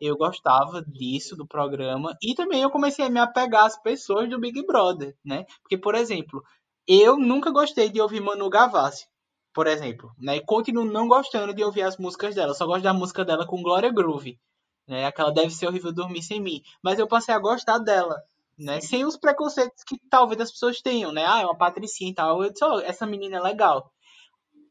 Eu 0.00 0.16
gostava 0.16 0.80
disso 0.86 1.34
do 1.34 1.44
programa 1.44 2.16
e 2.22 2.32
também 2.32 2.62
eu 2.62 2.70
comecei 2.70 3.04
a 3.04 3.10
me 3.10 3.18
apegar 3.18 3.64
às 3.64 3.76
pessoas 3.82 4.30
do 4.30 4.38
Big 4.38 4.64
Brother, 4.64 5.16
né? 5.24 5.46
Porque 5.62 5.76
por 5.76 5.96
exemplo, 5.96 6.44
eu 6.86 7.18
nunca 7.18 7.50
gostei 7.50 7.88
de 7.88 8.00
ouvir 8.00 8.20
Manu 8.20 8.48
Gavassi. 8.48 9.04
por 9.52 9.66
exemplo, 9.66 10.12
né? 10.16 10.36
E 10.36 10.44
continuo 10.44 10.84
não 10.84 11.08
gostando 11.08 11.52
de 11.52 11.64
ouvir 11.64 11.82
as 11.82 11.96
músicas 11.96 12.36
dela. 12.36 12.54
Só 12.54 12.66
gosto 12.66 12.84
da 12.84 12.94
música 12.94 13.24
dela 13.24 13.44
com 13.44 13.62
Glória 13.62 13.90
Groove. 13.92 14.38
Né? 14.86 15.06
Aquela 15.06 15.32
deve 15.32 15.50
ser 15.50 15.66
horrível 15.66 15.92
dormir 15.92 16.22
sem 16.22 16.40
mim. 16.40 16.62
Mas 16.82 16.98
eu 16.98 17.08
passei 17.08 17.34
a 17.34 17.38
gostar 17.38 17.78
dela. 17.78 18.22
Né? 18.58 18.80
Sem 18.80 19.04
os 19.04 19.16
preconceitos 19.16 19.84
que 19.84 19.98
talvez 20.08 20.40
as 20.40 20.50
pessoas 20.50 20.80
tenham, 20.80 21.12
né? 21.12 21.24
Ah, 21.26 21.40
é 21.40 21.44
uma 21.44 21.56
patricinha 21.56 22.10
e 22.10 22.14
tal. 22.14 22.42
Eu 22.42 22.50
disse, 22.50 22.64
oh, 22.64 22.80
essa 22.80 23.06
menina 23.06 23.36
é 23.36 23.40
legal. 23.40 23.92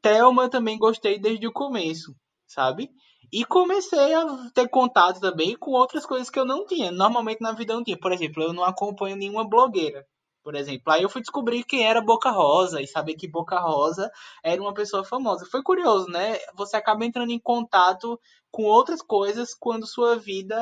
Thelma 0.01 0.49
também 0.49 0.78
gostei 0.78 1.20
desde 1.20 1.47
o 1.47 1.53
começo, 1.53 2.16
sabe? 2.47 2.89
E 3.32 3.43
comecei 3.43 4.13
a 4.13 4.49
ter 4.53 4.70
contato 4.70 5.20
também 5.20 5.55
com 5.55 5.72
outras 5.72 6.05
coisas 6.05 6.30
que 6.30 6.39
eu 6.39 6.45
não 6.45 6.66
tinha. 6.66 6.91
Normalmente 6.91 7.41
na 7.41 7.51
vida 7.51 7.74
eu 7.74 7.78
não 7.78 7.84
tinha. 7.84 7.99
Por 7.99 8.11
exemplo, 8.11 8.41
eu 8.41 8.53
não 8.53 8.63
acompanho 8.63 9.16
nenhuma 9.16 9.47
blogueira 9.47 10.05
por 10.46 10.54
exemplo. 10.54 10.93
Aí 10.93 11.02
eu 11.02 11.10
fui 11.10 11.22
descobrir 11.22 11.64
quem 11.64 11.88
era 11.88 12.00
Boca 12.00 12.30
Rosa 12.30 12.80
e 12.80 12.86
saber 12.86 13.16
que 13.16 13.28
Boca 13.28 13.60
Rosa 13.60 14.12
era 14.43 14.62
uma 14.62 14.76
pessoa 14.76 15.04
famosa. 15.04 15.43
Foi 15.50 15.64
curioso, 15.64 16.06
né? 16.08 16.38
Você 16.54 16.78
acaba 16.78 17.04
entrando 17.04 17.32
em 17.32 17.39
contato 17.39 18.20
com 18.52 18.62
outras 18.64 19.02
coisas 19.02 19.56
quando 19.56 19.88
sua 19.88 20.18
vida 20.18 20.56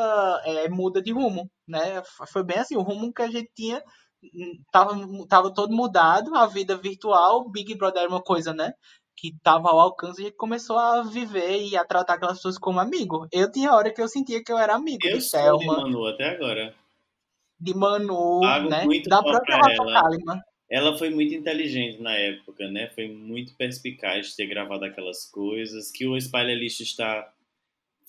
é, 0.46 0.70
muda 0.70 1.02
de 1.02 1.12
rumo, 1.12 1.52
né? 1.68 2.02
Foi 2.32 2.44
bem 2.44 2.60
assim, 2.60 2.78
o 2.78 2.82
rumo 2.82 3.14
que 3.14 3.22
a 3.22 3.30
gente 3.30 3.52
tinha 3.54 3.84
hum, 4.24 4.58
tava, 4.72 4.96
tava 5.28 5.54
todo 5.54 5.76
mudado, 5.76 6.34
a 6.34 6.48
vida 6.48 6.78
virtual, 6.78 7.50
Big 7.52 7.76
Brother 7.76 8.04
era 8.04 8.10
uma 8.10 8.24
coisa, 8.24 8.54
né? 8.54 8.72
Que 9.18 9.36
tava 9.44 9.68
ao 9.70 9.82
alcance 9.82 10.22
e 10.22 10.24
a 10.24 10.28
gente 10.28 10.38
começou 10.38 10.80
a 10.80 11.04
viver 11.04 11.62
e 11.62 11.76
a 11.76 11.84
tratar 11.84 12.14
aquelas 12.14 12.38
pessoas 12.38 12.58
como 12.58 12.80
amigo. 12.80 13.28
Eu 13.34 13.52
tinha 13.52 13.74
hora 13.74 13.94
que 13.94 14.02
eu 14.02 14.08
sentia 14.08 14.42
que 14.42 14.52
eu 14.52 14.58
era 14.58 14.76
amigo 14.76 15.06
eu 15.06 15.18
de 15.18 15.30
de 15.30 15.66
Manu 15.66 16.08
até 16.08 16.30
agora 16.30 16.74
de 17.64 17.74
Manu, 17.76 18.42
Pago 18.42 18.70
né? 18.70 18.84
muito 18.84 19.10
Da 19.10 19.22
própria 19.24 19.58
Rafa 19.58 19.72
ela. 19.74 20.02
Kalimann. 20.02 20.40
Ela 20.70 20.98
foi 20.98 21.10
muito 21.12 21.34
inteligente 21.36 22.02
na 22.02 22.14
época, 22.16 22.68
né? 22.72 22.90
Foi 22.96 23.08
muito 23.08 23.56
perspicaz 23.56 24.28
de 24.30 24.36
ter 24.36 24.48
gravado 24.48 24.84
aquelas 24.86 25.26
coisas 25.30 25.92
que 25.92 26.08
o 26.08 26.16
Lixo 26.16 26.82
está 26.84 27.30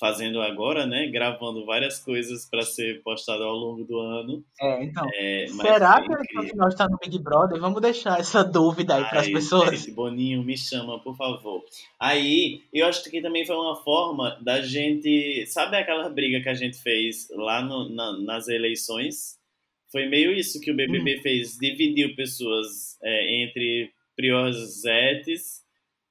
fazendo 0.01 0.41
agora, 0.41 0.87
né? 0.87 1.07
Gravando 1.09 1.65
várias 1.67 1.99
coisas 2.01 2.49
para 2.49 2.63
ser 2.63 3.03
postado 3.03 3.45
ao 3.45 3.55
longo 3.55 3.85
do 3.85 3.99
ano. 4.01 4.43
É, 4.61 4.83
então. 4.85 5.07
É, 5.15 5.47
Será 5.47 6.01
que 6.01 6.13
ele 6.13 6.23
incrível. 6.23 6.43
afinal 6.49 6.69
está 6.69 6.89
no 6.89 6.99
Big 6.99 7.19
Brother? 7.19 7.61
Vamos 7.61 7.81
deixar 7.83 8.19
essa 8.19 8.43
dúvida 8.45 8.97
aí 8.97 9.05
para 9.05 9.21
as 9.21 9.29
pessoas. 9.29 9.87
Boninho, 9.87 10.43
me 10.43 10.57
chama, 10.57 10.99
por 10.99 11.17
favor. 11.17 11.63
Aí, 12.01 12.63
eu 12.73 12.87
acho 12.87 13.05
que 13.11 13.21
também 13.21 13.47
foi 13.47 13.57
uma 13.57 13.77
forma 13.77 14.39
da 14.41 14.63
gente. 14.63 15.45
Sabe 15.47 15.77
aquela 15.77 16.09
briga 16.09 16.41
que 16.41 16.49
a 16.49 16.55
gente 16.55 16.79
fez 16.79 17.29
lá 17.31 17.61
no- 17.63 17.89
na- 17.91 18.19
nas 18.21 18.49
eleições? 18.49 19.39
Foi 19.95 20.07
meio 20.07 20.33
isso 20.33 20.61
que 20.61 20.73
o 20.73 20.75
Hum. 20.75 20.77
BBB 20.77 21.19
fez: 21.19 21.57
dividiu 21.57 22.17
pessoas 22.17 22.99
é, 23.01 23.45
entre 23.45 23.93
priosetes 24.17 25.63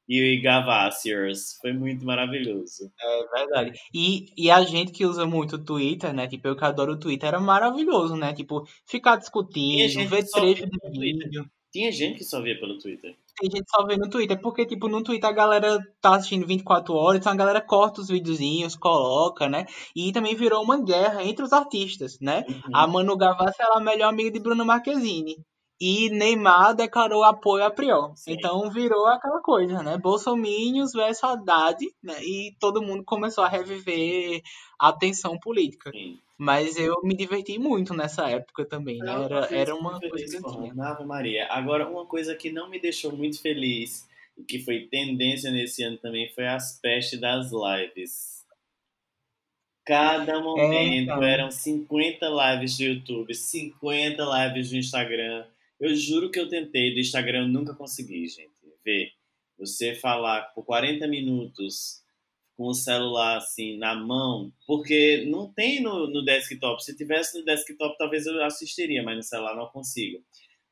e 0.07 0.37
gavassiers. 0.37 1.57
Foi 1.61 1.73
muito 1.73 2.05
maravilhoso. 2.05 2.89
É 2.97 3.39
verdade. 3.39 3.77
E, 3.93 4.27
e 4.37 4.49
a 4.49 4.63
gente 4.63 4.93
que 4.93 5.05
usa 5.05 5.25
muito 5.25 5.57
o 5.57 5.65
Twitter, 5.65 6.13
né? 6.13 6.27
Tipo, 6.27 6.47
eu 6.47 6.55
que 6.55 6.63
adoro 6.63 6.93
o 6.93 6.99
Twitter, 6.99 7.27
era 7.27 7.41
maravilhoso, 7.41 8.15
né? 8.15 8.33
Tipo, 8.33 8.65
ficar 8.87 9.17
discutindo, 9.17 10.09
ver 10.09 10.25
trecho 10.29 10.65
de 10.65 10.99
vídeo. 10.99 11.45
Tinha 11.69 11.91
gente 11.91 12.19
que 12.19 12.23
só 12.23 12.41
via 12.41 12.57
pelo 12.57 12.77
Twitter. 12.77 13.13
Tem 13.39 13.49
gente 13.49 13.69
só 13.69 13.85
vendo 13.85 14.01
no 14.01 14.09
Twitter, 14.09 14.39
porque, 14.39 14.65
tipo, 14.65 14.87
no 14.87 15.03
Twitter 15.03 15.29
a 15.29 15.33
galera 15.33 15.79
tá 15.99 16.15
assistindo 16.15 16.45
24 16.45 16.93
horas, 16.93 17.19
então 17.19 17.31
a 17.31 17.35
galera 17.35 17.61
corta 17.61 18.01
os 18.01 18.07
videozinhos, 18.07 18.75
coloca, 18.75 19.49
né? 19.49 19.65
E 19.95 20.11
também 20.11 20.35
virou 20.35 20.63
uma 20.63 20.79
guerra 20.79 21.23
entre 21.23 21.43
os 21.43 21.51
artistas, 21.51 22.19
né? 22.19 22.45
Uhum. 22.47 22.75
A 22.75 22.87
Manu 22.87 23.17
Gavassi 23.17 23.61
ela 23.61 23.75
é 23.75 23.77
a 23.77 23.83
melhor 23.83 24.09
amiga 24.09 24.31
de 24.31 24.39
Bruno 24.39 24.63
Marquezine. 24.63 25.37
E 25.81 26.09
Neymar 26.11 26.75
declarou 26.75 27.23
apoio 27.23 27.65
a 27.65 27.71
Prior. 27.71 28.13
Sim. 28.15 28.33
Então 28.33 28.69
virou 28.69 29.05
aquela 29.07 29.41
coisa, 29.41 29.81
né? 29.83 29.97
Bolsominions 29.97 30.93
versus 30.93 31.23
Haddad, 31.23 31.77
né? 32.01 32.23
E 32.23 32.55
todo 32.59 32.81
mundo 32.81 33.03
começou 33.03 33.43
a 33.43 33.49
reviver 33.49 34.41
a 34.83 34.91
tensão 34.91 35.39
política. 35.39 35.91
Sim. 35.91 36.19
Mas 36.37 36.77
eu 36.77 37.01
me 37.03 37.15
diverti 37.15 37.57
muito 37.57 37.93
nessa 37.93 38.29
época 38.29 38.65
também, 38.65 38.97
né? 38.97 39.13
Era, 39.23 39.47
era 39.55 39.75
uma 39.75 39.97
coisa 39.97 40.41
que 40.41 40.45
eu 40.45 41.05
Maria. 41.05 41.47
Agora, 41.49 41.87
uma 41.87 42.05
coisa 42.05 42.35
que 42.35 42.51
não 42.51 42.69
me 42.69 42.81
deixou 42.81 43.15
muito 43.15 43.41
feliz 43.41 44.05
e 44.37 44.43
que 44.43 44.59
foi 44.59 44.87
tendência 44.87 45.49
nesse 45.51 45.83
ano 45.83 45.97
também 45.97 46.29
foi 46.33 46.47
as 46.47 46.81
pestes 46.81 47.17
das 47.17 47.49
lives. 47.49 48.43
Cada 49.85 50.41
momento 50.41 51.11
então. 51.11 51.23
eram 51.23 51.49
50 51.49 52.27
lives 52.27 52.77
do 52.77 52.83
YouTube, 52.83 53.33
50 53.33 54.21
lives 54.21 54.69
do 54.69 54.75
Instagram. 54.75 55.45
Eu 55.79 55.95
juro 55.95 56.29
que 56.29 56.39
eu 56.39 56.49
tentei, 56.49 56.93
do 56.93 56.99
Instagram 56.99 57.43
eu 57.43 57.47
nunca 57.47 57.73
consegui, 57.73 58.27
gente. 58.27 58.51
Ver 58.83 59.13
você 59.57 59.95
falar 59.95 60.41
por 60.53 60.65
40 60.65 61.07
minutos 61.07 62.02
com 62.55 62.67
o 62.67 62.73
celular 62.73 63.37
assim 63.37 63.77
na 63.77 63.95
mão, 63.95 64.51
porque 64.67 65.25
não 65.27 65.51
tem 65.51 65.81
no, 65.81 66.07
no 66.07 66.23
desktop. 66.23 66.83
Se 66.83 66.95
tivesse 66.95 67.37
no 67.37 67.45
desktop, 67.45 67.97
talvez 67.97 68.25
eu 68.25 68.43
assistiria, 68.43 69.03
mas 69.03 69.17
no 69.17 69.23
celular 69.23 69.55
não 69.55 69.67
consigo. 69.67 70.23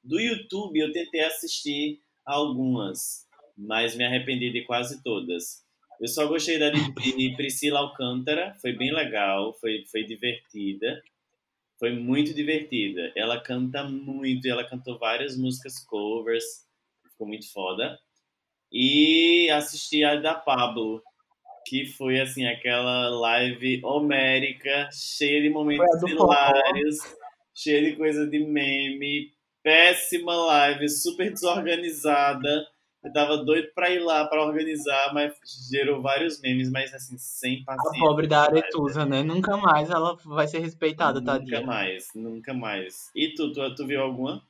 Do 0.04 0.20
YouTube 0.20 0.80
eu 0.80 0.92
tentei 0.92 1.22
assistir 1.22 2.00
algumas, 2.26 3.28
mas 3.58 3.96
me 3.96 4.06
arrependi 4.06 4.52
de 4.52 4.64
quase 4.64 5.02
todas. 5.04 5.64
Eu 6.00 6.08
só 6.08 6.28
gostei 6.28 6.58
da 6.58 6.70
de, 6.70 7.36
Priscila 7.36 7.80
Alcântara, 7.80 8.56
foi 8.60 8.74
bem 8.74 8.92
legal, 8.92 9.54
foi, 9.60 9.86
foi 9.92 10.04
divertida. 10.04 11.02
Foi 11.78 11.92
muito 11.92 12.34
divertida. 12.34 13.12
Ela 13.16 13.42
canta 13.42 13.84
muito, 13.84 14.48
ela 14.48 14.64
cantou 14.64 15.00
várias 15.00 15.36
músicas 15.36 15.84
covers, 15.86 16.44
ficou 17.10 17.28
muito 17.28 17.52
foda. 17.52 18.00
E 18.72 19.50
assisti 19.50 20.04
a 20.04 20.16
da 20.16 20.34
Pablo, 20.36 21.04
que 21.66 21.86
foi 21.86 22.20
assim 22.20 22.46
aquela 22.48 23.10
live 23.10 23.82
homérica, 23.84 24.90
cheia 24.92 25.42
de 25.42 25.50
momentos 25.50 26.04
a 26.04 26.10
hilários, 26.10 26.98
cheia 27.54 27.90
de 27.92 27.96
coisa 27.96 28.28
de 28.28 28.40
meme, 28.40 29.32
péssima 29.64 30.34
live, 30.36 30.90
super 30.90 31.32
desorganizada. 31.32 32.68
Eu 33.04 33.12
tava 33.12 33.38
doido 33.38 33.68
pra 33.74 33.90
ir 33.90 34.00
lá 34.00 34.28
pra 34.28 34.44
organizar, 34.46 35.12
mas 35.12 35.34
gerou 35.72 36.04
vários 36.04 36.40
memes, 36.40 36.70
mas 36.70 36.94
assim, 36.94 37.18
sem 37.18 37.64
A 37.68 37.76
paciência. 37.76 38.00
pobre 38.00 38.28
da 38.28 38.42
Aretusa, 38.44 39.06
né? 39.08 39.24
Nunca 39.24 39.58
mais 39.58 39.90
ela 39.90 40.16
vai 40.24 40.48
ser 40.48 40.60
respeitada, 40.60 41.20
Nunca 41.20 41.32
tadinha. 41.40 41.62
mais, 41.62 42.10
nunca 42.14 42.54
mais. 42.54 43.10
E 43.16 43.30
tu, 43.34 43.52
tu, 43.54 43.74
tu 43.74 43.88
viu 43.88 44.02
alguma? 44.02 44.44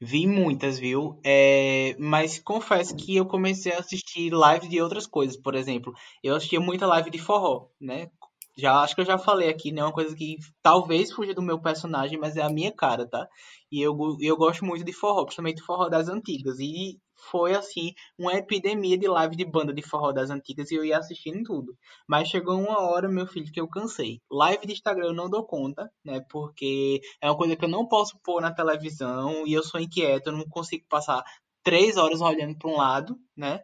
Vi 0.00 0.26
muitas, 0.26 0.78
viu? 0.78 1.18
É, 1.24 1.96
mas 1.98 2.38
confesso 2.38 2.94
que 2.96 3.16
eu 3.16 3.26
comecei 3.26 3.72
a 3.72 3.78
assistir 3.78 4.30
live 4.30 4.68
de 4.68 4.80
outras 4.80 5.06
coisas, 5.06 5.36
por 5.36 5.54
exemplo. 5.54 5.92
Eu 6.22 6.36
assistia 6.36 6.60
muita 6.60 6.86
live 6.86 7.10
de 7.10 7.18
forró, 7.18 7.68
né? 7.80 8.10
Já 8.56 8.80
acho 8.80 8.94
que 8.94 9.00
eu 9.00 9.06
já 9.06 9.16
falei 9.16 9.48
aqui, 9.48 9.70
né? 9.70 9.82
Uma 9.84 9.92
coisa 9.92 10.14
que 10.16 10.36
talvez 10.62 11.12
fuja 11.12 11.32
do 11.32 11.42
meu 11.42 11.60
personagem, 11.60 12.18
mas 12.18 12.36
é 12.36 12.42
a 12.42 12.50
minha 12.50 12.72
cara, 12.72 13.06
tá? 13.06 13.28
E 13.70 13.80
eu, 13.80 13.96
eu 14.20 14.36
gosto 14.36 14.64
muito 14.64 14.84
de 14.84 14.92
forró, 14.92 15.24
principalmente 15.24 15.62
forró 15.62 15.88
das 15.88 16.08
antigas. 16.08 16.58
E 16.58 16.98
foi 17.30 17.54
assim, 17.54 17.92
uma 18.18 18.34
epidemia 18.34 18.96
de 18.98 19.06
live 19.08 19.36
de 19.36 19.44
banda 19.44 19.72
de 19.72 19.82
forró 19.82 20.12
das 20.12 20.30
antigas 20.30 20.70
e 20.70 20.74
eu 20.76 20.84
ia 20.84 20.98
assistindo 20.98 21.42
tudo. 21.44 21.76
Mas 22.06 22.28
chegou 22.28 22.58
uma 22.58 22.80
hora, 22.80 23.08
meu 23.08 23.26
filho, 23.26 23.50
que 23.52 23.60
eu 23.60 23.68
cansei. 23.68 24.20
Live 24.30 24.66
de 24.66 24.72
Instagram 24.72 25.08
eu 25.08 25.14
não 25.14 25.28
dou 25.28 25.44
conta, 25.44 25.90
né? 26.04 26.20
Porque 26.30 27.00
é 27.20 27.28
uma 27.30 27.36
coisa 27.36 27.56
que 27.56 27.64
eu 27.64 27.68
não 27.68 27.86
posso 27.86 28.18
pôr 28.22 28.40
na 28.40 28.52
televisão 28.54 29.46
e 29.46 29.52
eu 29.52 29.62
sou 29.62 29.80
inquieto, 29.80 30.28
eu 30.28 30.32
não 30.36 30.44
consigo 30.48 30.84
passar 30.88 31.22
três 31.62 31.96
horas 31.96 32.20
olhando 32.20 32.56
para 32.58 32.70
um 32.70 32.76
lado, 32.76 33.16
né? 33.36 33.60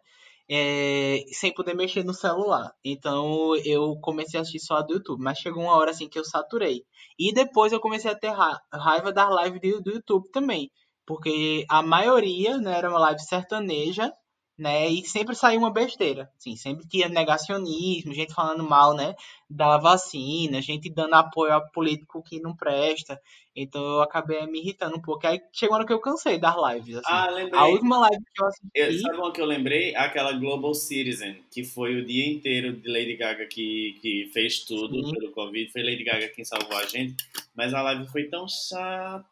É, 0.47 1.23
sem 1.31 1.51
poder 1.53 1.73
mexer 1.73 2.03
no 2.03 2.13
celular. 2.13 2.71
Então 2.83 3.55
eu 3.65 3.97
comecei 4.01 4.39
a 4.39 4.41
assistir 4.41 4.59
só 4.59 4.75
a 4.77 4.81
do 4.83 4.93
YouTube, 4.93 5.21
mas 5.23 5.39
chegou 5.39 5.63
uma 5.63 5.75
hora 5.75 5.89
assim 5.91 6.07
que 6.07 6.19
eu 6.19 6.23
saturei. 6.25 6.83
E 7.17 7.33
depois 7.33 7.71
eu 7.73 7.79
comecei 7.79 8.11
a 8.11 8.15
ter 8.15 8.29
ra- 8.29 8.59
raiva 8.71 9.11
das 9.11 9.27
lives 9.43 9.59
do, 9.61 9.81
do 9.81 9.91
YouTube 9.91 10.29
também, 10.31 10.69
porque 11.05 11.65
a 11.69 11.81
maioria, 11.81 12.57
né, 12.57 12.77
era 12.77 12.89
uma 12.89 12.99
live 12.99 13.21
sertaneja, 13.21 14.11
né, 14.57 14.87
e 14.87 15.05
sempre 15.05 15.35
saía 15.35 15.59
uma 15.59 15.69
besteira, 15.71 16.31
assim, 16.37 16.55
sempre 16.55 16.87
tinha 16.87 17.09
negacionismo, 17.09 18.13
gente 18.13 18.33
falando 18.33 18.63
mal, 18.63 18.95
né, 18.95 19.13
da 19.49 19.77
vacina, 19.77 20.61
gente 20.61 20.89
dando 20.89 21.13
apoio 21.13 21.53
a 21.53 21.61
político 21.61 22.23
que 22.23 22.39
não 22.39 22.55
presta. 22.55 23.19
Então 23.55 23.81
eu 23.81 24.01
acabei 24.01 24.45
me 24.47 24.59
irritando 24.59 24.97
um 24.97 25.01
pouco. 25.01 25.25
Aí 25.25 25.39
chegou 25.53 25.75
hora 25.75 25.85
que 25.85 25.93
eu 25.93 25.99
cansei 25.99 26.37
das 26.37 26.55
lives, 26.55 26.97
assim. 26.97 27.05
Ah, 27.07 27.27
A 27.27 27.31
lembrei. 27.31 27.61
última 27.71 27.99
live 27.99 28.17
que 28.33 28.41
eu 28.43 28.49
Eu, 28.73 28.85
assisti, 28.87 29.01
sabe 29.01 29.17
uma 29.17 29.31
que 29.31 29.39
eu 29.41 29.45
lembrei? 29.45 29.95
Aquela 29.95 30.33
Global 30.33 30.73
Citizen, 30.73 31.37
que 31.51 31.63
foi 31.63 31.95
o 31.95 32.05
dia 32.05 32.27
inteiro 32.27 32.73
de 32.73 32.89
Lady 32.89 33.15
Gaga 33.15 33.45
que, 33.45 33.97
que 34.01 34.29
fez 34.33 34.59
tudo 34.65 35.05
Sim. 35.05 35.13
pelo 35.13 35.31
Covid. 35.31 35.71
Foi 35.71 35.83
Lady 35.83 36.03
Gaga 36.03 36.27
quem 36.29 36.43
salvou 36.43 36.77
a 36.77 36.85
gente. 36.85 37.15
Mas 37.55 37.73
a 37.73 37.81
live 37.81 38.05
foi 38.07 38.27
tão 38.29 38.45
chata. 38.47 39.25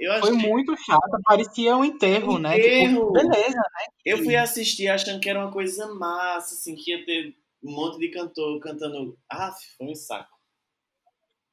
Eu 0.00 0.20
foi 0.20 0.36
achei. 0.36 0.50
muito 0.50 0.76
chata, 0.76 1.20
parecia 1.24 1.76
um 1.76 1.84
enterro, 1.84 2.38
né? 2.38 2.54
Tipo, 2.56 2.66
Enterro! 2.66 3.12
beleza, 3.12 3.62
Eu 4.04 4.18
fui 4.18 4.34
assistir 4.34 4.88
achando 4.88 5.20
que 5.20 5.30
era 5.30 5.38
uma 5.38 5.52
coisa 5.52 5.86
massa, 5.94 6.54
assim, 6.54 6.74
que 6.74 6.90
ia 6.90 7.04
ter 7.06 7.34
um 7.62 7.70
monte 7.72 7.98
de 7.98 8.08
cantor 8.10 8.58
cantando. 8.60 9.16
Ah, 9.30 9.54
foi 9.78 9.86
um 9.86 9.94
saco. 9.94 10.35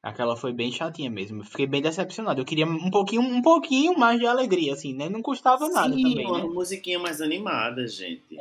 Aquela 0.04 0.36
foi 0.36 0.52
bem 0.52 0.70
chatinha 0.70 1.10
mesmo. 1.10 1.40
Eu 1.40 1.46
fiquei 1.46 1.66
bem 1.66 1.82
decepcionado. 1.82 2.42
Eu 2.42 2.46
queria 2.46 2.66
um 2.66 2.92
pouquinho, 2.92 3.22
um 3.22 3.42
pouquinho 3.42 3.98
mais 3.98 4.20
de 4.20 4.28
alegria, 4.28 4.74
assim, 4.74 4.94
né? 4.94 5.08
Não 5.08 5.22
custava 5.22 5.70
nada 5.70 5.96
Sim, 5.96 6.04
também, 6.04 6.26
uma 6.28 6.40
né? 6.40 6.44
musiquinha 6.44 7.00
mais 7.00 7.22
animada, 7.22 7.88
gente. 7.88 8.36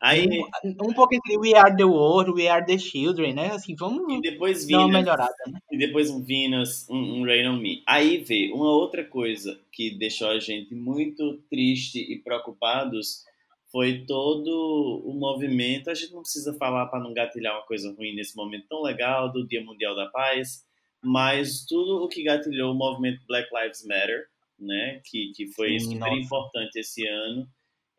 Aí, 0.00 0.28
Um, 0.64 0.90
um 0.90 0.94
pouco 0.94 1.12
entre 1.12 1.36
We 1.36 1.58
Are 1.58 1.76
the 1.76 1.82
World, 1.84 2.30
We 2.40 2.46
Are 2.46 2.64
the 2.64 2.78
Children, 2.78 3.34
né? 3.34 3.50
Assim, 3.50 3.72
e 3.72 3.74
vamos 3.74 4.20
depois 4.22 4.64
dar 4.64 4.78
uma 4.78 4.86
Venus, 4.86 5.00
melhorada, 5.00 5.34
né? 5.48 5.58
e 5.72 5.76
depois 5.76 6.08
um 6.08 6.22
Venus, 6.22 6.88
um, 6.88 7.20
um 7.20 7.24
Rain 7.24 7.48
on 7.48 7.56
Me. 7.56 7.82
Aí 7.84 8.18
vê, 8.18 8.52
uma 8.54 8.70
outra 8.70 9.04
coisa 9.04 9.60
que 9.72 9.90
deixou 9.98 10.28
a 10.28 10.38
gente 10.38 10.72
muito 10.72 11.38
triste 11.50 11.98
e 11.98 12.22
preocupados 12.22 13.24
foi 13.72 14.04
todo 14.06 15.02
o 15.04 15.12
movimento. 15.14 15.90
A 15.90 15.94
gente 15.94 16.12
não 16.12 16.22
precisa 16.22 16.54
falar 16.54 16.86
para 16.86 17.02
não 17.02 17.12
gatilhar 17.12 17.56
uma 17.56 17.66
coisa 17.66 17.92
ruim 17.92 18.14
nesse 18.14 18.36
momento 18.36 18.68
tão 18.68 18.82
legal 18.82 19.32
do 19.32 19.44
Dia 19.44 19.64
Mundial 19.64 19.96
da 19.96 20.06
Paz, 20.06 20.64
mas 21.02 21.64
tudo 21.66 22.04
o 22.04 22.08
que 22.08 22.22
gatilhou 22.22 22.72
o 22.72 22.76
movimento 22.76 23.22
Black 23.26 23.48
Lives 23.54 23.84
Matter, 23.86 24.26
né, 24.58 25.00
que, 25.04 25.32
que 25.34 25.46
foi 25.52 25.78
Sim, 25.78 25.98
super 25.98 25.98
nossa. 25.98 26.20
importante 26.22 26.76
esse 26.78 27.06
ano. 27.06 27.48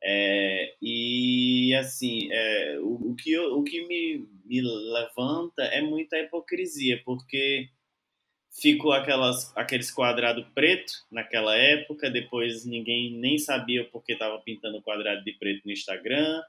É, 0.01 0.75
e 0.81 1.73
assim, 1.75 2.29
é, 2.31 2.79
o, 2.79 3.11
o 3.11 3.15
que, 3.15 3.31
eu- 3.33 3.57
o 3.57 3.63
que 3.63 3.85
me, 3.85 4.27
me 4.45 4.61
levanta 4.61 5.63
é 5.63 5.81
muita 5.81 6.17
hipocrisia, 6.19 7.01
porque 7.05 7.69
ficou 8.51 8.91
aquelas, 8.91 9.55
aqueles 9.55 9.91
quadrados 9.91 10.45
preto 10.53 10.91
naquela 11.11 11.55
época, 11.55 12.09
depois 12.09 12.65
ninguém 12.65 13.13
nem 13.19 13.37
sabia 13.37 13.85
porque 13.89 14.13
estava 14.13 14.39
pintando 14.39 14.81
quadrado 14.81 15.23
de 15.23 15.33
preto 15.33 15.61
no 15.65 15.71
Instagram, 15.71 16.41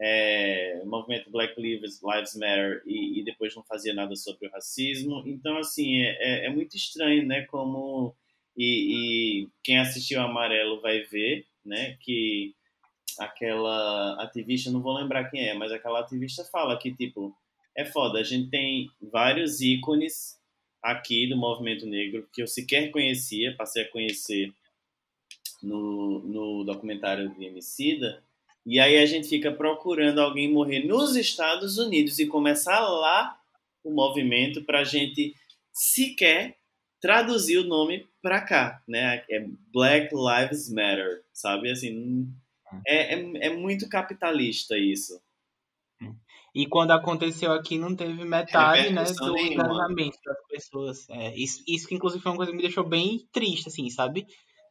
é, 0.00 0.82
movimento 0.84 1.30
Black 1.30 1.60
Lives, 1.60 2.00
Lives 2.02 2.34
Matter 2.34 2.82
e, 2.86 3.20
e 3.20 3.24
depois 3.24 3.54
não 3.54 3.62
fazia 3.62 3.94
nada 3.94 4.14
sobre 4.16 4.48
o 4.48 4.50
racismo. 4.50 5.22
Então, 5.26 5.56
assim, 5.58 6.02
é, 6.02 6.16
é- 6.20 6.46
é 6.46 6.50
muito 6.50 6.76
estranho, 6.76 7.26
né? 7.26 7.42
Como. 7.42 8.14
E, 8.56 9.42
e 9.44 9.48
quem 9.64 9.78
assistiu 9.78 10.20
Amarelo 10.20 10.80
vai 10.80 11.00
ver, 11.00 11.46
né? 11.64 11.96
Que 12.00 12.54
aquela 13.18 14.22
ativista, 14.22 14.70
não 14.70 14.80
vou 14.82 14.94
lembrar 14.96 15.30
quem 15.30 15.48
é, 15.48 15.54
mas 15.54 15.72
aquela 15.72 16.00
ativista 16.00 16.44
fala 16.44 16.78
que, 16.78 16.92
tipo, 16.94 17.34
é 17.76 17.84
foda, 17.84 18.18
a 18.18 18.22
gente 18.22 18.50
tem 18.50 18.88
vários 19.00 19.60
ícones 19.60 20.38
aqui 20.82 21.26
do 21.28 21.36
movimento 21.36 21.86
negro 21.86 22.28
que 22.32 22.42
eu 22.42 22.46
sequer 22.46 22.90
conhecia, 22.90 23.54
passei 23.56 23.84
a 23.84 23.88
conhecer 23.90 24.52
no, 25.62 26.20
no 26.20 26.64
documentário 26.64 27.34
de 27.34 27.44
Emicida, 27.44 28.22
e 28.66 28.80
aí 28.80 28.98
a 28.98 29.06
gente 29.06 29.28
fica 29.28 29.52
procurando 29.52 30.20
alguém 30.20 30.50
morrer 30.50 30.84
nos 30.86 31.16
Estados 31.16 31.78
Unidos 31.78 32.18
e 32.18 32.26
começar 32.26 32.80
lá 32.80 33.38
o 33.82 33.90
movimento 33.90 34.64
para 34.64 34.80
a 34.80 34.84
gente 34.84 35.34
sequer 35.72 36.56
traduzir 37.00 37.58
o 37.58 37.64
nome 37.64 38.08
para 38.22 38.40
cá, 38.40 38.82
né? 38.88 39.22
É 39.28 39.46
Black 39.72 40.14
Lives 40.14 40.70
Matter, 40.70 41.22
sabe? 41.32 41.70
Assim, 41.70 42.26
é, 42.86 43.14
é, 43.14 43.46
é 43.46 43.50
muito 43.50 43.88
capitalista 43.88 44.78
isso. 44.78 45.20
E 46.54 46.66
quando 46.66 46.92
aconteceu 46.92 47.52
aqui, 47.52 47.76
não 47.76 47.96
teve 47.96 48.24
metade, 48.24 48.92
né, 48.92 49.02
do 49.04 49.36
engajamento 49.36 50.18
das 50.24 50.46
pessoas. 50.48 51.10
É, 51.10 51.34
isso, 51.34 51.62
isso 51.66 51.88
que, 51.88 51.96
inclusive, 51.96 52.22
foi 52.22 52.30
uma 52.30 52.36
coisa 52.36 52.52
que 52.52 52.56
me 52.56 52.62
deixou 52.62 52.88
bem 52.88 53.28
triste, 53.32 53.68
assim, 53.68 53.90
sabe? 53.90 54.24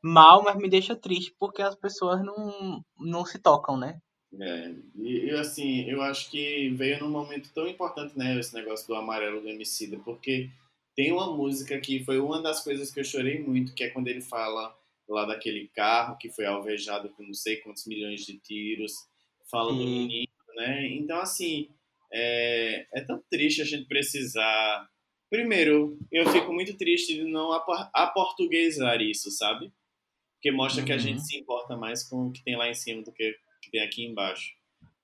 Mal, 0.04 0.43
mas 0.43 0.58
me 0.58 0.70
deixa 0.70 0.95
triste 0.95 1.34
porque 1.39 1.62
as 1.62 1.76
pessoas 1.76 2.24
não, 2.24 2.84
não 2.99 3.26
se 3.26 3.39
tocam, 3.39 3.78
né? 3.78 3.99
É, 4.39 4.74
e, 4.95 5.30
assim, 5.32 5.89
eu 5.89 6.01
acho 6.01 6.30
que 6.30 6.70
veio 6.70 6.99
num 6.99 7.10
momento 7.10 7.51
tão 7.54 7.68
importante, 7.68 8.18
né, 8.18 8.38
esse 8.39 8.54
negócio 8.54 8.88
do 8.88 8.95
amarelo 8.95 9.41
do 9.41 9.47
Emicida, 9.47 9.97
porque 10.04 10.49
tem 10.95 11.12
uma 11.12 11.36
música 11.36 11.80
que 11.80 12.04
foi 12.04 12.20
uma 12.20 12.41
das 12.41 12.64
coisas 12.64 12.91
que 12.91 12.99
eu 12.99 13.04
chorei 13.04 13.41
muito, 13.41 13.74
que 13.74 13.84
é 13.84 13.89
quando 13.89 14.08
ele 14.08 14.22
fala 14.22 14.76
lá 15.08 15.26
daquele 15.26 15.68
carro 15.70 16.18
que 16.18 16.30
foi 16.30 16.45
alvejado 16.45 17.10
com 17.10 17.24
não 17.24 17.34
sei 17.34 17.58
quantos 17.58 17.86
milhões 17.86 18.26
de 18.26 18.38
tiros, 18.39 18.93
fala 19.49 19.72
do 19.72 19.80
Sim. 19.80 19.86
menino, 19.86 20.28
né? 20.56 20.88
Então, 20.88 21.20
assim, 21.20 21.70
é, 22.12 22.88
é 22.93 23.01
tão 23.01 23.22
triste 23.30 23.62
a 23.62 23.66
gente 23.66 23.88
precisar. 23.88 24.89
Primeiro, 25.30 25.97
eu 26.12 26.28
fico 26.30 26.51
muito 26.54 26.76
triste 26.76 27.16
de 27.16 27.24
não 27.24 27.51
apor- 27.51 27.89
aportuguesar 27.93 29.01
isso, 29.01 29.32
sabe? 29.32 29.72
Porque 30.44 30.52
mostra 30.52 30.84
que 30.84 30.91
a 30.91 30.96
Uhum. 30.96 31.02
gente 31.02 31.22
se 31.22 31.38
importa 31.38 31.78
mais 31.78 32.04
com 32.04 32.28
o 32.28 32.32
que 32.34 32.44
tem 32.44 32.58
lá 32.58 32.70
em 32.70 32.74
cima 32.74 33.02
do 33.02 33.14
que 33.14 33.34
que 33.62 33.72
tem 33.72 33.80
aqui 33.82 34.04
embaixo. 34.04 34.52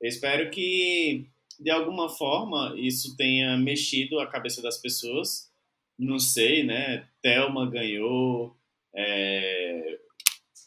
Eu 0.01 0.09
espero 0.09 0.51
que, 0.51 1.25
de 1.57 1.69
alguma 1.71 2.09
forma, 2.09 2.73
isso 2.75 3.15
tenha 3.15 3.55
mexido 3.55 4.19
a 4.19 4.27
cabeça 4.27 4.61
das 4.61 4.77
pessoas. 4.77 5.49
Não 5.97 6.19
sei, 6.19 6.61
né? 6.65 7.07
Thelma 7.21 7.65
ganhou, 7.71 8.53
é, 8.93 9.97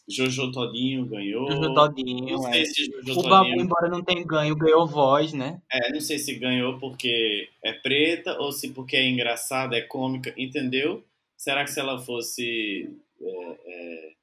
Jojo 0.09 0.51
Todinho 0.51 1.05
ganhou. 1.05 1.51
Jojo 1.51 1.73
Todinho, 1.75 2.37
não 2.37 2.47
é. 2.47 2.53
sei 2.53 2.65
se 2.65 2.85
Jojo 3.05 3.19
O 3.19 3.23
Babu, 3.29 3.43
Todinho 3.45 3.61
embora 3.61 3.87
não 3.89 4.03
tenha 4.03 4.25
ganho, 4.25 4.55
ganhou 4.55 4.87
voz, 4.87 5.33
né? 5.33 5.61
é, 5.71 5.91
não 5.93 6.01
sei 6.01 6.17
se 6.17 6.33
ganhou 6.39 6.79
porque 6.79 7.47
é 7.63 7.73
preta 7.73 8.39
ou 8.39 8.51
se 8.51 8.69
porque 8.73 8.95
é 8.97 9.07
engraçada, 9.07 9.77
é 9.77 9.81
cômica, 9.81 10.33
entendeu? 10.35 11.03
Será 11.37 11.63
que 11.63 11.69
se 11.71 11.79
ela 11.79 11.99
fosse, 11.99 12.89
é, 13.21 13.57
é, 13.67 14.13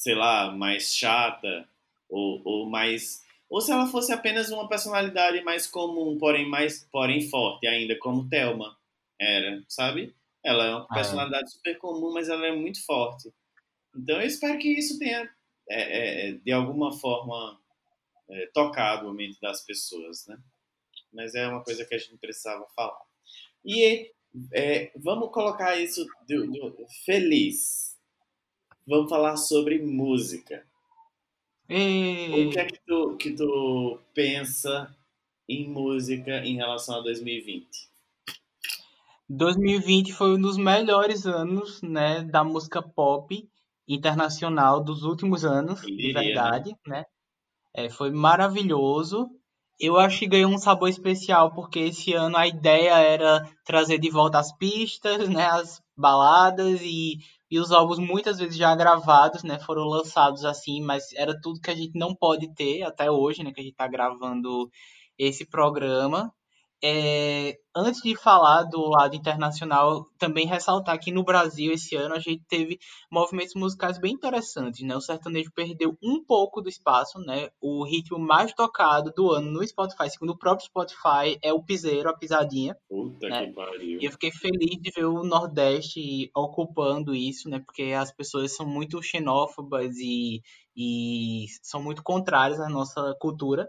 sei 0.00 0.14
lá, 0.14 0.50
mais 0.50 0.94
chata 0.96 1.68
ou, 2.08 2.40
ou 2.44 2.66
mais, 2.70 3.22
ou 3.50 3.60
se 3.60 3.70
ela 3.70 3.86
fosse 3.86 4.12
apenas 4.12 4.50
uma 4.50 4.68
personalidade 4.68 5.42
mais 5.42 5.66
comum, 5.66 6.16
porém 6.18 6.48
mais, 6.48 6.88
porém 6.90 7.20
forte 7.28 7.66
ainda, 7.66 7.98
como 7.98 8.28
Thelma 8.28 8.76
era, 9.20 9.62
sabe? 9.68 10.14
Ela 10.42 10.66
é 10.66 10.70
uma 10.74 10.88
É. 10.90 10.92
personalidade 10.94 11.52
super 11.52 11.76
comum, 11.78 12.12
mas 12.14 12.28
ela 12.28 12.46
é 12.46 12.52
muito 12.56 12.84
forte. 12.84 13.30
Então 13.96 14.20
eu 14.20 14.26
espero 14.26 14.58
que 14.58 14.68
isso 14.68 14.98
tenha, 14.98 15.30
é, 15.68 16.30
é, 16.30 16.32
de 16.32 16.52
alguma 16.52 16.92
forma, 16.92 17.60
é, 18.30 18.46
tocado 18.54 19.08
a 19.08 19.14
mente 19.14 19.40
das 19.40 19.64
pessoas, 19.64 20.26
né? 20.28 20.38
Mas 21.12 21.34
é 21.34 21.46
uma 21.48 21.62
coisa 21.64 21.84
que 21.86 21.94
a 21.94 21.98
gente 21.98 22.18
precisava 22.18 22.66
falar. 22.76 23.00
E 23.64 24.12
é, 24.52 24.92
vamos 24.96 25.32
colocar 25.32 25.76
isso 25.80 26.06
do, 26.28 26.46
do- 26.48 26.86
feliz. 27.04 27.89
Vamos 28.90 29.08
falar 29.08 29.36
sobre 29.36 29.80
música. 29.80 30.66
E... 31.68 32.48
O 32.48 32.50
que 32.50 32.58
é 32.58 32.64
que 32.64 32.80
tu, 32.84 33.16
que 33.16 33.30
tu 33.30 34.00
pensa 34.12 34.92
em 35.48 35.68
música 35.68 36.44
em 36.44 36.56
relação 36.56 36.98
a 36.98 37.00
2020? 37.00 37.68
2020 39.28 40.12
foi 40.12 40.34
um 40.34 40.40
dos 40.40 40.56
melhores 40.56 41.24
anos, 41.24 41.80
né, 41.82 42.24
da 42.24 42.42
música 42.42 42.82
pop 42.82 43.48
internacional 43.86 44.82
dos 44.82 45.04
últimos 45.04 45.44
anos, 45.44 45.82
de 45.82 45.96
diria, 45.96 46.14
verdade, 46.14 46.74
né? 46.84 47.04
É, 47.72 47.88
foi 47.88 48.10
maravilhoso. 48.10 49.30
Eu 49.78 49.98
acho 49.98 50.18
que 50.18 50.26
ganhou 50.26 50.50
um 50.50 50.58
sabor 50.58 50.88
especial 50.88 51.54
porque 51.54 51.78
esse 51.78 52.12
ano 52.12 52.36
a 52.36 52.48
ideia 52.48 52.98
era 52.98 53.48
trazer 53.64 54.00
de 54.00 54.10
volta 54.10 54.40
as 54.40 54.52
pistas, 54.56 55.28
né, 55.28 55.46
as 55.46 55.80
baladas 55.96 56.80
e, 56.82 57.18
e 57.50 57.58
os 57.58 57.72
álbuns 57.72 57.98
muitas 57.98 58.38
vezes 58.38 58.56
já 58.56 58.74
gravados, 58.74 59.42
né, 59.42 59.58
foram 59.58 59.84
lançados 59.84 60.44
assim, 60.44 60.80
mas 60.82 61.12
era 61.14 61.38
tudo 61.40 61.60
que 61.60 61.70
a 61.70 61.74
gente 61.74 61.98
não 61.98 62.14
pode 62.14 62.52
ter 62.54 62.82
até 62.82 63.10
hoje, 63.10 63.42
né, 63.42 63.52
que 63.52 63.60
a 63.60 63.64
gente 63.64 63.72
está 63.72 63.88
gravando 63.88 64.70
esse 65.18 65.46
programa. 65.46 66.32
É, 66.82 67.58
antes 67.76 68.00
de 68.00 68.16
falar 68.16 68.62
do 68.64 68.80
lado 68.88 69.14
internacional, 69.14 70.06
também 70.18 70.46
ressaltar 70.46 70.98
que 70.98 71.12
no 71.12 71.22
Brasil 71.22 71.72
esse 71.72 71.94
ano 71.94 72.14
a 72.14 72.18
gente 72.18 72.42
teve 72.48 72.78
movimentos 73.10 73.54
musicais 73.54 73.98
bem 73.98 74.14
interessantes, 74.14 74.80
né? 74.86 74.96
O 74.96 75.00
sertanejo 75.00 75.52
perdeu 75.54 75.96
um 76.02 76.24
pouco 76.24 76.62
do 76.62 76.68
espaço, 76.68 77.18
né? 77.20 77.50
O 77.60 77.84
ritmo 77.84 78.18
mais 78.18 78.52
tocado 78.54 79.12
do 79.14 79.30
ano 79.30 79.50
no 79.50 79.66
Spotify, 79.66 80.08
segundo 80.08 80.30
o 80.30 80.38
próprio 80.38 80.66
Spotify, 80.66 81.38
é 81.42 81.52
o 81.52 81.62
piseiro, 81.62 82.08
a 82.08 82.16
pisadinha. 82.16 82.76
Puta 82.88 83.26
É. 83.26 83.46
que 83.46 83.52
pariu. 83.52 84.00
E 84.00 84.04
eu 84.04 84.12
fiquei 84.12 84.30
feliz 84.32 84.80
de 84.80 84.90
ver 84.90 85.04
o 85.04 85.22
Nordeste 85.22 86.30
ocupando 86.34 87.14
isso, 87.14 87.48
né? 87.48 87.60
Porque 87.60 87.92
as 87.92 88.10
pessoas 88.10 88.56
são 88.56 88.66
muito 88.66 89.02
xenófobas 89.02 89.96
e, 89.98 90.40
e 90.74 91.44
são 91.62 91.82
muito 91.82 92.02
contrárias 92.02 92.58
à 92.58 92.68
nossa 92.68 93.14
cultura. 93.20 93.68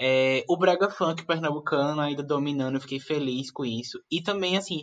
É, 0.00 0.44
o 0.48 0.56
brega 0.56 0.90
funk 0.90 1.24
pernambucano 1.24 2.00
ainda 2.00 2.22
dominando, 2.22 2.74
eu 2.76 2.80
fiquei 2.80 2.98
feliz 2.98 3.50
com 3.50 3.64
isso. 3.64 4.00
E 4.10 4.22
também, 4.22 4.56
assim, 4.56 4.82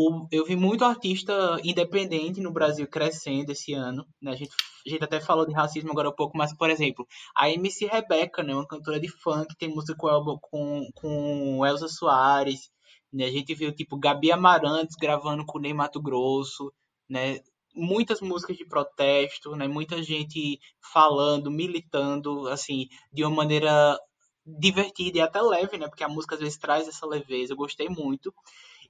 o, 0.00 0.28
eu 0.30 0.44
vi 0.44 0.54
muito 0.54 0.84
artista 0.84 1.58
independente 1.64 2.40
no 2.40 2.52
Brasil 2.52 2.86
crescendo 2.86 3.50
esse 3.50 3.72
ano. 3.72 4.06
Né? 4.22 4.30
A, 4.30 4.36
gente, 4.36 4.52
a 4.86 4.88
gente 4.88 5.02
até 5.04 5.20
falou 5.20 5.44
de 5.44 5.52
racismo 5.52 5.90
agora 5.90 6.08
há 6.08 6.12
pouco, 6.12 6.36
mas, 6.38 6.56
por 6.56 6.70
exemplo, 6.70 7.06
a 7.36 7.50
MC 7.50 7.86
Rebeca, 7.86 8.42
né? 8.42 8.54
uma 8.54 8.66
cantora 8.66 9.00
de 9.00 9.08
funk, 9.08 9.56
tem 9.58 9.68
música 9.68 9.96
com, 9.98 10.38
com, 10.40 10.88
com 10.94 11.66
Elza 11.66 11.88
Soares. 11.88 12.70
Né? 13.12 13.24
A 13.24 13.30
gente 13.30 13.54
viu, 13.54 13.74
tipo, 13.74 13.98
Gabi 13.98 14.30
Amarantes 14.30 14.96
gravando 15.00 15.44
com 15.44 15.58
Ney 15.58 15.74
Mato 15.74 16.00
Grosso, 16.00 16.72
né? 17.08 17.40
Muitas 17.74 18.20
músicas 18.20 18.56
de 18.56 18.66
protesto, 18.66 19.54
né? 19.56 19.66
Muita 19.66 20.02
gente 20.02 20.58
falando, 20.92 21.50
militando, 21.50 22.48
assim, 22.48 22.86
de 23.12 23.24
uma 23.24 23.34
maneira 23.34 23.98
divertida 24.58 25.18
e 25.18 25.20
até 25.20 25.40
leve, 25.42 25.76
né? 25.76 25.88
Porque 25.88 26.04
a 26.04 26.08
música 26.08 26.34
às 26.34 26.40
vezes 26.40 26.58
traz 26.58 26.88
essa 26.88 27.06
leveza. 27.06 27.52
Eu 27.52 27.56
gostei 27.56 27.88
muito. 27.88 28.32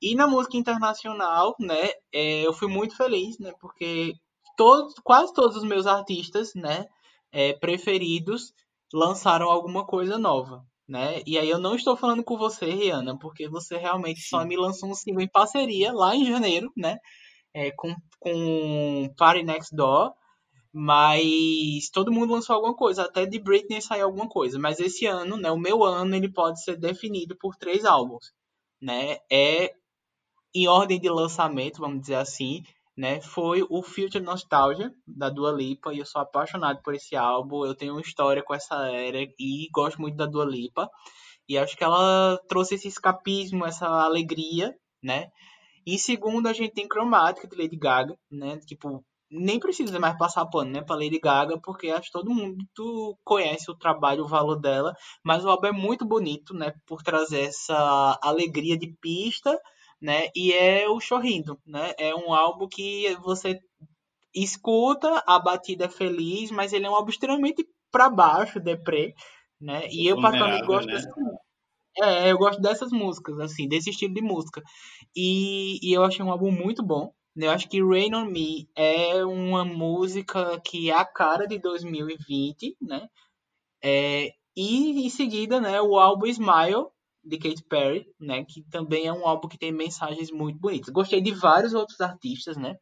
E 0.01 0.15
na 0.15 0.27
música 0.27 0.57
internacional, 0.57 1.57
né, 1.59 1.91
é, 2.13 2.47
eu 2.47 2.53
fui 2.53 2.69
muito 2.69 2.97
feliz, 2.97 3.37
né, 3.39 3.53
porque 3.61 4.15
todos, 4.57 4.95
quase 5.03 5.33
todos 5.35 5.57
os 5.57 5.65
meus 5.65 5.87
artistas, 5.87 6.55
né, 6.55 6.87
é, 7.33 7.53
preferidos 7.55 8.53
lançaram 8.93 9.51
alguma 9.51 9.85
coisa 9.85 10.17
nova, 10.17 10.65
né? 10.89 11.21
E 11.27 11.37
aí 11.37 11.51
eu 11.51 11.59
não 11.59 11.75
estou 11.75 11.97
falando 11.97 12.25
com 12.25 12.39
você, 12.39 12.67
Rihanna, 12.67 13.19
porque 13.19 13.49
você 13.49 13.77
realmente 13.77 14.21
só 14.21 14.45
me 14.45 14.57
lançou 14.57 14.89
um 14.89 14.95
single 14.95 15.23
em 15.23 15.29
parceria 15.29 15.93
lá 15.93 16.15
em 16.15 16.25
janeiro, 16.25 16.73
né? 16.77 16.97
É, 17.53 17.71
com, 17.73 17.95
com 18.21 19.13
Party 19.17 19.43
Next 19.43 19.75
Door, 19.75 20.13
mas 20.73 21.89
todo 21.93 22.13
mundo 22.13 22.35
lançou 22.35 22.57
alguma 22.57 22.75
coisa, 22.75 23.05
até 23.05 23.27
de 23.27 23.39
Britney 23.39 23.81
saiu 23.81 24.07
alguma 24.07 24.29
coisa. 24.29 24.59
Mas 24.59 24.79
esse 24.81 25.07
ano, 25.07 25.37
né, 25.37 25.51
o 25.51 25.59
meu 25.59 25.85
ano, 25.85 26.15
ele 26.15 26.33
pode 26.33 26.63
ser 26.63 26.77
definido 26.77 27.37
por 27.37 27.57
três 27.57 27.85
álbuns, 27.85 28.33
né? 28.81 29.19
É 29.31 29.73
em 30.55 30.67
ordem 30.69 31.01
de 31.01 31.09
lançamento, 31.09 31.81
vamos 31.81 32.01
dizer 32.01 32.17
assim, 32.17 32.63
né? 32.97 33.21
Foi 33.21 33.65
o 33.71 33.83
Future 33.83 34.23
Nostalgia 34.23 34.93
da 35.07 35.31
Dua 35.31 35.53
Lipa 35.53 35.95
e 35.95 35.99
eu 36.01 36.07
sou 36.07 36.21
apaixonado 36.21 36.83
por 36.83 36.95
esse 36.95 37.15
álbum. 37.17 37.65
Eu 37.65 37.75
tenho 37.75 37.93
uma 37.93 38.01
história 38.01 38.43
com 38.43 38.55
essa 38.55 38.75
era 38.91 39.19
e 39.39 39.69
gosto 39.73 40.01
muito 40.01 40.17
da 40.17 40.27
Dua 40.27 40.45
Lipa. 40.45 40.91
E 41.49 41.57
acho 41.57 41.77
que 41.77 41.85
ela 41.85 42.39
trouxe 42.49 42.75
esse 42.75 42.89
escapismo, 42.89 43.65
essa 43.65 43.87
alegria, 43.87 44.75
né? 45.03 45.29
Em 45.87 45.97
segundo, 45.97 46.49
a 46.49 46.53
gente 46.53 46.75
tem 46.75 46.89
Chromatic 46.89 47.49
de 47.49 47.57
Lady 47.57 47.77
Gaga, 47.77 48.15
né? 48.31 48.59
Tipo, 48.67 49.03
nem 49.31 49.59
precisa 49.59 49.99
mais 49.99 50.17
passar 50.17 50.47
pano, 50.47 50.71
né, 50.71 50.83
para 50.83 50.97
Lady 50.97 51.19
Gaga, 51.19 51.59
porque 51.63 51.91
acho 51.91 52.07
que 52.07 52.13
todo 52.13 52.35
mundo 52.35 52.65
conhece 53.25 53.71
o 53.71 53.77
trabalho, 53.77 54.25
o 54.25 54.29
valor 54.29 54.57
dela, 54.57 54.95
mas 55.23 55.45
o 55.45 55.51
álbum 55.51 55.67
é 55.67 55.73
muito 55.73 56.07
bonito, 56.07 56.55
né, 56.55 56.73
por 56.87 57.03
trazer 57.03 57.43
essa 57.43 58.19
alegria 58.23 58.77
de 58.79 58.95
pista, 59.01 59.59
né, 60.01 60.29
e 60.35 60.53
é 60.53 60.89
o 60.89 61.01
chorrindo, 61.01 61.59
né, 61.67 61.93
é 61.99 62.15
um 62.15 62.33
álbum 62.33 62.67
que 62.69 63.15
você 63.17 63.59
escuta, 64.35 65.23
a 65.27 65.39
batida 65.39 65.87
é 65.87 65.89
feliz, 65.89 66.51
mas 66.51 66.73
ele 66.73 66.87
é 66.87 66.91
um 66.91 66.95
álbum 66.95 67.11
extremamente 67.11 67.67
para 67.91 68.09
baixo, 68.09 68.61
deprê, 68.61 69.15
né, 69.61 69.87
e 69.91 70.07
eu 70.07 70.21
particularmente 70.21 70.67
gosto 70.67 70.87
né? 70.87 70.95
dessa 70.95 71.11
é, 72.01 72.31
eu 72.31 72.39
gosto 72.39 72.61
dessas 72.61 72.93
músicas, 72.93 73.39
assim, 73.41 73.69
desse 73.69 73.91
estilo 73.91 74.15
de 74.15 74.23
música. 74.23 74.63
E, 75.17 75.79
e 75.83 75.93
eu 75.93 76.05
achei 76.05 76.25
um 76.25 76.31
álbum 76.31 76.51
muito 76.51 76.81
bom, 76.81 77.13
eu 77.37 77.51
acho 77.51 77.69
que 77.69 77.83
Rain 77.83 78.15
on 78.15 78.25
Me 78.27 78.69
é 78.77 79.25
uma 79.25 79.65
música 79.65 80.61
que 80.61 80.91
é 80.91 80.95
a 80.95 81.05
cara 81.05 81.47
de 81.47 81.59
2020, 81.59 82.77
né? 82.81 83.09
É, 83.83 84.33
e 84.57 85.07
em 85.07 85.09
seguida, 85.11 85.61
né, 85.61 85.81
o 85.81 85.99
álbum 85.99 86.27
Smile 86.27 86.87
de 87.25 87.39
Katy 87.39 87.65
Perry, 87.69 88.07
né, 88.19 88.45
que 88.45 88.63
também 88.65 89.07
é 89.07 89.13
um 89.13 89.27
álbum 89.27 89.49
que 89.49 89.59
tem 89.59 89.73
mensagens 89.73 90.31
muito 90.31 90.59
bonitas. 90.59 90.93
Gostei 90.93 91.21
de 91.21 91.33
vários 91.33 91.75
outros 91.75 92.01
artistas, 92.01 92.57
né? 92.57 92.77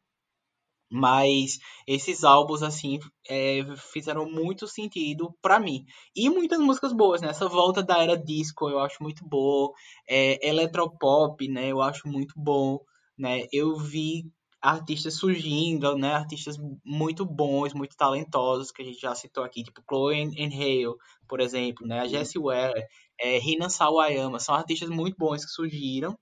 Mas 0.89 1.59
esses 1.85 2.23
álbuns, 2.23 2.63
assim, 2.63 2.99
é, 3.29 3.59
fizeram 3.75 4.29
muito 4.29 4.67
sentido 4.67 5.35
para 5.41 5.59
mim. 5.59 5.85
E 6.15 6.29
muitas 6.29 6.59
músicas 6.59 6.93
boas, 6.93 7.21
né? 7.21 7.29
Essa 7.29 7.47
volta 7.49 7.83
da 7.83 8.01
era 8.01 8.17
disco 8.17 8.69
eu 8.69 8.79
acho 8.79 9.03
muito 9.03 9.27
boa. 9.27 9.71
É, 10.09 10.47
eletropop, 10.47 11.45
né? 11.49 11.67
Eu 11.67 11.81
acho 11.81 12.07
muito 12.07 12.33
bom, 12.37 12.79
né? 13.17 13.45
Eu 13.51 13.77
vi 13.77 14.31
artistas 14.67 15.13
surgindo, 15.13 15.97
né? 15.97 16.13
Artistas 16.13 16.57
muito 16.83 17.25
bons, 17.25 17.73
muito 17.73 17.95
talentosos, 17.95 18.69
que 18.69 18.81
a 18.81 18.85
gente 18.85 18.99
já 18.99 19.15
citou 19.15 19.43
aqui, 19.45 19.63
tipo 19.63 19.81
Chloe 19.87 20.21
and 20.21 20.53
Hale, 20.53 20.93
por 21.25 21.39
exemplo, 21.39 21.87
né? 21.87 22.01
A 22.01 22.07
Jessie 22.07 22.41
Ware, 22.41 22.83
é, 23.17 23.39
Hina 23.39 23.69
Sawayama, 23.69 24.39
são 24.39 24.53
artistas 24.53 24.89
muito 24.89 25.15
bons 25.17 25.45
que 25.45 25.51
surgiram. 25.51 26.17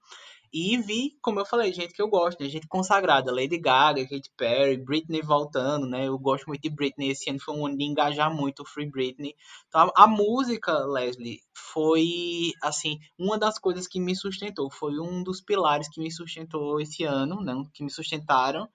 E 0.57 0.77
vi, 0.77 1.17
como 1.21 1.37
eu 1.41 1.45
falei, 1.45 1.73
gente 1.73 1.93
que 1.93 2.01
eu 2.01 2.07
gosto, 2.07 2.41
né? 2.41 2.47
Gente 2.47 2.65
consagrada, 2.65 3.29
Lady 3.29 3.57
Gaga, 3.57 4.07
Katy 4.07 4.31
Perry, 4.37 4.77
Britney 4.77 5.21
voltando, 5.21 5.85
né? 5.85 6.07
Eu 6.07 6.17
gosto 6.17 6.45
muito 6.45 6.61
de 6.61 6.69
Britney, 6.69 7.09
esse 7.09 7.29
ano 7.29 7.41
foi 7.41 7.53
um 7.53 7.65
ano 7.65 7.77
de 7.77 7.83
engajar 7.83 8.33
muito 8.33 8.61
o 8.61 8.65
Free 8.65 8.89
Britney. 8.89 9.35
Então, 9.67 9.91
a, 9.93 10.03
a 10.05 10.07
música, 10.07 10.71
Leslie, 10.85 11.41
foi, 11.53 12.53
assim, 12.63 12.99
uma 13.19 13.37
das 13.37 13.59
coisas 13.59 13.85
que 13.85 13.99
me 13.99 14.15
sustentou, 14.15 14.71
foi 14.71 14.97
um 14.97 15.21
dos 15.21 15.41
pilares 15.41 15.89
que 15.89 15.99
me 15.99 16.09
sustentou 16.09 16.79
esse 16.79 17.03
ano, 17.03 17.41
né? 17.41 17.53
Que 17.73 17.83
me 17.83 17.91
sustentaram 17.91 18.69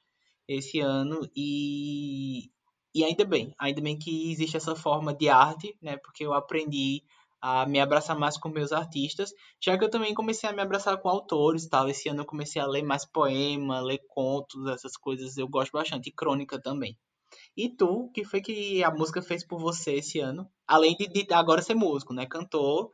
esse 0.47 0.81
ano 0.81 1.27
e, 1.35 2.51
e 2.95 3.05
ainda 3.05 3.25
bem, 3.25 3.55
ainda 3.59 3.81
bem 3.81 3.99
que 3.99 4.31
existe 4.31 4.59
essa 4.59 4.77
forma 4.77 5.15
de 5.15 5.31
arte, 5.31 5.75
né? 5.81 5.97
Porque 5.97 6.27
eu 6.27 6.35
aprendi 6.35 7.03
a 7.41 7.67
me 7.67 7.81
abraçar 7.81 8.19
mais 8.19 8.37
com 8.37 8.49
meus 8.49 8.73
artistas, 8.73 9.33
já 9.61 9.79
que 9.79 9.85
eu 9.85 9.91
também 9.91 10.13
comecei 10.13 10.49
a 10.49 10.53
me 10.53 10.61
abraçar 10.61 10.99
com 10.99 11.09
autores 11.09 11.67
tal. 11.67 11.89
Esse 11.89 12.09
ano 12.09 12.21
eu 12.21 12.27
comecei 12.27 12.61
a 12.61 12.67
ler 12.67 12.83
mais 12.83 13.05
poema, 13.05 13.81
ler 13.81 14.01
contos, 14.09 14.67
essas 14.69 14.97
coisas 14.97 15.37
eu 15.37 15.49
gosto 15.49 15.73
bastante, 15.73 16.09
e 16.09 16.13
crônica 16.13 16.61
também. 16.61 16.97
E 17.57 17.69
tu, 17.69 17.87
o 17.87 18.11
que 18.11 18.25
foi 18.25 18.41
que 18.41 18.83
a 18.83 18.91
música 18.91 19.23
fez 19.23 19.45
por 19.47 19.59
você 19.59 19.95
esse 19.95 20.19
ano? 20.19 20.49
Além 20.67 20.97
de, 20.97 21.07
de 21.07 21.33
agora 21.33 21.63
ser 21.63 21.75
músico, 21.75 22.13
né? 22.13 22.27
Cantor. 22.27 22.91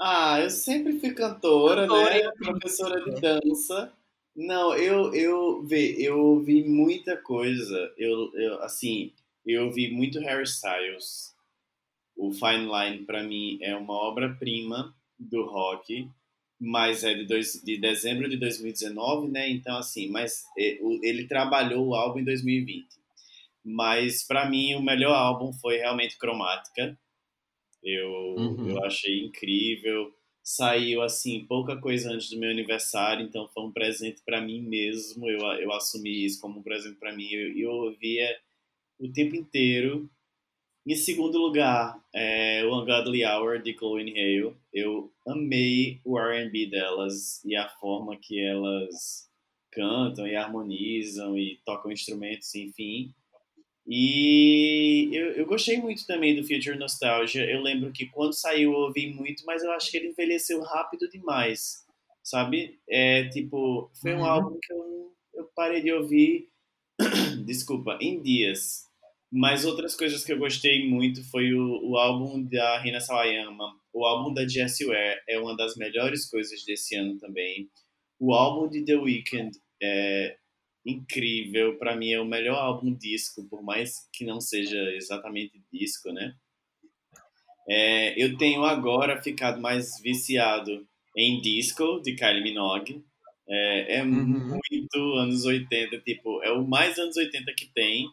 Ah, 0.00 0.40
eu 0.40 0.48
sempre 0.48 0.98
fui 0.98 1.12
cantora, 1.12 1.82
cantora 1.82 2.14
né? 2.14 2.30
Professora 2.38 3.04
de 3.04 3.20
dança. 3.20 3.92
Não, 4.34 4.74
eu 4.74 5.12
eu 5.12 5.62
vi, 5.64 6.02
eu 6.02 6.40
vi 6.40 6.66
muita 6.66 7.16
coisa. 7.16 7.92
Eu, 7.98 8.30
eu 8.34 8.62
assim, 8.62 9.12
eu 9.44 9.70
vi 9.70 9.90
muito 9.90 10.20
Harry 10.20 10.44
Styles 10.44 11.34
o 12.16 12.32
Fine 12.32 12.66
Line 12.66 13.04
para 13.04 13.22
mim 13.22 13.58
é 13.62 13.74
uma 13.74 13.94
obra-prima 13.94 14.94
do 15.18 15.44
rock, 15.44 16.08
mas 16.58 17.02
é 17.02 17.14
de, 17.14 17.24
dois, 17.24 17.62
de 17.64 17.78
dezembro 17.78 18.28
de 18.28 18.36
2019, 18.36 19.28
né? 19.28 19.48
Então 19.50 19.76
assim, 19.76 20.08
mas 20.10 20.44
é, 20.58 20.78
ele 21.02 21.26
trabalhou 21.26 21.88
o 21.88 21.94
álbum 21.94 22.20
em 22.20 22.24
2020. 22.24 22.86
Mas 23.64 24.22
para 24.22 24.48
mim 24.48 24.74
o 24.74 24.82
melhor 24.82 25.14
álbum 25.14 25.52
foi 25.52 25.78
realmente 25.78 26.18
Cromática. 26.18 26.98
Eu 27.82 28.10
uhum. 28.36 28.70
eu 28.70 28.84
achei 28.84 29.24
incrível. 29.24 30.14
Saiu 30.42 31.02
assim 31.02 31.46
pouca 31.46 31.76
coisa 31.76 32.10
antes 32.10 32.30
do 32.30 32.38
meu 32.38 32.50
aniversário, 32.50 33.24
então 33.24 33.48
foi 33.48 33.62
um 33.62 33.72
presente 33.72 34.22
para 34.24 34.40
mim 34.40 34.60
mesmo. 34.62 35.28
Eu 35.28 35.40
eu 35.60 35.72
assumi 35.72 36.24
isso 36.24 36.40
como 36.40 36.60
um 36.60 36.62
presente 36.62 36.98
para 36.98 37.14
mim. 37.14 37.28
Eu, 37.30 37.56
eu 37.56 37.70
ouvia 37.70 38.36
o 38.98 39.10
tempo 39.10 39.34
inteiro 39.36 40.10
em 40.92 40.96
segundo 40.96 41.38
lugar, 41.38 42.02
é, 42.12 42.64
o 42.64 42.80
Ungodly 42.80 43.24
Hour 43.24 43.62
de 43.62 43.72
Chloe 43.76 44.10
Hale. 44.10 44.56
Eu 44.72 45.12
amei 45.26 46.00
o 46.04 46.18
R&B 46.18 46.66
delas 46.66 47.44
e 47.44 47.54
a 47.54 47.68
forma 47.68 48.18
que 48.20 48.40
elas 48.40 49.30
cantam 49.70 50.26
e 50.26 50.34
harmonizam 50.34 51.38
e 51.38 51.60
tocam 51.64 51.92
instrumentos, 51.92 52.52
enfim. 52.56 53.14
E 53.86 55.10
eu, 55.12 55.32
eu 55.32 55.46
gostei 55.46 55.80
muito 55.80 56.04
também 56.06 56.34
do 56.34 56.42
Future 56.42 56.76
Nostalgia. 56.76 57.44
Eu 57.44 57.62
lembro 57.62 57.92
que 57.92 58.06
quando 58.06 58.32
saiu 58.32 58.72
eu 58.72 58.78
ouvi 58.78 59.12
muito, 59.14 59.44
mas 59.46 59.62
eu 59.62 59.70
acho 59.70 59.90
que 59.92 59.96
ele 59.96 60.08
envelheceu 60.08 60.60
rápido 60.60 61.08
demais, 61.08 61.86
sabe? 62.22 62.80
É 62.88 63.28
tipo, 63.28 63.90
foi 64.00 64.14
um 64.14 64.18
uhum. 64.18 64.24
álbum 64.24 64.58
que 64.60 64.72
eu, 64.72 65.12
eu 65.34 65.50
parei 65.54 65.80
de 65.82 65.92
ouvir, 65.92 66.48
desculpa, 67.46 67.96
em 68.00 68.20
dias. 68.20 68.89
Mas 69.32 69.64
outras 69.64 69.94
coisas 69.94 70.24
que 70.24 70.32
eu 70.32 70.38
gostei 70.38 70.88
muito 70.88 71.22
foi 71.30 71.52
o, 71.54 71.90
o 71.90 71.96
álbum 71.96 72.42
da 72.42 72.80
Rina 72.80 73.00
Sawayama, 73.00 73.76
o 73.92 74.04
álbum 74.04 74.34
da 74.34 74.46
Jessie 74.46 74.86
Ware 74.86 75.20
é 75.28 75.38
uma 75.38 75.56
das 75.56 75.76
melhores 75.76 76.28
coisas 76.28 76.64
desse 76.64 76.96
ano 76.96 77.16
também. 77.18 77.68
O 78.18 78.34
álbum 78.34 78.68
de 78.68 78.84
The 78.84 78.96
Weeknd 78.96 79.56
é 79.80 80.36
incrível, 80.84 81.78
para 81.78 81.94
mim 81.94 82.10
é 82.10 82.20
o 82.20 82.24
melhor 82.24 82.56
álbum 82.56 82.94
disco, 82.94 83.46
por 83.48 83.62
mais 83.62 84.08
que 84.12 84.24
não 84.24 84.40
seja 84.40 84.78
exatamente 84.94 85.62
disco, 85.72 86.10
né? 86.12 86.34
É, 87.68 88.20
eu 88.22 88.36
tenho 88.36 88.64
agora 88.64 89.22
ficado 89.22 89.60
mais 89.60 90.00
viciado 90.02 90.86
em 91.16 91.40
disco 91.40 92.00
de 92.00 92.14
Kylie 92.14 92.42
Minogue. 92.42 93.04
É, 93.48 93.98
é 93.98 94.02
uhum. 94.02 94.58
muito 94.72 95.14
anos 95.18 95.44
80, 95.44 95.98
tipo, 96.00 96.42
é 96.42 96.50
o 96.52 96.66
mais 96.66 96.98
anos 96.98 97.16
80 97.16 97.52
que 97.56 97.72
tem. 97.72 98.06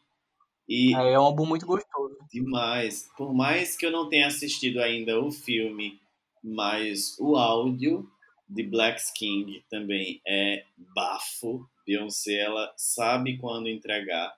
E 0.67 0.95
é, 0.95 1.13
é 1.13 1.19
um 1.19 1.23
álbum 1.23 1.45
muito 1.45 1.65
gostoso. 1.65 2.17
Demais. 2.31 3.09
Por 3.15 3.33
mais 3.33 3.77
que 3.77 3.85
eu 3.85 3.91
não 3.91 4.09
tenha 4.09 4.27
assistido 4.27 4.79
ainda 4.79 5.19
o 5.19 5.31
filme, 5.31 5.99
mas 6.43 7.17
o 7.19 7.35
áudio 7.35 8.09
de 8.49 8.63
Black 8.63 9.01
King 9.13 9.63
também 9.69 10.21
é 10.27 10.63
bafo. 10.95 11.67
Beyoncé, 11.85 12.39
ela 12.39 12.73
sabe 12.75 13.37
quando 13.37 13.69
entregar. 13.69 14.35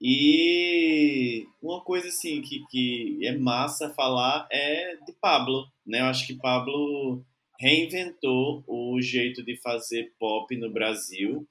E 0.00 1.46
uma 1.62 1.82
coisa 1.82 2.08
assim 2.08 2.40
que, 2.40 2.64
que 2.70 3.18
é 3.22 3.36
massa 3.36 3.90
falar 3.90 4.48
é 4.50 4.96
de 4.96 5.12
Pablo, 5.12 5.66
né? 5.86 6.00
Eu 6.00 6.06
acho 6.06 6.26
que 6.26 6.34
Pablo 6.34 7.22
reinventou 7.60 8.64
o 8.66 9.00
jeito 9.00 9.42
de 9.42 9.56
fazer 9.58 10.12
pop 10.18 10.56
no 10.56 10.70
Brasil 10.70 11.46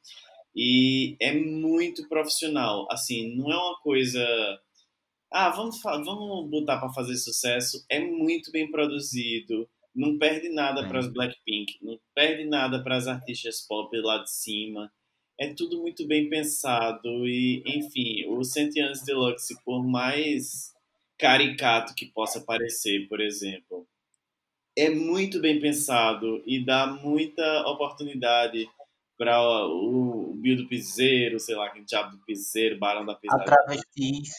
e 0.55 1.15
é 1.19 1.33
muito 1.33 2.07
profissional. 2.07 2.87
Assim, 2.91 3.35
não 3.35 3.51
é 3.51 3.57
uma 3.57 3.79
coisa. 3.81 4.23
Ah, 5.31 5.49
vamos, 5.49 5.81
vamos 5.81 6.49
botar 6.49 6.79
para 6.79 6.93
fazer 6.93 7.17
sucesso. 7.17 7.83
É 7.89 7.99
muito 7.99 8.51
bem 8.51 8.69
produzido. 8.69 9.67
não 9.95 10.17
perde 10.17 10.49
nada 10.49 10.87
para 10.87 10.99
as 10.99 11.07
Blackpink, 11.11 11.77
não 11.81 11.99
perde 12.15 12.45
nada 12.45 12.83
para 12.83 12.95
as 12.97 13.07
artistas 13.07 13.61
pop 13.67 13.95
lá 13.97 14.19
de 14.23 14.31
cima. 14.31 14.91
É 15.39 15.53
tudo 15.53 15.79
muito 15.81 16.07
bem 16.07 16.29
pensado 16.29 17.27
e, 17.27 17.63
enfim, 17.65 18.25
o 18.27 18.43
100 18.43 18.81
anos 18.81 19.03
Deluxe, 19.03 19.55
por 19.63 19.83
mais 19.83 20.73
caricato 21.17 21.93
que 21.95 22.05
possa 22.07 22.41
parecer, 22.41 23.07
por 23.07 23.19
exemplo, 23.21 23.87
é 24.75 24.89
muito 24.89 25.39
bem 25.39 25.59
pensado 25.59 26.41
e 26.45 26.63
dá 26.63 26.87
muita 26.87 27.67
oportunidade 27.67 28.67
para 29.17 29.67
o 29.67 30.35
Bill 30.35 30.57
do 30.57 30.67
Piseiro, 30.67 31.39
sei 31.39 31.55
lá, 31.55 31.69
quem 31.69 31.83
diabo 31.83 32.17
do 32.17 32.23
Piseiro, 32.25 32.79
Barão 32.79 33.05
da 33.05 33.15
Piseira. 33.15 33.43
A 33.43 33.45
travestis. 33.45 34.29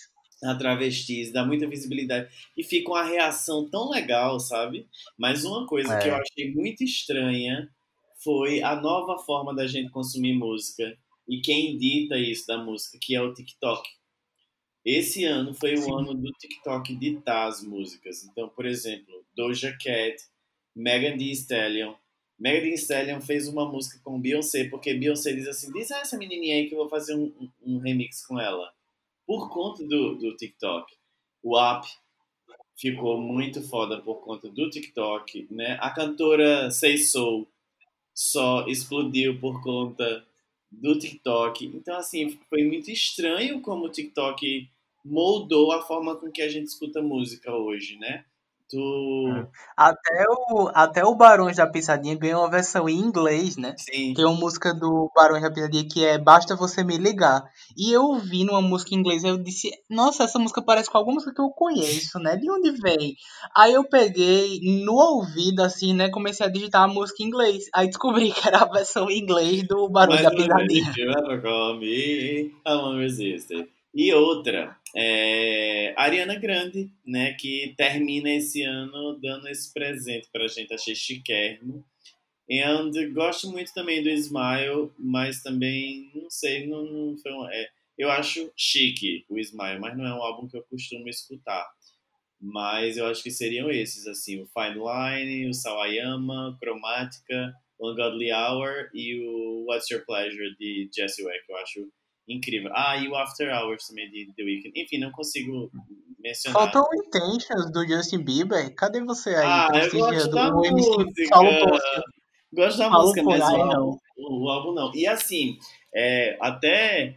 A 0.42 0.54
travestis, 0.54 1.32
dá 1.32 1.44
muita 1.44 1.66
visibilidade. 1.66 2.28
E 2.56 2.62
fica 2.62 2.90
uma 2.90 3.02
reação 3.02 3.68
tão 3.70 3.90
legal, 3.90 4.38
sabe? 4.38 4.86
Mas 5.16 5.44
uma 5.44 5.66
coisa 5.66 5.94
é. 5.94 6.02
que 6.02 6.08
eu 6.08 6.16
achei 6.16 6.52
muito 6.52 6.84
estranha 6.84 7.68
foi 8.22 8.62
a 8.62 8.76
nova 8.76 9.18
forma 9.18 9.54
da 9.54 9.66
gente 9.66 9.90
consumir 9.90 10.34
música. 10.34 10.96
E 11.26 11.40
quem 11.40 11.76
dita 11.76 12.18
isso 12.18 12.46
da 12.46 12.58
música, 12.58 12.98
que 13.00 13.14
é 13.14 13.22
o 13.22 13.32
TikTok. 13.32 13.88
Esse 14.84 15.24
ano 15.24 15.54
foi 15.54 15.76
Sim. 15.76 15.90
o 15.90 15.96
ano 15.96 16.14
do 16.14 16.30
TikTok 16.32 16.94
ditar 16.96 17.48
as 17.48 17.62
músicas. 17.62 18.22
Então, 18.24 18.48
por 18.50 18.66
exemplo, 18.66 19.24
Doja 19.34 19.72
Cat, 19.82 20.16
Megan 20.76 21.16
Thee 21.16 21.32
Stallion. 21.32 21.94
Thee 22.60 22.74
Stallion 22.74 23.20
fez 23.20 23.48
uma 23.48 23.70
música 23.70 23.98
com 24.02 24.20
Beyoncé, 24.20 24.68
porque 24.68 24.92
Beyoncé 24.94 25.32
diz 25.32 25.48
assim, 25.48 25.72
diz 25.72 25.90
a 25.90 26.00
essa 26.00 26.18
menininha 26.18 26.56
aí 26.56 26.68
que 26.68 26.74
eu 26.74 26.78
vou 26.78 26.88
fazer 26.88 27.14
um, 27.14 27.32
um 27.64 27.78
remix 27.78 28.26
com 28.26 28.38
ela. 28.38 28.72
Por 29.26 29.50
conta 29.50 29.82
do, 29.82 30.16
do 30.16 30.36
TikTok. 30.36 30.92
O 31.42 31.58
app 31.58 31.88
ficou 32.76 33.20
muito 33.20 33.62
foda 33.62 34.00
por 34.00 34.16
conta 34.16 34.50
do 34.50 34.68
TikTok, 34.68 35.46
né? 35.50 35.78
A 35.80 35.90
cantora 35.90 36.70
Say 36.70 36.98
Soul 36.98 37.48
só 38.14 38.66
explodiu 38.66 39.40
por 39.40 39.62
conta 39.62 40.26
do 40.70 40.98
TikTok. 40.98 41.66
Então, 41.66 41.96
assim, 41.96 42.38
foi 42.48 42.64
muito 42.64 42.90
estranho 42.90 43.60
como 43.60 43.86
o 43.86 43.90
TikTok 43.90 44.68
moldou 45.04 45.72
a 45.72 45.82
forma 45.82 46.16
com 46.16 46.30
que 46.30 46.42
a 46.42 46.48
gente 46.48 46.66
escuta 46.66 47.02
música 47.02 47.54
hoje, 47.54 47.96
né? 47.96 48.24
É. 48.78 49.46
Até 49.76 50.24
o, 50.28 50.70
até 50.74 51.04
o 51.04 51.14
Barões 51.14 51.56
da 51.56 51.66
Pisadinha 51.66 52.16
ganhou 52.16 52.42
uma 52.42 52.50
versão 52.50 52.88
em 52.88 52.98
inglês, 52.98 53.56
né? 53.56 53.74
Sim. 53.78 54.14
Tem 54.14 54.24
uma 54.24 54.34
música 54.34 54.74
do 54.74 55.10
Barões 55.14 55.42
da 55.42 55.50
Pisadinha 55.50 55.86
que 55.88 56.04
é 56.04 56.18
Basta 56.18 56.56
Você 56.56 56.82
Me 56.82 56.96
Ligar. 56.96 57.44
E 57.76 57.92
eu 57.92 58.02
ouvi 58.02 58.44
numa 58.44 58.60
música 58.60 58.94
em 58.94 58.98
inglês 58.98 59.24
eu 59.24 59.36
disse, 59.36 59.70
nossa, 59.88 60.24
essa 60.24 60.38
música 60.38 60.62
parece 60.62 60.90
com 60.90 60.98
alguma 60.98 61.14
música 61.14 61.34
que 61.34 61.40
eu 61.40 61.50
conheço, 61.50 62.18
né? 62.18 62.36
De 62.36 62.50
onde 62.50 62.70
vem? 62.72 63.16
Aí 63.56 63.72
eu 63.72 63.84
peguei 63.84 64.60
no 64.84 64.94
ouvido, 64.94 65.60
assim, 65.60 65.94
né? 65.94 66.08
Comecei 66.10 66.46
a 66.46 66.50
digitar 66.50 66.82
a 66.82 66.88
música 66.88 67.22
em 67.22 67.26
inglês. 67.26 67.64
Aí 67.74 67.86
descobri 67.86 68.32
que 68.32 68.46
era 68.46 68.62
a 68.62 68.70
versão 68.70 69.10
em 69.10 69.18
inglês 69.18 69.66
do 69.66 69.88
Barões 69.88 70.22
da 70.22 70.30
Pisadinha. 70.30 70.92
E 73.94 74.12
outra, 74.12 74.76
é, 74.94 75.92
Ariana 75.96 76.36
Grande, 76.36 76.90
né, 77.04 77.32
que 77.34 77.74
termina 77.76 78.30
esse 78.30 78.62
ano 78.62 79.18
dando 79.20 79.48
esse 79.48 79.72
presente 79.72 80.28
pra 80.32 80.46
gente, 80.46 80.72
achei 80.72 80.94
chiquérrimo. 80.94 81.84
And 82.50 82.90
gosto 83.12 83.50
muito 83.50 83.72
também 83.72 84.02
do 84.02 84.10
Smile, 84.10 84.92
mas 84.98 85.42
também, 85.42 86.10
não 86.14 86.30
sei, 86.30 86.66
não, 86.66 86.84
não 86.84 87.16
foi 87.16 87.32
um, 87.32 87.48
é, 87.48 87.68
eu 87.96 88.10
acho 88.10 88.52
chique 88.56 89.24
o 89.28 89.38
Smile, 89.38 89.80
mas 89.80 89.96
não 89.96 90.04
é 90.04 90.14
um 90.14 90.22
álbum 90.22 90.46
que 90.48 90.56
eu 90.56 90.62
costumo 90.64 91.08
escutar. 91.08 91.66
Mas 92.40 92.98
eu 92.98 93.06
acho 93.06 93.22
que 93.22 93.30
seriam 93.30 93.70
esses, 93.70 94.06
assim, 94.06 94.42
o 94.42 94.46
Fine 94.46 94.76
Line, 94.76 95.48
o 95.48 95.54
Sawayama, 95.54 96.58
Chromatica, 96.60 97.54
Ungodly 97.80 98.30
Hour 98.32 98.90
e 98.92 99.26
o 99.26 99.64
What's 99.66 99.88
Your 99.90 100.04
Pleasure 100.04 100.54
de 100.56 100.90
Jesse 100.94 101.24
Weck. 101.24 101.44
Eu 101.48 101.56
acho 101.56 101.88
incrível. 102.28 102.70
Ah, 102.74 102.96
e 102.96 103.08
o 103.08 103.16
After 103.16 103.48
Hours 103.54 103.86
também 103.86 104.10
de 104.10 104.32
The 104.34 104.42
Weeknd. 104.42 104.72
Enfim, 104.80 104.98
não 104.98 105.10
consigo 105.10 105.70
mencionar. 106.18 106.62
Faltou 106.62 106.88
o 106.90 107.06
Intentions 107.06 107.70
do 107.70 107.86
Justin 107.86 108.22
Bieber. 108.22 108.74
Cadê 108.74 109.02
você 109.02 109.30
aí? 109.30 109.46
Ah, 109.46 109.68
eu 109.74 109.98
gosto 109.98 110.30
da 110.30 110.50
música. 110.52 111.04
Gosto 112.52 112.78
da 112.78 112.90
música, 112.90 113.22
mas 113.22 113.40
o 113.40 113.44
álbum, 113.44 113.98
o 114.16 114.48
álbum 114.48 114.72
não. 114.72 114.94
E 114.94 115.06
assim, 115.06 115.58
é, 115.94 116.36
até 116.40 117.16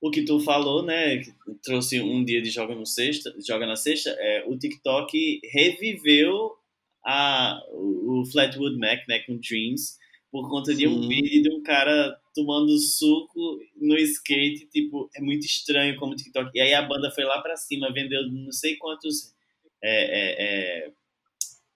o 0.00 0.10
que 0.10 0.22
tu 0.22 0.38
falou, 0.40 0.84
né, 0.84 1.18
que 1.18 1.32
trouxe 1.62 2.00
um 2.00 2.24
dia 2.24 2.42
de 2.42 2.50
joga 2.50 2.74
no 2.74 2.86
sexta, 2.86 3.34
joga 3.46 3.66
na 3.66 3.76
sexta, 3.76 4.10
é, 4.18 4.44
o 4.46 4.56
TikTok 4.56 5.40
reviveu 5.50 6.52
a, 7.04 7.58
o 7.72 8.24
Flatwood 8.30 8.76
Mac, 8.78 9.00
né, 9.08 9.20
com 9.20 9.38
Dreams, 9.38 9.96
por 10.30 10.48
conta 10.48 10.72
Sim. 10.72 10.78
de 10.78 10.88
um 10.88 11.08
vídeo 11.08 11.42
de 11.42 11.50
um 11.50 11.62
cara 11.62 12.18
tomando 12.34 12.76
suco 12.78 13.58
no 13.80 13.96
skate, 13.96 14.66
tipo, 14.66 15.08
é 15.16 15.20
muito 15.20 15.46
estranho 15.46 15.96
como 15.96 16.14
TikTok. 16.14 16.50
E 16.54 16.60
aí 16.60 16.74
a 16.74 16.82
banda 16.82 17.10
foi 17.10 17.24
lá 17.24 17.40
para 17.40 17.56
cima, 17.56 17.92
vendeu 17.92 18.28
não 18.30 18.52
sei 18.52 18.76
quantos 18.76 19.34
é, 19.82 20.04
é, 20.04 20.86
é, 20.86 20.92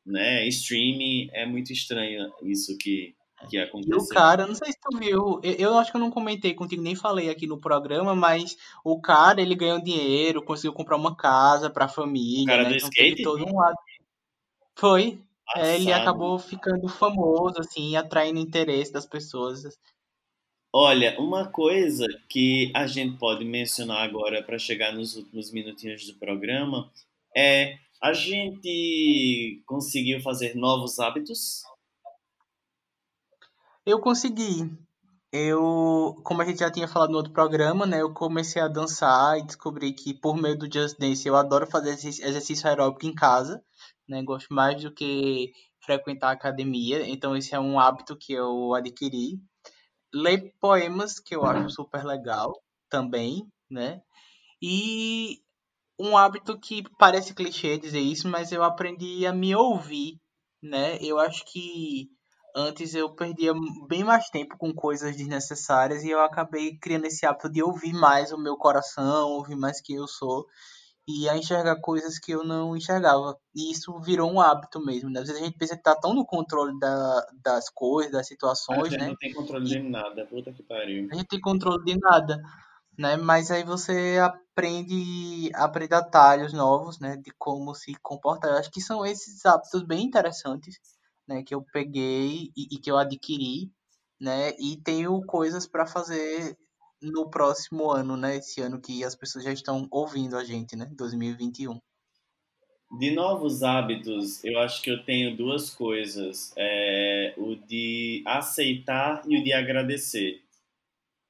né, 0.05 0.46
streaming, 0.48 1.30
é 1.32 1.46
muito 1.46 1.72
estranho 1.72 2.30
isso 2.42 2.76
que, 2.76 3.14
que 3.48 3.57
aconteceu. 3.59 3.98
E 3.98 4.03
o 4.03 4.09
cara, 4.09 4.46
não 4.46 4.55
sei 4.55 4.72
se 4.72 4.78
tu 4.80 4.98
viu, 4.98 5.40
eu, 5.42 5.55
eu 5.55 5.78
acho 5.78 5.90
que 5.90 5.96
eu 5.96 6.01
não 6.01 6.11
comentei 6.11 6.53
contigo, 6.53 6.82
nem 6.82 6.94
falei 6.94 7.30
aqui 7.30 7.46
no 7.46 7.61
programa, 7.61 8.14
mas 8.14 8.57
o 8.84 9.01
cara, 9.01 9.40
ele 9.40 9.55
ganhou 9.55 9.82
dinheiro, 9.82 10.44
conseguiu 10.44 10.72
comprar 10.72 10.96
uma 10.96 11.16
casa 11.16 11.70
pra 11.70 11.88
família, 11.88 12.44
o 12.44 12.46
cara 12.46 12.62
né? 12.64 12.68
do 12.70 12.76
então 12.76 12.88
skate? 12.88 13.22
todo 13.22 13.46
um 13.46 13.57
lado. 13.57 13.76
Foi, 14.74 15.20
é, 15.57 15.76
ele 15.76 15.92
acabou 15.92 16.38
ficando 16.38 16.88
famoso, 16.88 17.59
assim, 17.59 17.96
atraindo 17.96 18.38
interesse 18.38 18.92
das 18.92 19.07
pessoas. 19.07 19.62
Olha, 20.72 21.18
uma 21.18 21.51
coisa 21.51 22.07
que 22.28 22.70
a 22.74 22.86
gente 22.86 23.18
pode 23.18 23.44
mencionar 23.44 24.03
agora 24.03 24.42
para 24.42 24.59
chegar 24.59 24.92
nos 24.92 25.16
últimos 25.16 25.51
minutinhos 25.51 26.07
do 26.07 26.14
programa 26.14 26.88
é 27.36 27.76
a 28.01 28.12
gente 28.12 29.62
conseguiu 29.66 30.20
fazer 30.20 30.55
novos 30.55 31.01
hábitos? 31.01 31.62
Eu 33.84 34.01
consegui. 34.01 34.70
Eu, 35.32 36.20
como 36.24 36.42
a 36.42 36.44
gente 36.44 36.61
já 36.61 36.70
tinha 36.70 36.88
falado 36.88 37.11
no 37.11 37.18
outro 37.18 37.32
programa, 37.32 37.86
né, 37.86 38.01
eu 38.01 38.12
comecei 38.12 38.61
a 38.61 38.68
dançar 38.68 39.38
e 39.38 39.46
descobri 39.46 39.92
que 39.92 40.14
por 40.14 40.36
meio 40.36 40.59
do 40.59 40.72
Just 40.72 40.98
Dance 40.98 41.26
eu 41.26 41.36
adoro 41.36 41.66
fazer 41.66 41.90
exercício 41.90 42.68
aeróbico 42.68 43.07
em 43.07 43.14
casa, 43.14 43.62
né, 44.11 44.22
gosto 44.22 44.52
mais 44.52 44.82
do 44.82 44.92
que 44.92 45.52
frequentar 45.84 46.28
a 46.28 46.32
academia, 46.32 47.08
então 47.08 47.36
esse 47.36 47.54
é 47.54 47.61
um 47.61 47.78
hábito 47.78 48.16
que 48.16 48.32
eu 48.32 48.74
adquiri 48.74 49.40
ler 50.12 50.52
poemas, 50.61 51.20
que 51.20 51.34
eu 51.34 51.44
acho 51.46 51.70
super 51.70 52.04
legal 52.04 52.52
também, 52.90 53.46
né? 53.70 54.02
E 54.61 55.38
um 55.98 56.16
hábito 56.16 56.58
que 56.58 56.82
parece 56.98 57.32
clichê 57.32 57.78
dizer 57.78 58.00
isso, 58.00 58.28
mas 58.28 58.50
eu 58.50 58.64
aprendi 58.64 59.24
a 59.26 59.32
me 59.32 59.54
ouvir, 59.54 60.18
né? 60.61 60.98
Eu 61.00 61.18
acho 61.18 61.44
que 61.46 62.08
antes 62.54 62.94
eu 62.94 63.14
perdia 63.14 63.52
bem 63.88 64.02
mais 64.02 64.28
tempo 64.28 64.58
com 64.58 64.74
coisas 64.74 65.16
desnecessárias 65.16 66.02
e 66.02 66.11
eu 66.11 66.20
acabei 66.20 66.76
criando 66.78 67.06
esse 67.06 67.24
hábito 67.24 67.48
de 67.48 67.62
ouvir 67.62 67.92
mais 67.92 68.32
o 68.32 68.38
meu 68.38 68.56
coração, 68.56 69.30
ouvir 69.30 69.56
mais 69.56 69.80
quem 69.80 69.96
eu 69.96 70.08
sou 70.08 70.46
e 71.09 71.28
a 71.28 71.36
enxergar 71.36 71.80
coisas 71.80 72.18
que 72.18 72.32
eu 72.32 72.44
não 72.44 72.76
enxergava. 72.76 73.36
E 73.55 73.72
isso 73.72 73.98
virou 74.01 74.30
um 74.30 74.40
hábito 74.40 74.84
mesmo, 74.84 75.11
né? 75.11 75.20
Às 75.20 75.28
vezes 75.28 75.42
a 75.42 75.44
gente 75.44 75.59
pensa 75.59 75.76
que 75.76 75.82
tá 75.82 75.94
tão 75.94 76.14
no 76.14 76.24
controle 76.24 76.78
da, 76.78 77.26
das 77.42 77.68
coisas, 77.68 78.12
das 78.12 78.26
situações, 78.26 78.88
a 78.88 78.90
gente 78.90 79.01
né? 79.01 79.09
não 79.09 79.16
tem 79.16 79.32
controle 79.32 79.64
de 79.64 79.78
nada, 79.80 80.26
puta 80.26 80.53
que 80.53 80.62
pariu. 80.62 81.09
A 81.11 81.14
gente 81.14 81.28
tem 81.28 81.40
controle 81.40 81.84
de 81.84 81.98
nada, 81.98 82.40
né? 82.96 83.16
Mas 83.16 83.51
aí 83.51 83.64
você 83.64 84.18
aprende, 84.22 85.51
aprende 85.55 85.94
atalhos 85.94 86.53
novos, 86.53 87.01
né? 87.01 87.16
De 87.16 87.32
como 87.38 87.74
se 87.74 87.94
comportar. 88.03 88.53
Eu 88.53 88.59
acho 88.59 88.70
que 88.70 88.80
são 88.80 89.05
esses 89.05 89.44
hábitos 89.44 89.82
bem 89.82 90.05
interessantes, 90.05 90.78
né? 91.26 91.42
Que 91.42 91.55
eu 91.55 91.64
peguei 91.72 92.51
e, 92.57 92.74
e 92.74 92.78
que 92.78 92.90
eu 92.90 92.98
adquiri, 92.98 93.70
né? 94.20 94.51
E 94.59 94.76
tenho 94.82 95.20
coisas 95.26 95.66
para 95.66 95.86
fazer 95.86 96.57
no 97.03 97.30
próximo 97.30 97.90
ano, 97.90 98.16
né? 98.16 98.36
Esse 98.36 98.61
ano 98.61 98.80
que 98.80 99.05
as 99.05 99.14
pessoas 99.14 99.44
já 99.44 99.53
estão 99.53 99.88
ouvindo 99.90 100.36
a 100.36 100.44
gente, 100.44 100.76
né? 100.76 100.90
2021. 100.96 101.78
De 102.98 103.12
novos 103.12 103.62
hábitos, 103.62 104.42
eu 104.44 104.59
acho 104.59 104.82
que 104.82 104.90
eu 104.90 105.05
tenho 105.05 105.36
duas 105.36 105.70
coisas: 105.70 106.53
é, 106.57 107.34
o 107.36 107.55
de 107.55 108.22
aceitar 108.26 109.22
e 109.28 109.38
o 109.38 109.44
de 109.44 109.53
agradecer. 109.53 110.42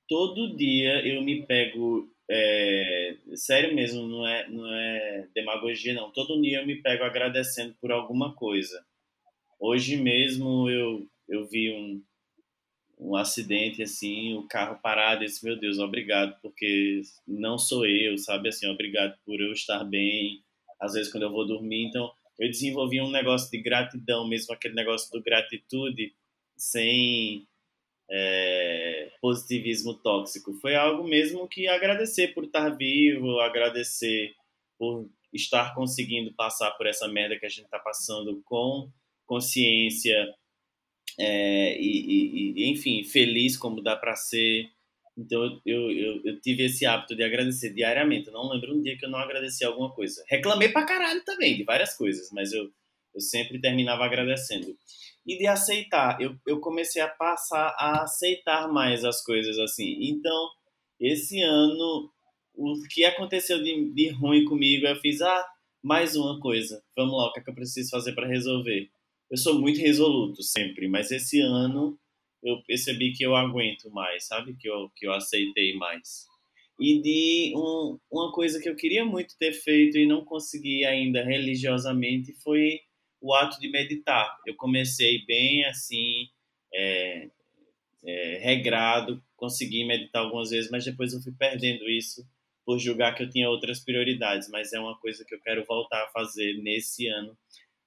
Todo 0.08 0.56
dia 0.56 1.06
eu 1.06 1.22
me 1.22 1.46
pego, 1.46 2.10
é, 2.28 3.16
sério 3.34 3.74
mesmo, 3.74 4.08
não 4.08 4.26
é, 4.26 4.48
não 4.48 4.66
é 4.66 5.28
demagogia, 5.34 5.92
não. 5.92 6.10
Todo 6.10 6.40
dia 6.40 6.60
eu 6.60 6.66
me 6.66 6.76
pego 6.76 7.04
agradecendo 7.04 7.74
por 7.80 7.92
alguma 7.92 8.34
coisa. 8.34 8.84
Hoje 9.60 9.96
mesmo 9.96 10.68
eu, 10.70 11.06
eu 11.28 11.46
vi 11.46 11.70
um, 11.70 12.02
um 13.00 13.16
acidente 13.16 13.82
assim, 13.82 14.34
o 14.34 14.46
carro 14.46 14.78
parado, 14.82 15.24
e 15.24 15.26
disse, 15.26 15.44
meu 15.44 15.58
Deus, 15.58 15.78
obrigado, 15.78 16.38
porque 16.42 17.00
não 17.26 17.56
sou 17.58 17.86
eu, 17.86 18.18
sabe 18.18 18.50
assim, 18.50 18.68
obrigado 18.68 19.18
por 19.24 19.40
eu 19.40 19.52
estar 19.52 19.82
bem. 19.84 20.42
Às 20.78 20.92
vezes 20.92 21.10
quando 21.10 21.22
eu 21.22 21.32
vou 21.32 21.46
dormir, 21.46 21.86
então 21.86 22.12
eu 22.38 22.48
desenvolvi 22.48 23.00
um 23.00 23.10
negócio 23.10 23.50
de 23.50 23.60
gratidão, 23.60 24.28
mesmo 24.28 24.54
aquele 24.54 24.74
negócio 24.74 25.10
do 25.12 25.22
gratitude, 25.22 26.14
sem 26.56 27.46
é, 28.10 29.12
positivismo 29.20 29.94
tóxico. 29.94 30.52
Foi 30.54 30.74
algo 30.74 31.04
mesmo 31.04 31.48
que 31.48 31.68
agradecer 31.68 32.34
por 32.34 32.44
estar 32.44 32.68
vivo, 32.70 33.40
agradecer 33.40 34.34
por 34.78 35.08
estar 35.32 35.74
conseguindo 35.74 36.34
passar 36.34 36.70
por 36.72 36.86
essa 36.86 37.08
merda 37.08 37.38
que 37.38 37.46
a 37.46 37.48
gente 37.48 37.64
está 37.64 37.78
passando 37.78 38.42
com 38.44 38.90
consciência 39.26 40.34
é, 41.20 41.78
e, 41.78 42.54
e, 42.56 42.70
enfim, 42.70 43.04
feliz 43.04 43.56
como 43.56 43.82
dá 43.82 43.94
para 43.94 44.16
ser. 44.16 44.70
Então 45.18 45.60
eu, 45.66 45.90
eu, 45.90 46.20
eu, 46.24 46.40
tive 46.40 46.64
esse 46.64 46.86
hábito 46.86 47.14
de 47.14 47.22
agradecer 47.22 47.74
diariamente. 47.74 48.28
Eu 48.28 48.32
não 48.32 48.48
lembro 48.48 48.74
um 48.74 48.80
dia 48.80 48.96
que 48.96 49.04
eu 49.04 49.10
não 49.10 49.18
agradeci 49.18 49.62
alguma 49.62 49.92
coisa. 49.92 50.24
Reclamei 50.28 50.70
pra 50.70 50.86
caralho 50.86 51.22
também 51.24 51.56
de 51.56 51.64
várias 51.64 51.94
coisas, 51.94 52.30
mas 52.32 52.52
eu, 52.52 52.70
eu 53.14 53.20
sempre 53.20 53.60
terminava 53.60 54.04
agradecendo. 54.04 54.74
E 55.26 55.36
de 55.36 55.46
aceitar. 55.46 56.18
Eu, 56.22 56.34
eu 56.46 56.58
comecei 56.58 57.02
a 57.02 57.08
passar 57.08 57.74
a 57.78 58.02
aceitar 58.02 58.66
mais 58.72 59.04
as 59.04 59.22
coisas 59.22 59.58
assim. 59.58 59.98
Então, 60.00 60.48
esse 60.98 61.42
ano, 61.42 62.10
o 62.54 62.72
que 62.88 63.04
aconteceu 63.04 63.62
de, 63.62 63.92
de 63.92 64.08
ruim 64.08 64.46
comigo, 64.46 64.86
eu 64.86 64.96
fiz, 64.96 65.20
ah, 65.20 65.46
mais 65.82 66.16
uma 66.16 66.40
coisa. 66.40 66.82
Vamos 66.96 67.12
lá, 67.18 67.28
o 67.28 67.32
que, 67.32 67.40
é 67.40 67.42
que 67.42 67.50
eu 67.50 67.54
preciso 67.54 67.90
fazer 67.90 68.14
para 68.14 68.26
resolver? 68.26 68.88
Eu 69.30 69.36
sou 69.36 69.60
muito 69.60 69.80
resoluto 69.80 70.42
sempre, 70.42 70.88
mas 70.88 71.10
esse 71.10 71.40
ano 71.40 71.98
eu 72.42 72.62
percebi 72.66 73.12
que 73.12 73.24
eu 73.24 73.36
aguento 73.36 73.90
mais, 73.90 74.26
sabe? 74.26 74.56
Que 74.56 74.68
eu, 74.68 74.90
que 74.96 75.06
eu 75.06 75.12
aceitei 75.12 75.74
mais. 75.74 76.26
E 76.80 77.00
de 77.00 77.52
um, 77.54 77.98
uma 78.10 78.32
coisa 78.32 78.58
que 78.58 78.68
eu 78.68 78.74
queria 78.74 79.04
muito 79.04 79.36
ter 79.38 79.52
feito 79.52 79.98
e 79.98 80.06
não 80.06 80.24
consegui 80.24 80.84
ainda 80.84 81.22
religiosamente 81.22 82.32
foi 82.42 82.80
o 83.20 83.34
ato 83.34 83.60
de 83.60 83.70
meditar. 83.70 84.34
Eu 84.46 84.56
comecei 84.56 85.24
bem 85.26 85.64
assim, 85.66 86.26
é, 86.72 87.28
é, 88.02 88.38
regrado, 88.38 89.22
consegui 89.36 89.84
meditar 89.84 90.22
algumas 90.22 90.50
vezes, 90.50 90.70
mas 90.70 90.84
depois 90.84 91.12
eu 91.12 91.20
fui 91.20 91.32
perdendo 91.38 91.88
isso 91.88 92.26
por 92.64 92.78
julgar 92.78 93.14
que 93.14 93.22
eu 93.22 93.30
tinha 93.30 93.50
outras 93.50 93.80
prioridades. 93.84 94.48
Mas 94.48 94.72
é 94.72 94.80
uma 94.80 94.98
coisa 94.98 95.24
que 95.24 95.34
eu 95.34 95.40
quero 95.40 95.64
voltar 95.66 96.02
a 96.02 96.08
fazer 96.08 96.54
nesse 96.62 97.06
ano, 97.08 97.36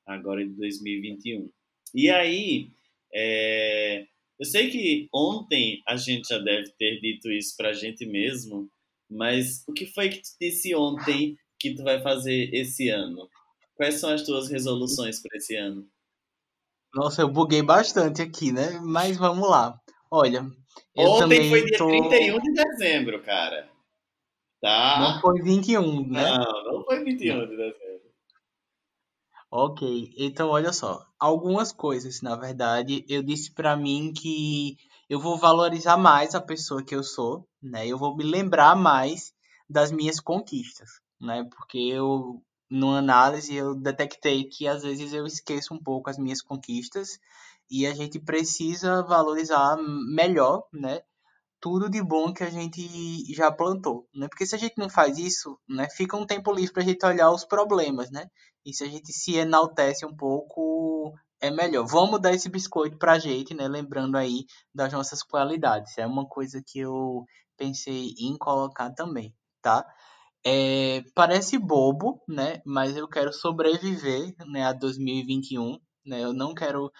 agora 0.05 0.43
de 0.45 0.53
2021. 0.53 1.49
E 1.93 2.09
aí, 2.09 2.69
é, 3.13 4.05
eu 4.39 4.45
sei 4.45 4.69
que 4.69 5.07
ontem 5.13 5.81
a 5.87 5.95
gente 5.95 6.27
já 6.27 6.39
deve 6.39 6.69
ter 6.77 6.99
dito 6.99 7.31
isso 7.31 7.55
pra 7.55 7.73
gente 7.73 8.05
mesmo, 8.05 8.69
mas 9.09 9.63
o 9.67 9.73
que 9.73 9.85
foi 9.85 10.09
que 10.09 10.21
tu 10.21 10.29
disse 10.39 10.75
ontem 10.75 11.37
que 11.59 11.75
tu 11.75 11.83
vai 11.83 12.01
fazer 12.01 12.53
esse 12.53 12.89
ano? 12.89 13.29
Quais 13.75 13.95
são 13.95 14.11
as 14.11 14.23
tuas 14.23 14.49
resoluções 14.49 15.21
para 15.21 15.37
esse 15.37 15.55
ano? 15.55 15.87
Nossa, 16.93 17.21
eu 17.21 17.27
buguei 17.29 17.61
bastante 17.61 18.21
aqui, 18.21 18.51
né? 18.51 18.79
Mas 18.83 19.17
vamos 19.17 19.49
lá. 19.49 19.79
Olha, 20.11 20.45
Ontem 20.95 21.49
foi 21.49 21.65
dia 21.65 21.77
tô... 21.77 21.87
31 21.87 22.39
de 22.39 22.53
dezembro, 22.53 23.21
cara. 23.23 23.69
Tá? 24.61 24.99
Não 24.99 25.21
foi 25.21 25.41
21, 25.41 26.07
né? 26.07 26.37
Não, 26.37 26.63
não 26.71 26.83
foi 26.85 27.03
21 27.03 27.35
não. 27.35 27.47
de 27.47 27.57
dezembro. 27.57 27.82
Ok, 29.55 30.11
então 30.17 30.49
olha 30.49 30.73
só, 30.73 31.05
algumas 31.19 31.71
coisas, 31.71 32.23
na 32.23 32.35
verdade, 32.35 33.05
eu 33.07 33.21
disse 33.21 33.51
para 33.51 33.77
mim 33.77 34.11
que 34.11 34.75
eu 35.07 35.19
vou 35.19 35.37
valorizar 35.37 35.95
mais 35.95 36.33
a 36.33 36.41
pessoa 36.41 36.83
que 36.83 36.95
eu 36.95 37.03
sou, 37.03 37.47
né? 37.61 37.85
Eu 37.85 37.99
vou 37.99 38.17
me 38.17 38.23
lembrar 38.23 38.75
mais 38.75 39.31
das 39.69 39.91
minhas 39.91 40.19
conquistas, 40.19 40.89
né? 41.21 41.47
Porque 41.55 41.77
eu, 41.77 42.41
numa 42.67 42.97
análise, 42.97 43.53
eu 43.53 43.75
detectei 43.75 44.45
que 44.45 44.67
às 44.67 44.81
vezes 44.81 45.13
eu 45.13 45.27
esqueço 45.27 45.71
um 45.75 45.79
pouco 45.79 46.09
as 46.09 46.17
minhas 46.17 46.41
conquistas 46.41 47.19
e 47.69 47.85
a 47.85 47.93
gente 47.93 48.19
precisa 48.19 49.03
valorizar 49.03 49.77
melhor, 49.77 50.63
né? 50.73 51.03
Tudo 51.63 51.89
de 51.89 52.03
bom 52.03 52.33
que 52.33 52.43
a 52.43 52.49
gente 52.49 52.81
já 53.33 53.49
plantou, 53.49 54.05
né? 54.13 54.27
Porque 54.27 54.45
se 54.45 54.53
a 54.53 54.57
gente 54.57 54.73
não 54.77 54.89
faz 54.89 55.17
isso, 55.17 55.57
né, 55.65 55.87
fica 55.89 56.17
um 56.17 56.25
tempo 56.25 56.51
livre 56.51 56.73
para 56.73 56.83
a 56.83 56.85
gente 56.85 57.05
olhar 57.05 57.31
os 57.31 57.45
problemas, 57.45 58.11
né? 58.11 58.27
E 58.65 58.73
se 58.73 58.83
a 58.83 58.87
gente 58.87 59.13
se 59.13 59.37
enaltece 59.37 60.05
um 60.05 60.13
pouco, 60.13 61.13
é 61.39 61.49
melhor. 61.49 61.85
Vamos 61.87 62.19
dar 62.19 62.33
esse 62.33 62.49
biscoito 62.49 62.97
para 62.97 63.13
a 63.13 63.19
gente, 63.19 63.53
né? 63.53 63.65
Lembrando 63.69 64.17
aí 64.17 64.45
das 64.75 64.91
nossas 64.91 65.23
qualidades. 65.23 65.97
É 65.97 66.05
uma 66.05 66.27
coisa 66.27 66.61
que 66.67 66.79
eu 66.79 67.23
pensei 67.55 68.13
em 68.19 68.37
colocar 68.37 68.91
também, 68.91 69.33
tá? 69.61 69.85
É, 70.45 71.01
parece 71.15 71.57
bobo, 71.57 72.21
né? 72.27 72.61
Mas 72.65 72.97
eu 72.97 73.07
quero 73.07 73.31
sobreviver, 73.31 74.35
né, 74.47 74.65
a 74.65 74.73
2021, 74.73 75.79
né? 76.05 76.21
Eu 76.21 76.33
não 76.33 76.53
quero 76.53 76.91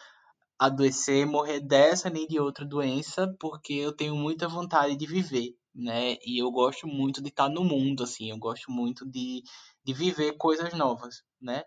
adoecer, 0.65 1.25
morrer 1.25 1.59
dessa 1.59 2.09
nem 2.09 2.25
de 2.25 2.39
outra 2.39 2.65
doença, 2.65 3.35
porque 3.39 3.73
eu 3.73 3.91
tenho 3.91 4.15
muita 4.15 4.47
vontade 4.47 4.95
de 4.95 5.05
viver, 5.05 5.55
né? 5.75 6.15
E 6.25 6.41
eu 6.41 6.49
gosto 6.51 6.87
muito 6.87 7.21
de 7.21 7.29
estar 7.29 7.49
no 7.49 7.63
mundo, 7.63 8.03
assim, 8.03 8.31
eu 8.31 8.37
gosto 8.37 8.71
muito 8.71 9.05
de, 9.05 9.43
de 9.83 9.93
viver 9.93 10.37
coisas 10.37 10.73
novas, 10.73 11.21
né? 11.41 11.63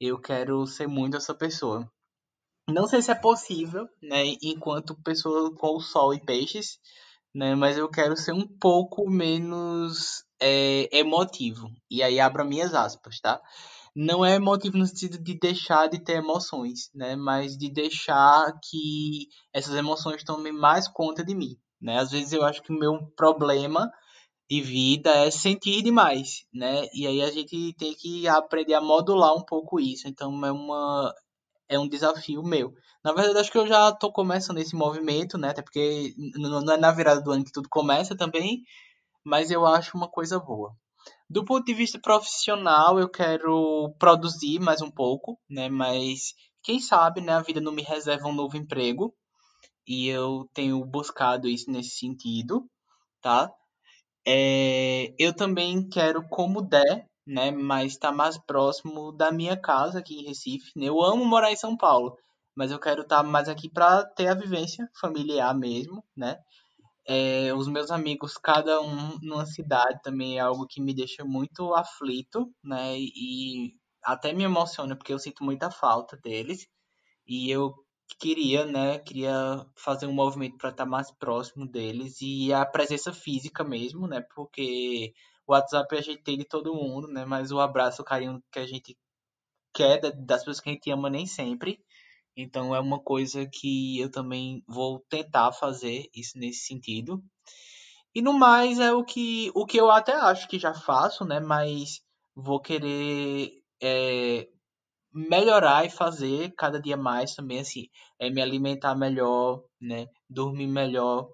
Eu 0.00 0.20
quero 0.20 0.66
ser 0.66 0.88
muito 0.88 1.16
essa 1.16 1.32
pessoa. 1.32 1.88
Não 2.68 2.88
sei 2.88 3.02
se 3.02 3.10
é 3.12 3.14
possível, 3.14 3.86
né, 4.02 4.24
enquanto 4.42 5.00
pessoa 5.02 5.54
com 5.54 5.76
o 5.76 5.80
sol 5.80 6.14
e 6.14 6.20
peixes, 6.20 6.78
né, 7.34 7.54
mas 7.54 7.76
eu 7.76 7.88
quero 7.90 8.16
ser 8.16 8.32
um 8.32 8.46
pouco 8.46 9.08
menos 9.08 10.24
é, 10.40 10.88
emotivo. 10.96 11.68
E 11.90 12.02
aí 12.02 12.18
abro 12.18 12.44
minhas 12.44 12.74
aspas, 12.74 13.20
tá? 13.20 13.40
Não 13.94 14.24
é 14.24 14.38
motivo 14.38 14.78
no 14.78 14.86
sentido 14.86 15.18
de 15.22 15.38
deixar 15.38 15.88
de 15.88 16.02
ter 16.02 16.14
emoções, 16.16 16.90
né? 16.94 17.16
Mas 17.16 17.56
de 17.56 17.70
deixar 17.72 18.52
que 18.68 19.28
essas 19.52 19.74
emoções 19.74 20.24
tomem 20.24 20.52
mais 20.52 20.88
conta 20.88 21.24
de 21.24 21.34
mim, 21.34 21.56
né? 21.80 21.98
Às 21.98 22.10
vezes 22.10 22.32
eu 22.32 22.44
acho 22.44 22.62
que 22.62 22.72
o 22.72 22.78
meu 22.78 22.98
problema 23.16 23.90
de 24.50 24.60
vida 24.62 25.10
é 25.10 25.30
sentir 25.30 25.82
demais, 25.82 26.44
né? 26.52 26.86
E 26.94 27.06
aí 27.06 27.22
a 27.22 27.30
gente 27.30 27.74
tem 27.74 27.94
que 27.94 28.28
aprender 28.28 28.74
a 28.74 28.80
modular 28.80 29.34
um 29.34 29.44
pouco 29.44 29.80
isso. 29.80 30.08
Então 30.08 30.44
é 30.44 30.52
uma 30.52 31.14
é 31.68 31.78
um 31.78 31.88
desafio 31.88 32.42
meu. 32.42 32.72
Na 33.04 33.12
verdade, 33.12 33.38
acho 33.38 33.52
que 33.52 33.58
eu 33.58 33.66
já 33.66 33.90
estou 33.90 34.12
começando 34.12 34.58
esse 34.58 34.76
movimento, 34.76 35.38
né? 35.38 35.50
Até 35.50 35.62
porque 35.62 36.14
não 36.36 36.72
é 36.72 36.76
na 36.76 36.92
virada 36.92 37.22
do 37.22 37.32
ano 37.32 37.44
que 37.44 37.52
tudo 37.52 37.68
começa 37.70 38.16
também, 38.16 38.62
mas 39.24 39.50
eu 39.50 39.66
acho 39.66 39.96
uma 39.96 40.08
coisa 40.08 40.38
boa. 40.38 40.74
Do 41.34 41.44
ponto 41.44 41.64
de 41.64 41.74
vista 41.74 41.98
profissional, 41.98 43.00
eu 43.00 43.08
quero 43.08 43.92
produzir 43.98 44.60
mais 44.60 44.80
um 44.80 44.88
pouco, 44.88 45.36
né? 45.50 45.68
Mas 45.68 46.32
quem 46.62 46.78
sabe, 46.78 47.20
né, 47.20 47.32
a 47.32 47.42
vida 47.42 47.60
não 47.60 47.72
me 47.72 47.82
reserva 47.82 48.28
um 48.28 48.32
novo 48.32 48.56
emprego. 48.56 49.12
E 49.84 50.06
eu 50.06 50.48
tenho 50.54 50.84
buscado 50.84 51.48
isso 51.48 51.68
nesse 51.72 51.98
sentido, 51.98 52.70
tá? 53.20 53.50
É, 54.24 55.12
eu 55.18 55.34
também 55.34 55.88
quero, 55.88 56.22
como 56.28 56.62
der, 56.62 57.04
né, 57.26 57.50
mas 57.50 57.94
estar 57.94 58.10
tá 58.10 58.14
mais 58.14 58.38
próximo 58.38 59.10
da 59.10 59.32
minha 59.32 59.56
casa 59.60 59.98
aqui 59.98 60.20
em 60.20 60.24
Recife. 60.24 60.70
Né? 60.76 60.86
Eu 60.86 61.02
amo 61.02 61.24
morar 61.24 61.50
em 61.50 61.56
São 61.56 61.76
Paulo, 61.76 62.16
mas 62.54 62.70
eu 62.70 62.78
quero 62.78 63.02
estar 63.02 63.24
tá 63.24 63.28
mais 63.28 63.48
aqui 63.48 63.68
para 63.68 64.04
ter 64.04 64.28
a 64.28 64.34
vivência 64.34 64.88
familiar 65.00 65.52
mesmo, 65.52 66.04
né? 66.16 66.38
É, 67.06 67.52
os 67.54 67.68
meus 67.68 67.90
amigos, 67.90 68.38
cada 68.38 68.80
um 68.80 69.18
numa 69.22 69.46
cidade, 69.46 70.00
também 70.02 70.38
é 70.38 70.40
algo 70.40 70.66
que 70.66 70.80
me 70.80 70.94
deixa 70.94 71.24
muito 71.24 71.74
aflito, 71.74 72.50
né? 72.62 72.98
E 72.98 73.74
até 74.02 74.32
me 74.32 74.44
emociona, 74.44 74.96
porque 74.96 75.12
eu 75.12 75.18
sinto 75.18 75.44
muita 75.44 75.70
falta 75.70 76.16
deles. 76.16 76.66
E 77.26 77.50
eu 77.50 77.74
queria, 78.18 78.66
né? 78.66 78.98
Queria 79.00 79.66
fazer 79.76 80.06
um 80.06 80.12
movimento 80.12 80.56
para 80.58 80.70
estar 80.70 80.86
mais 80.86 81.10
próximo 81.12 81.66
deles 81.66 82.18
e 82.22 82.52
a 82.52 82.64
presença 82.66 83.12
física 83.12 83.64
mesmo, 83.64 84.06
né? 84.06 84.22
Porque 84.34 85.12
o 85.46 85.52
WhatsApp 85.52 85.96
a 85.96 86.00
gente 86.00 86.22
tem 86.22 86.38
de 86.38 86.44
todo 86.44 86.74
mundo, 86.74 87.08
né? 87.08 87.24
Mas 87.24 87.52
o 87.52 87.60
abraço, 87.60 88.02
o 88.02 88.04
carinho 88.04 88.42
que 88.52 88.58
a 88.58 88.66
gente 88.66 88.96
quer 89.74 90.00
das 90.00 90.40
pessoas 90.40 90.60
que 90.60 90.70
a 90.70 90.72
gente 90.72 90.90
ama 90.90 91.10
nem 91.10 91.26
sempre. 91.26 91.80
Então 92.36 92.74
é 92.74 92.80
uma 92.80 92.98
coisa 92.98 93.46
que 93.46 93.98
eu 93.98 94.10
também 94.10 94.62
vou 94.66 95.00
tentar 95.08 95.52
fazer 95.52 96.08
isso 96.14 96.38
nesse 96.38 96.66
sentido. 96.66 97.22
E 98.14 98.22
no 98.22 98.32
mais 98.32 98.78
é 98.78 98.92
o 98.92 99.04
que, 99.04 99.50
o 99.54 99.66
que 99.66 99.76
eu 99.78 99.90
até 99.90 100.14
acho 100.14 100.48
que 100.48 100.58
já 100.58 100.72
faço, 100.72 101.24
né? 101.24 101.40
Mas 101.40 102.00
vou 102.34 102.60
querer 102.60 103.52
é, 103.82 104.48
melhorar 105.12 105.84
e 105.84 105.90
fazer 105.90 106.52
cada 106.56 106.80
dia 106.80 106.96
mais 106.96 107.34
também, 107.34 107.60
assim, 107.60 107.88
é 108.18 108.30
me 108.30 108.42
alimentar 108.42 108.94
melhor, 108.96 109.64
né? 109.80 110.08
Dormir 110.28 110.66
melhor, 110.66 111.28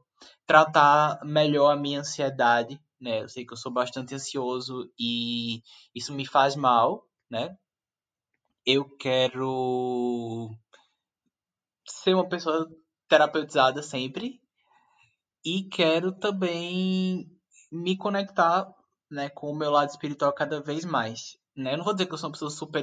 tratar 0.47 1.19
melhor 1.25 1.71
a 1.73 1.77
minha 1.77 2.01
ansiedade, 2.01 2.81
né? 3.01 3.23
Eu 3.23 3.29
sei 3.29 3.47
que 3.47 3.53
eu 3.53 3.57
sou 3.57 3.73
bastante 3.73 4.15
ansioso 4.15 4.91
e 4.99 5.63
isso 5.95 6.13
me 6.13 6.27
faz 6.27 6.57
mal, 6.57 7.07
né? 7.31 7.57
Eu 8.67 8.85
quero 8.99 10.51
ser 11.91 12.15
uma 12.15 12.29
pessoa 12.29 12.67
terapeutizada 13.09 13.83
sempre 13.83 14.41
e 15.45 15.65
quero 15.65 16.13
também 16.13 17.27
me 17.73 17.97
conectar 17.97 18.67
né, 19.11 19.29
com 19.31 19.51
o 19.51 19.57
meu 19.57 19.71
lado 19.71 19.91
espiritual 19.91 20.33
cada 20.33 20.61
vez 20.63 20.85
mais. 20.85 21.37
né? 21.57 21.73
Eu 21.75 21.79
não 21.79 21.85
vou 21.85 21.95
dizer 21.95 22.07
que 22.07 22.15
eu 22.15 22.19
sou 22.19 22.29
uma 22.29 22.33
pessoa 22.33 22.51
super 22.51 22.83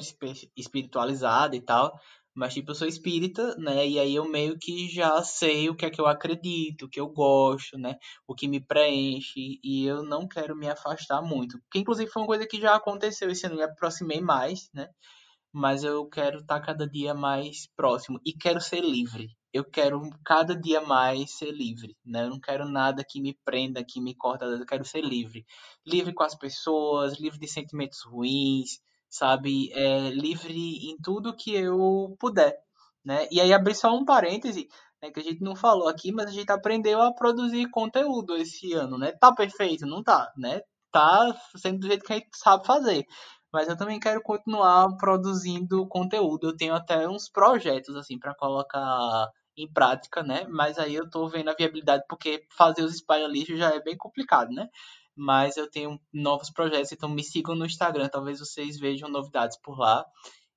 espiritualizada 0.56 1.56
e 1.56 1.62
tal, 1.62 1.98
mas, 2.36 2.54
tipo, 2.54 2.70
eu 2.72 2.76
sou 2.76 2.88
espírita, 2.88 3.56
né? 3.58 3.88
E 3.88 3.98
aí 4.00 4.14
eu 4.14 4.30
meio 4.30 4.60
que 4.60 4.88
já 4.88 5.24
sei 5.24 5.70
o 5.70 5.76
que 5.76 5.86
é 5.88 5.90
que 5.90 6.00
eu 6.00 6.06
acredito, 6.06 6.86
o 6.86 6.90
que 6.90 7.00
eu 7.00 7.08
gosto, 7.10 7.80
né? 7.80 7.98
O 8.28 8.36
que 8.36 8.48
me 8.48 8.60
preenche. 8.64 9.60
E 9.64 9.86
eu 9.86 10.04
não 10.04 10.28
quero 10.28 10.56
me 10.56 10.70
afastar 10.70 11.20
muito. 11.22 11.58
Que, 11.72 11.80
inclusive, 11.80 12.12
foi 12.12 12.22
uma 12.22 12.28
coisa 12.28 12.46
que 12.48 12.62
já 12.62 12.76
aconteceu 12.76 13.32
esse 13.32 13.46
ano. 13.48 13.56
Eu 13.56 13.60
me 13.60 13.64
aproximei 13.64 14.22
mais, 14.22 14.70
né? 14.72 14.88
Mas 15.58 15.84
eu 15.84 16.06
quero 16.08 16.40
estar 16.42 16.60
cada 16.62 16.88
dia 16.88 17.16
mais 17.16 17.68
próximo. 17.76 18.20
E 18.24 18.32
quero 18.32 18.62
ser 18.62 18.82
livre. 18.82 19.36
Eu 19.52 19.66
quero 19.66 20.00
cada 20.24 20.56
dia 20.56 20.82
mais 20.82 21.36
ser 21.36 21.52
livre, 21.52 21.98
né? 22.06 22.26
Eu 22.26 22.30
não 22.30 22.40
quero 22.40 22.70
nada 22.70 23.04
que 23.04 23.20
me 23.20 23.36
prenda, 23.44 23.84
que 23.84 24.00
me 24.00 24.14
corta. 24.14 24.46
Eu 24.46 24.68
quero 24.68 24.86
ser 24.86 25.02
livre. 25.02 25.44
Livre 25.84 26.14
com 26.14 26.22
as 26.22 26.36
pessoas, 26.36 27.20
livre 27.20 27.40
de 27.40 27.48
sentimentos 27.48 28.04
ruins, 28.04 28.80
sabe? 29.10 29.72
É, 29.74 30.12
livre 30.12 30.92
em 30.92 30.96
tudo 31.02 31.36
que 31.36 31.56
eu 31.56 32.16
puder, 32.20 32.56
né? 33.04 33.28
E 33.32 33.42
aí 33.42 33.52
abrir 33.52 33.74
só 33.74 33.96
um 33.96 34.06
parêntese, 34.06 34.68
né, 35.02 35.10
que 35.10 35.20
a 35.20 35.24
gente 35.24 35.42
não 35.42 35.56
falou 35.56 35.88
aqui, 35.88 36.12
mas 36.12 36.28
a 36.28 36.32
gente 36.32 36.52
aprendeu 36.52 37.02
a 37.02 37.12
produzir 37.12 37.68
conteúdo 37.72 38.36
esse 38.38 38.74
ano, 38.74 38.96
né? 38.96 39.12
Tá 39.14 39.34
perfeito? 39.34 39.88
Não 39.88 40.04
tá, 40.04 40.32
né? 40.38 40.62
Tá 40.92 41.36
sendo 41.56 41.80
do 41.80 41.88
jeito 41.88 42.06
que 42.06 42.14
a 42.14 42.18
gente 42.18 42.30
sabe 42.34 42.64
fazer. 42.64 43.06
Mas 43.52 43.68
eu 43.68 43.78
também 43.78 44.00
quero 44.00 44.22
continuar 44.22 44.96
produzindo 44.98 45.88
conteúdo. 45.88 46.48
Eu 46.48 46.58
tenho 46.58 46.74
até 46.74 47.08
uns 47.08 47.30
projetos 47.30 47.96
assim 47.96 48.20
para 48.20 48.36
colocar 48.36 49.30
em 49.58 49.72
prática, 49.72 50.22
né? 50.22 50.46
Mas 50.50 50.78
aí 50.78 50.96
eu 50.96 51.10
tô 51.10 51.28
vendo 51.28 51.50
a 51.50 51.56
viabilidade 51.56 52.04
porque 52.08 52.46
fazer 52.56 52.84
os 52.84 52.96
espalha 52.96 53.28
já 53.56 53.74
é 53.74 53.82
bem 53.82 53.98
complicado, 53.98 54.52
né? 54.52 54.70
mas 55.18 55.58
eu 55.58 55.70
tenho 55.70 56.00
novos 56.14 56.52
projetos, 56.52 56.92
então 56.92 57.10
me 57.10 57.24
sigam 57.24 57.56
no 57.56 57.66
Instagram, 57.66 58.08
talvez 58.08 58.40
vocês 58.40 58.78
vejam 58.78 59.10
novidades 59.10 59.58
por 59.60 59.78
lá. 59.80 60.06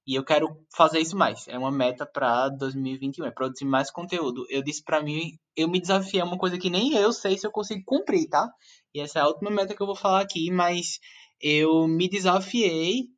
E 0.06 0.14
eu 0.14 0.24
quero 0.24 0.48
fazer 0.74 0.98
isso 0.98 1.16
mais. 1.16 1.46
É 1.48 1.56
uma 1.56 1.70
meta 1.70 2.04
para 2.04 2.48
2021, 2.50 3.26
é 3.26 3.30
produzir 3.30 3.64
mais 3.64 3.90
conteúdo. 3.90 4.44
Eu 4.50 4.62
disse 4.62 4.82
para 4.82 5.02
mim, 5.02 5.38
eu 5.56 5.68
me 5.68 5.80
desafiei, 5.80 6.20
é 6.20 6.24
uma 6.24 6.38
coisa 6.38 6.58
que 6.58 6.68
nem 6.68 6.94
eu 6.94 7.12
sei 7.12 7.38
se 7.38 7.46
eu 7.46 7.50
consigo 7.50 7.82
cumprir, 7.86 8.28
tá? 8.28 8.50
E 8.94 9.00
essa 9.00 9.20
é 9.20 9.22
a 9.22 9.28
última 9.28 9.50
meta 9.50 9.74
que 9.74 9.80
eu 9.82 9.86
vou 9.86 9.96
falar 9.96 10.20
aqui, 10.20 10.50
mas 10.50 10.98
eu 11.40 11.86
me 11.88 12.08
desafiei 12.08 13.08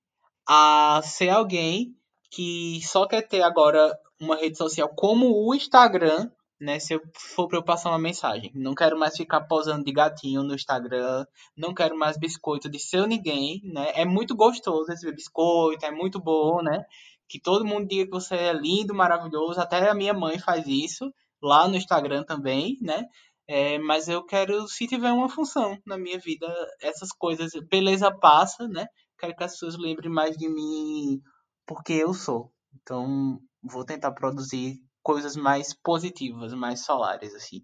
a 0.49 1.01
ser 1.05 1.31
alguém 1.31 1.95
que 2.31 2.81
só 2.83 3.07
quer 3.07 3.23
ter 3.23 3.43
agora 3.43 3.97
uma 4.21 4.37
rede 4.37 4.57
social 4.57 4.89
como 4.89 5.47
o 5.47 5.55
Instagram 5.55 6.31
né, 6.63 6.79
se 6.79 6.95
eu 6.95 7.03
for 7.17 7.49
para 7.49 7.59
eu 7.59 7.63
passar 7.63 7.91
uma 7.91 7.99
mensagem. 7.99 8.53
Não 8.55 8.73
quero 8.73 8.97
mais 8.97 9.17
ficar 9.17 9.41
posando 9.43 9.85
de 9.85 9.93
gatinho 9.93 10.45
no 10.45 10.55
Instagram, 10.55 11.27
não 11.57 11.75
quero 11.75 11.99
mais 11.99 12.17
biscoito 12.17 12.71
de 12.71 12.79
seu 12.79 13.05
ninguém, 13.07 13.61
né? 13.65 13.91
É 13.97 14.05
muito 14.05 14.37
gostoso 14.37 14.93
esse 14.93 15.11
biscoito, 15.13 15.85
é 15.85 15.91
muito 15.91 16.21
bom, 16.21 16.63
né? 16.63 16.85
Que 17.29 17.41
todo 17.41 17.65
mundo 17.65 17.89
diga 17.89 18.05
que 18.05 18.13
você 18.13 18.37
é 18.37 18.53
lindo, 18.53 18.95
maravilhoso, 18.95 19.61
até 19.61 19.89
a 19.91 19.95
minha 19.95 20.15
mãe 20.15 20.39
faz 20.39 20.65
isso 20.69 21.13
lá 21.43 21.67
no 21.67 21.77
Instagram 21.77 22.23
também, 22.23 22.79
né? 22.81 23.07
É, 23.55 23.79
mas 23.79 24.09
eu 24.09 24.25
quero, 24.25 24.67
se 24.67 24.87
tiver 24.87 25.13
uma 25.13 25.29
função 25.29 25.79
na 25.85 25.99
minha 25.99 26.19
vida, 26.19 26.47
essas 26.81 27.13
coisas, 27.13 27.53
beleza 27.69 28.11
passa, 28.11 28.67
né? 28.67 28.87
Quero 29.19 29.37
que 29.37 29.45
as 29.45 29.53
pessoas 29.53 29.77
lembrem 29.77 30.11
mais 30.11 30.39
de 30.39 30.49
mim 30.49 31.21
porque 31.67 31.93
eu 31.93 32.15
sou. 32.15 32.51
Então, 32.81 33.39
vou 33.63 33.85
tentar 33.85 34.11
produzir 34.13 34.79
coisas 35.03 35.37
mais 35.37 35.75
positivas, 35.75 36.55
mais 36.55 36.83
solares, 36.83 37.35
assim. 37.35 37.63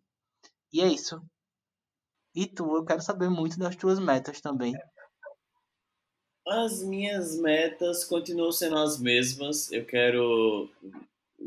E 0.71 0.83
é 0.83 0.89
isso. 0.89 1.23
E 2.35 2.47
tu, 2.47 2.77
eu 2.77 2.85
quero 2.85 3.01
saber 3.01 3.31
muito 3.31 3.59
das 3.59 3.75
tuas 3.75 3.99
metas 3.99 4.43
também. 4.43 4.75
As 6.47 6.83
minhas 6.83 7.41
metas 7.41 8.05
continuam 8.05 8.53
sendo 8.53 8.77
as 8.77 9.01
mesmas. 9.01 9.73
Eu 9.73 9.87
quero 9.87 10.71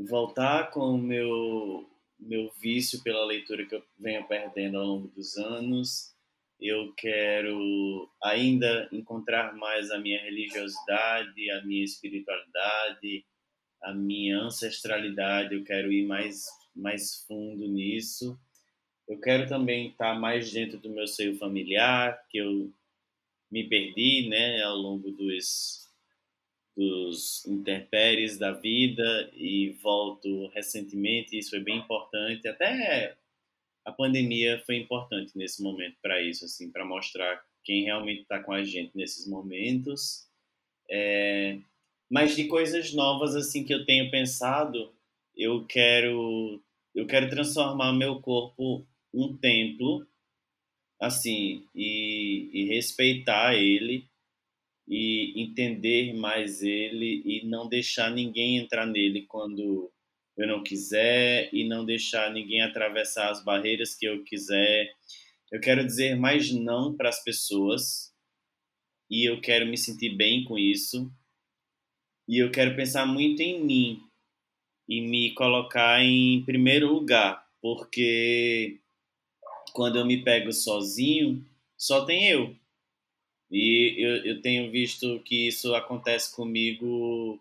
voltar 0.09 0.71
com 0.71 0.95
o 0.95 0.97
meu, 0.97 1.85
meu 2.21 2.51
vício 2.59 3.01
pela 3.03 3.25
leitura 3.25 3.65
que 3.65 3.75
eu 3.75 3.83
venho 3.99 4.27
perdendo 4.27 4.77
ao 4.77 4.85
longo 4.85 5.07
dos 5.09 5.37
anos. 5.37 6.13
Eu 6.59 6.93
quero 6.93 8.09
ainda 8.23 8.87
encontrar 8.91 9.55
mais 9.55 9.89
a 9.89 9.97
minha 9.97 10.21
religiosidade, 10.21 11.51
a 11.51 11.63
minha 11.63 11.83
espiritualidade, 11.83 13.25
a 13.81 13.93
minha 13.93 14.39
ancestralidade, 14.39 15.55
eu 15.55 15.63
quero 15.63 15.91
ir 15.91 16.05
mais, 16.05 16.45
mais 16.75 17.25
fundo 17.27 17.67
nisso. 17.67 18.39
Eu 19.09 19.19
quero 19.19 19.47
também 19.47 19.89
estar 19.89 20.13
mais 20.19 20.51
dentro 20.51 20.77
do 20.77 20.89
meu 20.89 21.07
seio 21.07 21.35
familiar, 21.37 22.23
que 22.29 22.37
eu 22.37 22.71
me 23.51 23.67
perdi 23.67 24.29
né, 24.29 24.61
ao 24.61 24.77
longo 24.77 25.11
dos, 25.11 25.80
dos 26.75 27.45
interpéries 27.45 28.37
da 28.37 28.51
vida 28.51 29.29
e 29.33 29.71
volto 29.81 30.47
recentemente. 30.47 31.37
Isso 31.37 31.49
foi 31.51 31.59
bem 31.59 31.79
importante. 31.79 32.47
Até 32.47 33.17
a 33.85 33.91
pandemia 33.91 34.61
foi 34.65 34.77
importante 34.77 35.37
nesse 35.37 35.61
momento 35.61 35.97
para 36.01 36.21
isso, 36.21 36.45
assim, 36.45 36.71
para 36.71 36.85
mostrar 36.85 37.43
quem 37.63 37.83
realmente 37.83 38.21
está 38.21 38.41
com 38.41 38.53
a 38.53 38.63
gente 38.63 38.95
nesses 38.95 39.27
momentos. 39.27 40.27
É, 40.89 41.59
mas 42.09 42.35
de 42.35 42.47
coisas 42.47 42.93
novas 42.93 43.35
assim 43.35 43.63
que 43.63 43.73
eu 43.73 43.85
tenho 43.85 44.11
pensado, 44.11 44.93
eu 45.35 45.65
quero 45.65 46.61
eu 46.93 47.07
quero 47.07 47.29
transformar 47.29 47.93
meu 47.93 48.19
corpo 48.19 48.85
um 49.13 49.35
templo 49.37 50.05
assim 50.99 51.65
e, 51.73 52.49
e 52.53 52.65
respeitar 52.65 53.55
ele 53.55 54.10
e 54.87 55.41
entender 55.41 56.13
mais 56.13 56.61
ele 56.61 57.21
e 57.25 57.47
não 57.47 57.67
deixar 57.67 58.11
ninguém 58.11 58.57
entrar 58.57 58.85
nele 58.85 59.25
quando 59.27 59.91
eu 60.37 60.47
não 60.47 60.63
quiser 60.63 61.49
e 61.53 61.67
não 61.67 61.85
deixar 61.85 62.31
ninguém 62.31 62.61
atravessar 62.61 63.29
as 63.29 63.43
barreiras 63.43 63.95
que 63.95 64.05
eu 64.05 64.23
quiser. 64.23 64.91
Eu 65.51 65.59
quero 65.59 65.85
dizer 65.85 66.15
mais 66.15 66.51
não 66.51 66.95
para 66.95 67.09
as 67.09 67.23
pessoas 67.23 68.13
e 69.09 69.29
eu 69.29 69.41
quero 69.41 69.65
me 69.65 69.77
sentir 69.77 70.15
bem 70.15 70.43
com 70.43 70.57
isso 70.57 71.11
e 72.27 72.37
eu 72.37 72.49
quero 72.49 72.75
pensar 72.75 73.05
muito 73.05 73.41
em 73.41 73.63
mim 73.63 74.01
e 74.87 75.01
me 75.01 75.33
colocar 75.33 76.01
em 76.01 76.43
primeiro 76.45 76.91
lugar, 76.91 77.45
porque 77.61 78.79
quando 79.73 79.97
eu 79.97 80.05
me 80.05 80.23
pego 80.23 80.51
sozinho, 80.51 81.45
só 81.77 82.05
tem 82.05 82.29
eu. 82.29 82.55
E 83.51 83.95
eu, 83.97 84.25
eu 84.25 84.41
tenho 84.41 84.71
visto 84.71 85.19
que 85.25 85.47
isso 85.47 85.75
acontece 85.75 86.33
comigo 86.33 87.39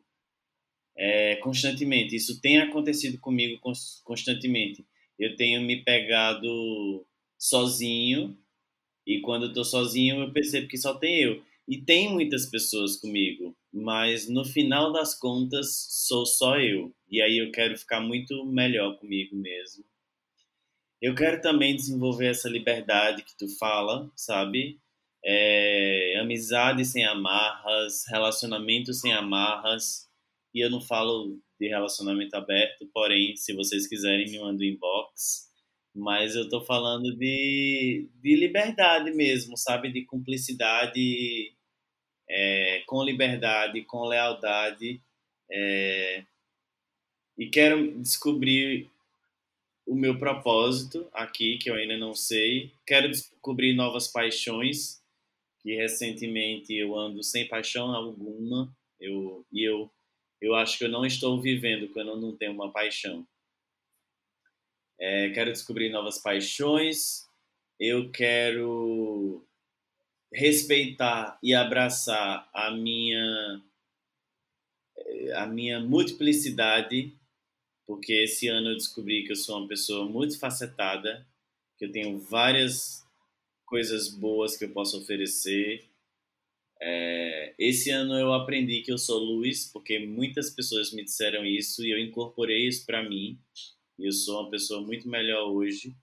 é, 0.96 1.36
constantemente. 1.36 2.16
Isso 2.16 2.40
tem 2.40 2.58
acontecido 2.58 3.18
comigo 3.18 3.60
constantemente. 4.04 4.84
Eu 5.18 5.36
tenho 5.36 5.62
me 5.62 5.82
pegado 5.84 7.06
sozinho 7.38 8.36
e 9.06 9.20
quando 9.20 9.46
eu 9.46 9.52
tô 9.52 9.64
sozinho 9.64 10.20
eu 10.22 10.32
percebo 10.32 10.68
que 10.68 10.76
só 10.76 10.94
tem 10.94 11.20
eu. 11.20 11.42
E 11.68 11.78
tem 11.80 12.12
muitas 12.12 12.46
pessoas 12.46 12.96
comigo, 12.96 13.56
mas 13.72 14.28
no 14.28 14.44
final 14.44 14.92
das 14.92 15.14
contas 15.14 15.86
sou 16.08 16.26
só 16.26 16.58
eu. 16.58 16.92
E 17.08 17.22
aí 17.22 17.38
eu 17.38 17.52
quero 17.52 17.78
ficar 17.78 18.00
muito 18.00 18.44
melhor 18.44 18.98
comigo 18.98 19.36
mesmo. 19.36 19.84
Eu 21.00 21.14
quero 21.14 21.40
também 21.40 21.76
desenvolver 21.76 22.26
essa 22.26 22.48
liberdade 22.48 23.22
que 23.22 23.36
tu 23.38 23.48
fala, 23.56 24.10
sabe? 24.16 24.78
É, 25.24 26.18
amizade 26.20 26.84
sem 26.84 27.04
amarras, 27.04 28.04
relacionamento 28.08 28.92
sem 28.92 29.12
amarras. 29.12 30.08
E 30.54 30.60
eu 30.64 30.70
não 30.70 30.80
falo 30.80 31.38
de 31.58 31.68
relacionamento 31.68 32.34
aberto, 32.36 32.88
porém, 32.92 33.36
se 33.36 33.52
vocês 33.52 33.86
quiserem, 33.86 34.30
me 34.30 34.38
mandem 34.38 34.70
um 34.70 34.74
inbox. 34.74 35.50
Mas 35.94 36.34
eu 36.34 36.48
tô 36.48 36.60
falando 36.60 37.14
de, 37.16 38.08
de 38.22 38.36
liberdade 38.36 39.10
mesmo, 39.12 39.56
sabe? 39.56 39.92
De 39.92 40.04
cumplicidade 40.04 41.52
é, 42.28 42.82
com 42.86 43.02
liberdade, 43.02 43.82
com 43.82 44.04
lealdade. 44.04 45.00
É, 45.50 46.24
e 47.36 47.48
quero 47.48 47.98
descobrir 48.00 48.88
o 49.86 49.94
meu 49.94 50.18
propósito 50.18 51.08
aqui, 51.12 51.58
que 51.58 51.68
eu 51.68 51.74
ainda 51.74 51.96
não 51.96 52.14
sei. 52.14 52.70
Quero 52.86 53.08
descobrir 53.08 53.74
novas 53.74 54.06
paixões, 54.06 54.99
que 55.62 55.74
recentemente 55.76 56.74
eu 56.74 56.96
ando 56.96 57.22
sem 57.22 57.46
paixão 57.46 57.94
alguma. 57.94 58.74
Eu, 58.98 59.46
e 59.52 59.62
eu, 59.62 59.90
eu 60.40 60.54
acho 60.54 60.78
que 60.78 60.84
eu 60.84 60.88
não 60.88 61.04
estou 61.04 61.40
vivendo 61.40 61.88
quando 61.92 62.08
eu 62.08 62.16
não 62.16 62.36
tenho 62.36 62.52
uma 62.52 62.72
paixão. 62.72 63.26
É, 64.98 65.30
quero 65.30 65.52
descobrir 65.52 65.90
novas 65.90 66.18
paixões. 66.18 67.26
Eu 67.78 68.10
quero 68.10 69.46
respeitar 70.32 71.38
e 71.42 71.54
abraçar 71.54 72.48
a 72.52 72.70
minha 72.70 73.62
a 75.34 75.46
minha 75.46 75.80
multiplicidade, 75.80 77.12
porque 77.86 78.12
esse 78.12 78.46
ano 78.48 78.68
eu 78.68 78.76
descobri 78.76 79.24
que 79.24 79.32
eu 79.32 79.36
sou 79.36 79.58
uma 79.58 79.66
pessoa 79.66 80.08
muito 80.08 80.38
facetada, 80.38 81.26
que 81.76 81.86
eu 81.86 81.90
tenho 81.90 82.18
várias 82.18 83.04
coisas 83.70 84.08
boas 84.10 84.56
que 84.56 84.64
eu 84.66 84.72
posso 84.72 84.98
oferecer 85.00 85.88
É, 86.82 87.54
esse 87.58 87.90
ano 87.90 88.14
eu 88.18 88.32
aprendi 88.32 88.82
que 88.82 88.90
eu 88.92 88.98
sou 88.98 89.18
luz, 89.18 89.66
porque 89.70 89.98
muitas 89.98 90.50
pessoas 90.50 90.92
me 90.92 91.04
disseram 91.04 91.44
isso 91.44 91.84
e 91.84 91.90
eu 91.90 91.98
incorporei 91.98 92.66
isso 92.66 92.86
para 92.86 93.02
mim. 93.08 93.38
E 93.98 94.06
eu 94.06 94.12
sou 94.12 94.42
uma 94.42 94.50
pessoa 94.50 94.80
muito 94.82 95.08
melhor 95.08 95.50
hoje, 95.50 95.94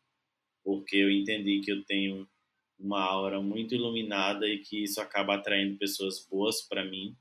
porque 0.64 0.98
eu 0.98 1.12
entendi 1.12 1.62
que 1.62 1.72
eu 1.72 1.84
tenho 1.86 2.28
uma 2.80 3.02
aura 3.04 3.42
muito 3.42 3.76
iluminada 3.76 4.48
e 4.48 4.60
que 4.60 4.84
isso 4.84 5.02
acaba 5.02 5.36
atraindo 5.36 5.78
pessoas 5.78 6.26
boas 6.30 6.62
para 6.64 6.86
mim. 6.86 7.18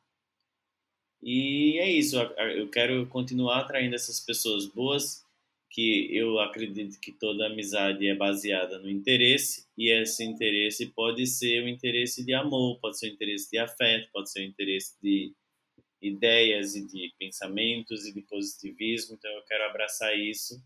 E 1.23 1.79
é 1.79 1.91
isso, 1.91 2.17
eu 2.17 2.71
quero 2.71 3.07
continuar 3.09 3.61
atraindo 3.61 3.95
essas 3.95 4.21
pessoas 4.21 4.67
boas, 4.67 5.26
que 5.71 6.09
eu 6.17 6.39
acredito 6.39 6.99
que 7.01 7.13
toda 7.13 7.47
amizade 7.47 8.07
é 8.07 8.15
baseada 8.15 8.79
no 8.79 8.89
interesse, 8.89 9.67
e 9.77 9.91
esse 9.91 10.25
interesse 10.25 10.87
pode 10.87 11.27
ser 11.27 11.63
o 11.65 11.69
interesse 11.69 12.25
de 12.25 12.33
amor, 12.33 12.79
pode 12.81 12.99
ser 12.99 13.11
o 13.11 13.13
interesse 13.13 13.51
de 13.51 13.59
afeto, 13.59 14.09
pode 14.13 14.31
ser 14.31 14.41
o 14.41 14.45
interesse 14.45 14.95
de 15.03 15.33
ideias 16.01 16.75
e 16.75 16.87
de 16.87 17.13
pensamentos 17.19 18.07
e 18.07 18.13
de 18.13 18.23
positivismo, 18.23 19.17
então 19.17 19.31
eu 19.31 19.43
quero 19.43 19.65
abraçar 19.65 20.17
isso. 20.19 20.63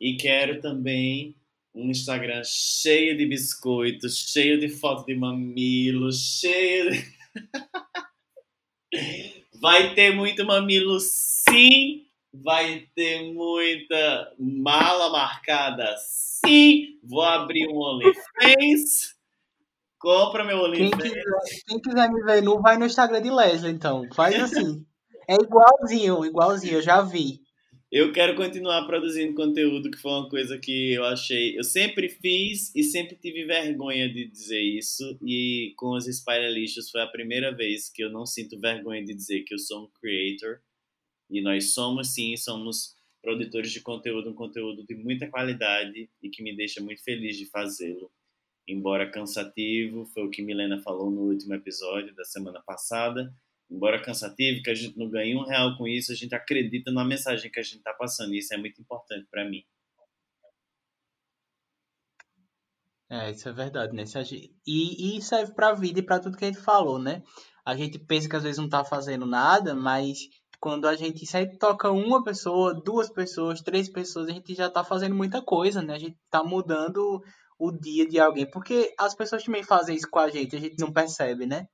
E 0.00 0.16
quero 0.16 0.60
também 0.60 1.36
um 1.74 1.90
Instagram 1.90 2.42
cheio 2.44 3.16
de 3.16 3.26
biscoitos, 3.26 4.30
cheio 4.30 4.58
de 4.58 4.68
foto 4.68 5.06
de 5.06 5.14
mamilo, 5.14 6.12
cheio 6.12 6.90
de... 6.92 7.18
Vai 9.60 9.94
ter 9.94 10.14
muito 10.14 10.44
mamilo, 10.44 10.98
sim. 11.00 12.07
Vai 12.32 12.86
ter 12.94 13.32
muita 13.32 14.34
mala 14.38 15.10
marcada, 15.10 15.94
sim. 15.98 16.98
Vou 17.02 17.22
abrir 17.22 17.66
um 17.68 17.78
OnlyFans. 17.78 19.16
Compra 19.98 20.44
meu 20.44 20.58
OnlyFans. 20.58 20.90
Quem 20.90 21.10
quiser, 21.10 21.22
quem 21.66 21.80
quiser 21.80 22.10
me 22.10 22.22
ver 22.24 22.42
nu, 22.42 22.60
vai 22.60 22.76
no 22.76 22.86
Instagram 22.86 23.22
de 23.22 23.30
Leslie, 23.30 23.72
então. 23.72 24.06
Faz 24.14 24.40
assim. 24.40 24.84
É 25.28 25.34
igualzinho, 25.34 26.24
igualzinho, 26.24 26.74
eu 26.74 26.82
já 26.82 27.02
vi. 27.02 27.40
Eu 27.90 28.12
quero 28.12 28.36
continuar 28.36 28.86
produzindo 28.86 29.34
conteúdo, 29.34 29.90
que 29.90 29.96
foi 29.96 30.12
uma 30.12 30.28
coisa 30.28 30.58
que 30.58 30.92
eu 30.92 31.04
achei. 31.04 31.58
Eu 31.58 31.64
sempre 31.64 32.10
fiz 32.10 32.70
e 32.74 32.82
sempre 32.82 33.16
tive 33.16 33.46
vergonha 33.46 34.12
de 34.12 34.28
dizer 34.30 34.60
isso. 34.60 35.18
E 35.24 35.72
com 35.74 35.96
os 35.96 36.04
Lixos 36.06 36.90
foi 36.90 37.00
a 37.00 37.06
primeira 37.06 37.50
vez 37.54 37.90
que 37.90 38.04
eu 38.04 38.10
não 38.10 38.26
sinto 38.26 38.60
vergonha 38.60 39.02
de 39.02 39.14
dizer 39.14 39.42
que 39.44 39.54
eu 39.54 39.58
sou 39.58 39.84
um 39.84 39.90
creator. 40.00 40.60
E 41.30 41.40
nós 41.40 41.72
somos, 41.72 42.14
sim, 42.14 42.36
somos 42.36 42.94
produtores 43.22 43.70
de 43.70 43.80
conteúdo, 43.80 44.30
um 44.30 44.34
conteúdo 44.34 44.84
de 44.86 44.94
muita 44.94 45.28
qualidade 45.28 46.08
e 46.22 46.30
que 46.30 46.42
me 46.42 46.56
deixa 46.56 46.80
muito 46.80 47.02
feliz 47.02 47.36
de 47.36 47.46
fazê-lo. 47.46 48.10
Embora 48.66 49.10
cansativo, 49.10 50.04
foi 50.06 50.24
o 50.24 50.30
que 50.30 50.42
Milena 50.42 50.80
falou 50.80 51.10
no 51.10 51.22
último 51.22 51.54
episódio 51.54 52.14
da 52.14 52.24
semana 52.24 52.62
passada 52.64 53.32
embora 53.70 54.02
cansativo, 54.02 54.62
que 54.62 54.70
a 54.70 54.74
gente 54.74 54.98
não 54.98 55.08
ganhe 55.08 55.36
um 55.36 55.44
real 55.44 55.76
com 55.76 55.86
isso, 55.86 56.12
a 56.12 56.14
gente 56.14 56.34
acredita 56.34 56.90
na 56.90 57.04
mensagem 57.04 57.50
que 57.50 57.60
a 57.60 57.62
gente 57.62 57.78
está 57.78 57.92
passando. 57.92 58.34
E 58.34 58.38
isso 58.38 58.54
é 58.54 58.56
muito 58.56 58.80
importante 58.80 59.26
para 59.30 59.44
mim. 59.48 59.62
É, 63.10 63.30
isso 63.30 63.48
é 63.48 63.52
verdade, 63.52 63.94
né? 63.94 64.04
E, 64.66 65.16
e 65.16 65.22
serve 65.22 65.54
para 65.54 65.68
a 65.68 65.74
vida 65.74 66.00
e 66.00 66.02
para 66.02 66.20
tudo 66.20 66.36
que 66.36 66.44
a 66.44 66.48
gente 66.48 66.60
falou, 66.60 66.98
né? 66.98 67.22
A 67.64 67.74
gente 67.74 67.98
pensa 67.98 68.28
que 68.28 68.36
às 68.36 68.42
vezes 68.42 68.58
não 68.58 68.66
está 68.66 68.84
fazendo 68.84 69.26
nada, 69.26 69.74
mas 69.74 70.18
quando 70.60 70.86
a 70.86 70.96
gente 70.96 71.24
sai 71.26 71.46
toca 71.56 71.90
uma 71.90 72.22
pessoa, 72.24 72.74
duas 72.74 73.10
pessoas, 73.10 73.60
três 73.60 73.88
pessoas, 73.88 74.28
a 74.28 74.32
gente 74.32 74.54
já 74.54 74.66
está 74.66 74.84
fazendo 74.84 75.14
muita 75.14 75.42
coisa, 75.42 75.82
né? 75.82 75.94
A 75.94 75.98
gente 75.98 76.16
está 76.24 76.42
mudando 76.42 77.22
o 77.58 77.72
dia 77.72 78.06
de 78.08 78.18
alguém, 78.20 78.48
porque 78.50 78.94
as 78.98 79.14
pessoas 79.14 79.44
também 79.44 79.62
fazem 79.62 79.96
isso 79.96 80.08
com 80.10 80.18
a 80.18 80.30
gente, 80.30 80.56
a 80.56 80.60
gente 80.60 80.76
não 80.78 80.92
percebe, 80.92 81.46
né? 81.46 81.66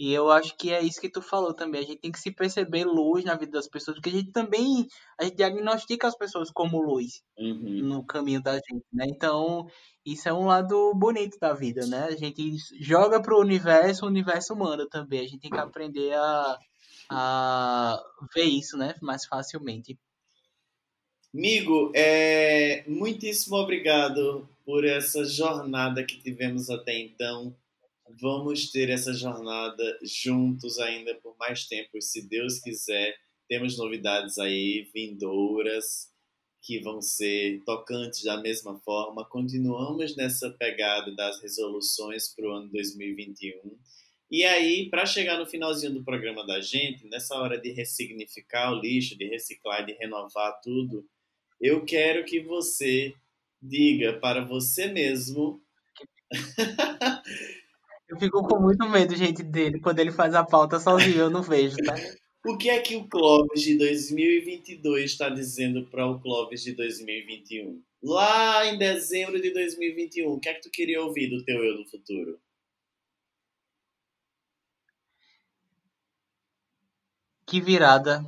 E 0.00 0.14
eu 0.14 0.30
acho 0.30 0.56
que 0.56 0.72
é 0.72 0.80
isso 0.80 0.98
que 0.98 1.10
tu 1.10 1.20
falou 1.20 1.52
também. 1.52 1.82
A 1.82 1.84
gente 1.84 2.00
tem 2.00 2.10
que 2.10 2.18
se 2.18 2.34
perceber 2.34 2.84
luz 2.86 3.22
na 3.22 3.34
vida 3.34 3.52
das 3.52 3.68
pessoas, 3.68 3.98
porque 3.98 4.08
a 4.08 4.12
gente 4.12 4.32
também 4.32 4.86
a 5.20 5.24
gente 5.24 5.36
diagnostica 5.36 6.08
as 6.08 6.16
pessoas 6.16 6.50
como 6.50 6.80
luz 6.80 7.20
uhum. 7.38 7.82
no 7.82 8.06
caminho 8.06 8.42
da 8.42 8.54
gente, 8.54 8.86
né? 8.90 9.04
Então, 9.06 9.66
isso 10.02 10.26
é 10.26 10.32
um 10.32 10.46
lado 10.46 10.94
bonito 10.94 11.38
da 11.38 11.52
vida, 11.52 11.86
né? 11.86 12.04
A 12.04 12.16
gente 12.16 12.56
joga 12.80 13.20
pro 13.20 13.40
universo, 13.40 14.06
o 14.06 14.08
universo 14.08 14.56
manda 14.56 14.88
também. 14.88 15.20
A 15.20 15.24
gente 15.24 15.40
tem 15.40 15.50
que 15.50 15.58
aprender 15.58 16.14
a, 16.14 16.58
a 17.10 18.02
ver 18.34 18.44
isso, 18.44 18.76
né? 18.76 18.94
Mais 19.02 19.26
facilmente. 19.26 19.98
Amigo, 21.32 21.92
é, 21.94 22.84
muitíssimo 22.88 23.56
obrigado 23.56 24.48
por 24.64 24.84
essa 24.84 25.24
jornada 25.24 26.04
que 26.04 26.20
tivemos 26.20 26.70
até 26.70 26.98
então 26.98 27.56
vamos 28.18 28.70
ter 28.70 28.88
essa 28.90 29.12
jornada 29.12 29.98
juntos 30.02 30.78
ainda 30.78 31.14
por 31.16 31.36
mais 31.38 31.66
tempo, 31.66 32.00
se 32.00 32.26
Deus 32.26 32.58
quiser. 32.58 33.14
Temos 33.48 33.76
novidades 33.76 34.38
aí 34.38 34.88
vindouras 34.94 36.08
que 36.62 36.78
vão 36.80 37.00
ser 37.00 37.62
tocantes 37.64 38.22
da 38.22 38.40
mesma 38.40 38.78
forma. 38.80 39.28
Continuamos 39.28 40.16
nessa 40.16 40.50
pegada 40.50 41.14
das 41.14 41.40
resoluções 41.40 42.28
para 42.34 42.46
o 42.46 42.52
ano 42.52 42.70
2021. 42.70 43.78
E 44.30 44.44
aí, 44.44 44.88
para 44.88 45.06
chegar 45.06 45.38
no 45.38 45.46
finalzinho 45.46 45.92
do 45.92 46.04
programa 46.04 46.46
da 46.46 46.60
gente, 46.60 47.08
nessa 47.08 47.34
hora 47.34 47.60
de 47.60 47.72
ressignificar 47.72 48.72
o 48.72 48.80
lixo, 48.80 49.18
de 49.18 49.26
reciclar, 49.26 49.84
de 49.84 49.92
renovar 49.94 50.60
tudo, 50.62 51.04
eu 51.60 51.84
quero 51.84 52.24
que 52.24 52.40
você 52.40 53.12
diga 53.60 54.18
para 54.20 54.44
você 54.44 54.86
mesmo 54.86 55.60
Eu 58.08 58.18
fico 58.18 58.42
com 58.46 58.60
muito 58.60 58.88
medo, 58.88 59.14
gente, 59.16 59.42
dele, 59.42 59.80
quando 59.80 59.98
ele 59.98 60.12
faz 60.12 60.34
a 60.34 60.44
pauta 60.44 60.78
sozinho, 60.78 61.18
eu 61.18 61.30
não 61.30 61.42
vejo, 61.42 61.76
tá? 61.78 61.94
O 62.42 62.56
que 62.56 62.70
é 62.70 62.80
que 62.80 62.96
o 62.96 63.06
Clóvis 63.06 63.60
de 63.60 63.76
2022 63.76 65.10
está 65.10 65.28
dizendo 65.28 65.84
para 65.90 66.06
o 66.06 66.18
Clóvis 66.18 66.62
de 66.62 66.72
2021? 66.72 67.82
Lá 68.02 68.64
em 68.64 68.78
dezembro 68.78 69.38
de 69.42 69.52
2021, 69.52 70.26
o 70.26 70.40
que 70.40 70.48
é 70.48 70.54
que 70.54 70.62
tu 70.62 70.70
queria 70.70 71.02
ouvir 71.02 71.28
do 71.28 71.44
teu 71.44 71.62
eu 71.62 71.76
do 71.76 71.84
futuro? 71.90 72.40
Que 77.50 77.60
virada. 77.60 78.24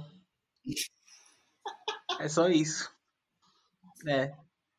É 2.18 2.28
só 2.28 2.48
isso. 2.48 2.92
É. 4.04 4.34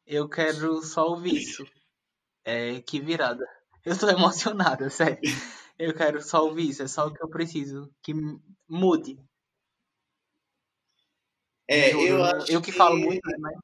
Eu 0.05 0.27
quero 0.27 0.83
só 0.83 1.07
ouvir 1.07 1.37
isso. 1.37 1.65
É, 2.43 2.81
que 2.81 2.99
virada. 2.99 3.47
Eu 3.85 3.97
tô 3.97 4.09
emocionada, 4.09 4.89
sério. 4.91 5.21
Eu 5.79 5.95
quero 5.95 6.21
só 6.21 6.43
ouvir 6.43 6.67
isso, 6.67 6.83
é 6.83 6.89
só 6.89 7.07
o 7.07 7.13
que 7.13 7.23
eu 7.23 7.29
preciso. 7.29 7.89
Que 8.01 8.13
mude. 8.67 9.17
É, 11.65 11.91
Juro, 11.91 12.05
eu 12.05 12.23
acho 12.25 12.51
Eu 12.51 12.61
que, 12.61 12.69
que 12.69 12.77
falo 12.77 12.97
muito, 12.97 13.25
né, 13.25 13.37
mas... 13.39 13.57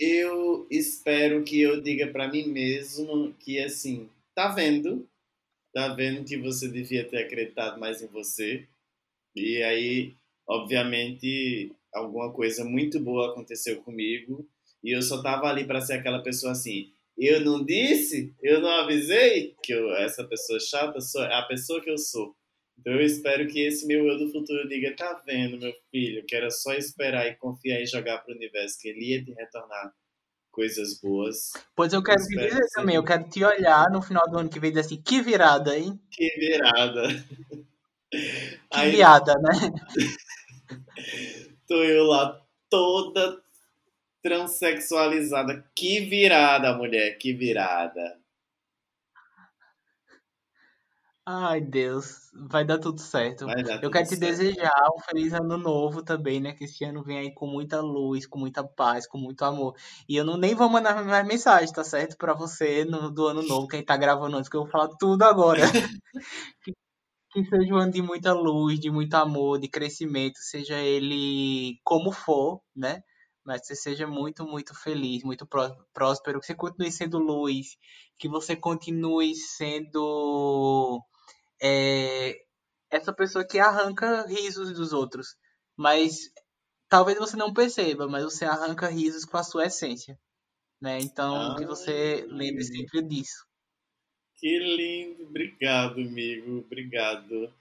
Eu 0.00 0.66
espero 0.68 1.44
que 1.44 1.60
eu 1.60 1.80
diga 1.80 2.08
para 2.08 2.26
mim 2.26 2.48
mesmo 2.48 3.32
que, 3.34 3.62
assim, 3.62 4.10
tá 4.34 4.48
vendo? 4.48 5.08
Tá 5.72 5.94
vendo 5.94 6.24
que 6.24 6.36
você 6.36 6.68
devia 6.68 7.08
ter 7.08 7.24
acreditado 7.24 7.78
mais 7.78 8.02
em 8.02 8.08
você. 8.08 8.66
E 9.36 9.62
aí, 9.62 10.16
obviamente, 10.46 11.72
alguma 11.92 12.32
coisa 12.32 12.64
muito 12.64 13.00
boa 13.00 13.30
aconteceu 13.30 13.82
comigo. 13.82 14.48
E 14.82 14.94
eu 14.94 15.02
só 15.02 15.22
tava 15.22 15.46
ali 15.46 15.64
para 15.64 15.80
ser 15.80 15.94
aquela 15.94 16.22
pessoa 16.22 16.52
assim, 16.52 16.92
eu 17.16 17.40
não 17.40 17.64
disse, 17.64 18.34
eu 18.42 18.60
não 18.60 18.70
avisei 18.70 19.54
que 19.62 19.72
eu, 19.72 19.94
essa 19.96 20.24
pessoa 20.24 20.58
chata 20.60 21.00
sou 21.00 21.22
a 21.22 21.42
pessoa 21.42 21.80
que 21.80 21.90
eu 21.90 21.96
sou. 21.96 22.34
Então 22.78 22.92
eu 22.92 23.00
espero 23.00 23.46
que 23.46 23.60
esse 23.60 23.86
meu 23.86 24.04
eu 24.06 24.18
do 24.18 24.30
futuro 24.32 24.68
diga, 24.68 24.94
tá 24.96 25.22
vendo, 25.24 25.58
meu 25.58 25.72
filho, 25.90 26.24
que 26.26 26.34
era 26.34 26.50
só 26.50 26.74
esperar 26.74 27.26
e 27.26 27.36
confiar 27.36 27.80
e 27.80 27.86
jogar 27.86 28.18
pro 28.18 28.34
universo, 28.34 28.78
que 28.80 28.88
ele 28.88 29.12
ia 29.12 29.24
te 29.24 29.32
retornar 29.32 29.92
coisas 30.50 31.00
boas. 31.00 31.52
Pois 31.74 31.92
eu 31.92 32.02
quero 32.02 32.22
te 32.22 32.36
dizer 32.36 32.66
também, 32.74 32.96
eu 32.96 33.04
quero 33.04 33.28
te 33.28 33.44
olhar 33.44 33.90
no 33.90 34.02
final 34.02 34.28
do 34.28 34.38
ano 34.38 34.48
que 34.50 34.60
vem 34.60 34.70
e 34.70 34.74
dizer 34.74 34.86
assim, 34.86 35.00
que 35.00 35.20
virada, 35.20 35.78
hein? 35.78 35.98
Que 36.10 36.28
virada. 36.38 37.08
Que 38.10 38.78
Aí, 38.78 38.90
viada, 38.92 39.34
né? 39.34 39.50
Tô 41.66 41.82
eu 41.82 42.04
lá 42.04 42.40
toda 42.70 43.42
transexualizada. 44.22 45.64
Que 45.76 46.00
virada, 46.00 46.76
mulher, 46.76 47.18
que 47.18 47.32
virada. 47.32 48.18
Ai, 51.26 51.58
Deus, 51.58 52.30
vai 52.34 52.66
dar 52.66 52.78
tudo 52.78 53.00
certo. 53.00 53.46
Dar 53.46 53.58
eu 53.58 53.64
tudo 53.80 53.90
quero 53.90 54.06
certo. 54.06 54.08
te 54.10 54.16
desejar 54.16 54.90
um 54.94 55.00
feliz 55.00 55.32
ano 55.32 55.56
novo 55.56 56.02
também, 56.02 56.38
né? 56.38 56.52
Que 56.52 56.64
esse 56.64 56.84
ano 56.84 57.02
venha 57.02 57.20
aí 57.20 57.32
com 57.32 57.46
muita 57.46 57.80
luz, 57.80 58.26
com 58.26 58.38
muita 58.38 58.62
paz, 58.62 59.06
com 59.06 59.16
muito 59.16 59.42
amor. 59.42 59.74
E 60.06 60.16
eu 60.16 60.24
não 60.24 60.36
nem 60.36 60.54
vou 60.54 60.68
mandar 60.68 61.02
mais 61.02 61.26
mensagem, 61.26 61.72
tá 61.72 61.82
certo? 61.82 62.18
Pra 62.18 62.34
você 62.34 62.84
no, 62.84 63.10
do 63.10 63.26
ano 63.26 63.42
novo, 63.42 63.66
quem 63.66 63.82
tá 63.82 63.96
gravando 63.96 64.36
antes, 64.36 64.50
que 64.50 64.56
eu 64.56 64.62
vou 64.62 64.70
falar 64.70 64.88
tudo 64.98 65.22
agora. 65.22 65.62
que, 66.62 66.74
que 67.34 67.44
seja 67.44 67.74
um 67.74 67.78
ano 67.78 67.92
de 67.92 68.00
muita 68.00 68.32
luz, 68.32 68.80
de 68.80 68.90
muito 68.90 69.14
amor, 69.14 69.58
de 69.58 69.68
crescimento, 69.68 70.38
seja 70.38 70.78
ele 70.78 71.78
como 71.84 72.12
for, 72.12 72.62
né? 72.74 73.02
mas 73.44 73.60
que 73.60 73.66
você 73.66 73.76
seja 73.76 74.06
muito, 74.06 74.46
muito 74.46 74.74
feliz, 74.74 75.22
muito 75.22 75.46
próspero, 75.92 76.40
que 76.40 76.46
você 76.46 76.54
continue 76.54 76.90
sendo 76.90 77.18
luz, 77.18 77.76
que 78.18 78.26
você 78.26 78.56
continue 78.56 79.34
sendo 79.34 81.02
é, 81.62 82.36
essa 82.90 83.12
pessoa 83.12 83.46
que 83.46 83.58
arranca 83.58 84.26
risos 84.26 84.72
dos 84.72 84.92
outros. 84.94 85.36
Mas 85.76 86.30
talvez 86.88 87.18
você 87.18 87.36
não 87.36 87.52
perceba, 87.52 88.08
mas 88.08 88.24
você 88.24 88.46
arranca 88.46 88.88
risos 88.88 89.24
com 89.26 89.36
a 89.36 89.42
sua 89.42 89.66
essência. 89.66 90.18
Né? 90.80 91.00
Então, 91.00 91.52
ah, 91.52 91.56
que 91.58 91.66
você 91.66 92.26
lembre 92.28 92.64
sempre 92.64 93.02
disso. 93.02 93.44
Que 94.36 94.58
lindo, 94.58 95.24
obrigado, 95.24 96.00
amigo, 96.00 96.58
obrigado. 96.58 97.52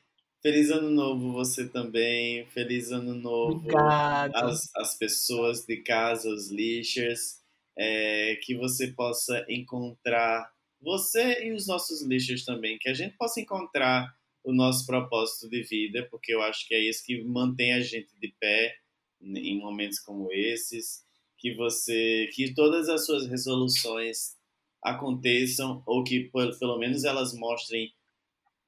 Feliz 0.41 0.69
ano 0.71 0.89
novo 0.89 1.31
você 1.31 1.69
também, 1.69 2.45
feliz 2.47 2.91
ano 2.91 3.15
novo 3.15 3.55
obrigado. 3.57 4.35
As, 4.35 4.69
as 4.75 4.97
pessoas 4.97 5.65
de 5.65 5.77
casa, 5.77 6.29
os 6.29 6.49
lixers, 6.49 7.41
é, 7.77 8.37
que 8.43 8.55
você 8.55 8.87
possa 8.87 9.45
encontrar, 9.47 10.51
você 10.81 11.45
e 11.45 11.53
os 11.53 11.65
nossos 11.65 12.01
lixers 12.01 12.43
também, 12.43 12.77
que 12.77 12.89
a 12.89 12.93
gente 12.93 13.15
possa 13.15 13.39
encontrar 13.39 14.13
o 14.43 14.51
nosso 14.51 14.85
propósito 14.85 15.49
de 15.49 15.63
vida, 15.63 16.05
porque 16.11 16.33
eu 16.33 16.41
acho 16.41 16.67
que 16.67 16.75
é 16.75 16.79
isso 16.79 17.05
que 17.05 17.23
mantém 17.23 17.73
a 17.73 17.79
gente 17.79 18.09
de 18.19 18.33
pé 18.39 18.75
em 19.21 19.57
momentos 19.59 19.99
como 19.99 20.29
esses, 20.33 21.05
que 21.37 21.55
você, 21.55 22.29
que 22.33 22.53
todas 22.53 22.89
as 22.89 23.05
suas 23.05 23.27
resoluções 23.27 24.35
aconteçam 24.83 25.81
ou 25.85 26.03
que 26.03 26.29
pelo 26.59 26.77
menos 26.77 27.03
elas 27.03 27.33
mostrem 27.33 27.91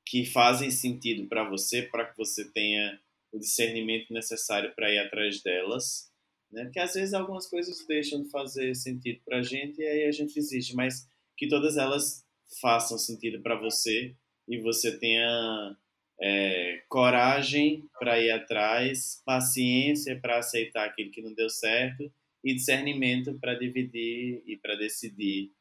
que 0.06 0.26
fazem 0.26 0.70
sentido 0.70 1.28
para 1.28 1.50
você, 1.50 1.82
para 1.84 2.06
que 2.06 2.18
você 2.18 2.50
tenha 2.52 3.00
o 3.32 3.40
discernimento 3.40 4.14
necessário 4.14 4.74
para 4.76 4.92
ir 4.92 5.00
atrás 5.00 5.42
delas, 5.42 6.12
né? 6.52 6.64
Porque 6.64 6.80
às 6.80 6.94
vezes 6.94 7.14
algumas 7.14 7.48
coisas 7.48 7.86
deixam 7.88 8.24
de 8.24 8.30
fazer 8.30 8.74
sentido 8.76 9.20
para 9.26 9.40
a 9.40 9.44
gente 9.44 9.82
e 9.82 9.86
aí 9.86 10.04
a 10.06 10.12
gente 10.12 10.38
existe, 10.38 10.76
mas 10.76 11.08
que 11.36 11.48
todas 11.48 11.76
elas 11.76 12.24
façam 12.62 12.98
sentido 12.98 13.42
para 13.42 13.60
você 13.60 14.16
e 14.48 14.60
você 14.60 14.98
tenha 14.98 15.76
é, 16.22 16.84
coragem 16.88 17.84
para 18.00 18.22
ir 18.22 18.32
atrás, 18.32 19.22
paciência 19.26 20.18
para 20.22 20.38
aceitar 20.38 20.86
aquilo 20.86 21.12
que 21.12 21.22
não 21.22 21.34
deu 21.34 21.50
certo 21.50 22.10
e 22.44 22.54
discernimento 22.54 23.38
para 23.40 23.56
dividir 23.56 24.44
e 24.46 24.56
para 24.58 24.76
decidir 24.76 25.52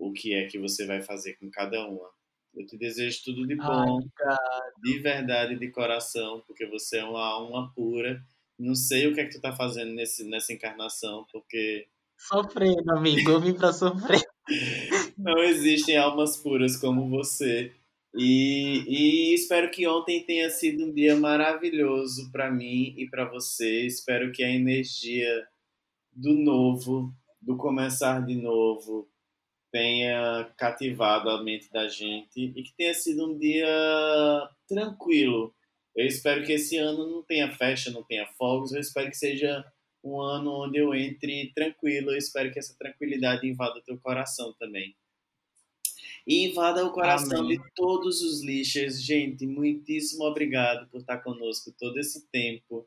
o 0.00 0.12
que 0.12 0.34
é 0.34 0.46
que 0.46 0.58
você 0.58 0.86
vai 0.86 1.02
fazer 1.02 1.34
com 1.34 1.50
cada 1.50 1.86
uma. 1.86 2.08
Eu 2.54 2.66
te 2.66 2.76
desejo 2.76 3.22
tudo 3.24 3.46
de 3.46 3.54
bom, 3.54 4.00
Ai, 4.26 4.70
de 4.82 4.98
verdade, 4.98 5.56
de 5.56 5.70
coração, 5.70 6.42
porque 6.46 6.66
você 6.66 6.98
é 6.98 7.04
uma 7.04 7.24
alma 7.24 7.72
pura. 7.74 8.20
Não 8.58 8.74
sei 8.74 9.06
o 9.06 9.14
que 9.14 9.20
é 9.20 9.26
que 9.26 9.32
tu 9.32 9.40
tá 9.40 9.52
fazendo 9.52 9.92
nesse, 9.92 10.24
nessa 10.28 10.52
encarnação, 10.52 11.24
porque. 11.30 11.86
Sofrendo, 12.18 12.90
amigo, 12.90 13.30
eu 13.30 13.40
vim 13.40 13.54
pra 13.54 13.72
sofrer. 13.72 14.20
Não 15.16 15.38
existem 15.38 15.96
almas 15.96 16.36
puras 16.36 16.76
como 16.76 17.08
você. 17.08 17.72
E, 18.14 18.84
e 18.88 19.34
espero 19.34 19.70
que 19.70 19.86
ontem 19.86 20.24
tenha 20.24 20.50
sido 20.50 20.86
um 20.86 20.92
dia 20.92 21.14
maravilhoso 21.14 22.30
para 22.32 22.50
mim 22.50 22.94
e 22.96 23.08
para 23.08 23.30
você. 23.30 23.86
Espero 23.86 24.32
que 24.32 24.42
a 24.42 24.50
energia 24.50 25.46
do 26.12 26.34
novo, 26.34 27.14
do 27.40 27.56
começar 27.56 28.24
de 28.26 28.34
novo, 28.34 29.09
tenha 29.70 30.52
cativado 30.56 31.30
a 31.30 31.42
mente 31.42 31.70
da 31.70 31.88
gente 31.88 32.52
e 32.56 32.62
que 32.62 32.72
tenha 32.76 32.94
sido 32.94 33.30
um 33.30 33.38
dia 33.38 33.66
tranquilo. 34.68 35.54
Eu 35.94 36.06
espero 36.06 36.44
que 36.44 36.52
esse 36.52 36.76
ano 36.76 37.06
não 37.06 37.22
tenha 37.22 37.50
festa, 37.52 37.90
não 37.90 38.02
tenha 38.02 38.26
fogos. 38.38 38.72
Eu 38.72 38.80
espero 38.80 39.10
que 39.10 39.16
seja 39.16 39.64
um 40.02 40.20
ano 40.20 40.64
onde 40.64 40.78
eu 40.78 40.94
entre 40.94 41.52
tranquilo. 41.54 42.10
Eu 42.10 42.16
espero 42.16 42.52
que 42.52 42.58
essa 42.58 42.76
tranquilidade 42.78 43.46
invada 43.46 43.78
o 43.78 43.82
teu 43.82 43.98
coração 43.98 44.54
também. 44.58 44.94
E 46.26 46.46
invada 46.46 46.84
o 46.84 46.92
coração 46.92 47.40
Amém. 47.40 47.58
de 47.58 47.64
todos 47.74 48.22
os 48.22 48.42
lixers. 48.42 49.02
Gente, 49.02 49.46
muitíssimo 49.46 50.24
obrigado 50.24 50.88
por 50.88 51.00
estar 51.00 51.18
conosco 51.18 51.74
todo 51.78 51.98
esse 51.98 52.28
tempo. 52.28 52.86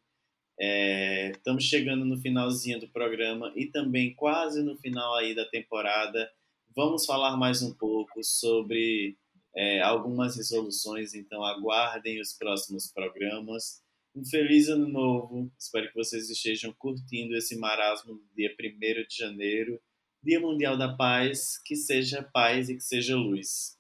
É, 0.60 1.32
estamos 1.32 1.64
chegando 1.64 2.06
no 2.06 2.20
finalzinho 2.20 2.80
do 2.80 2.88
programa 2.88 3.52
e 3.56 3.66
também 3.66 4.14
quase 4.14 4.62
no 4.62 4.78
final 4.78 5.16
aí 5.16 5.34
da 5.36 5.46
temporada. 5.46 6.32
Vamos 6.76 7.06
falar 7.06 7.38
mais 7.38 7.62
um 7.62 7.72
pouco 7.72 8.24
sobre 8.24 9.16
é, 9.56 9.80
algumas 9.82 10.36
resoluções, 10.36 11.14
então 11.14 11.44
aguardem 11.44 12.20
os 12.20 12.34
próximos 12.34 12.92
programas. 12.92 13.80
Um 14.16 14.26
feliz 14.26 14.70
ano 14.70 14.88
novo, 14.88 15.52
espero 15.56 15.88
que 15.90 15.96
vocês 15.96 16.32
estejam 16.32 16.74
curtindo 16.74 17.36
esse 17.36 17.56
marasmo 17.60 18.16
do 18.16 18.28
dia 18.36 18.56
1 18.60 19.08
de 19.08 19.16
janeiro, 19.16 19.80
Dia 20.24 20.40
Mundial 20.40 20.76
da 20.76 20.92
Paz, 20.92 21.62
que 21.64 21.76
seja 21.76 22.24
paz 22.24 22.70
e 22.70 22.76
que 22.76 22.84
seja 22.84 23.16
luz. 23.16 23.78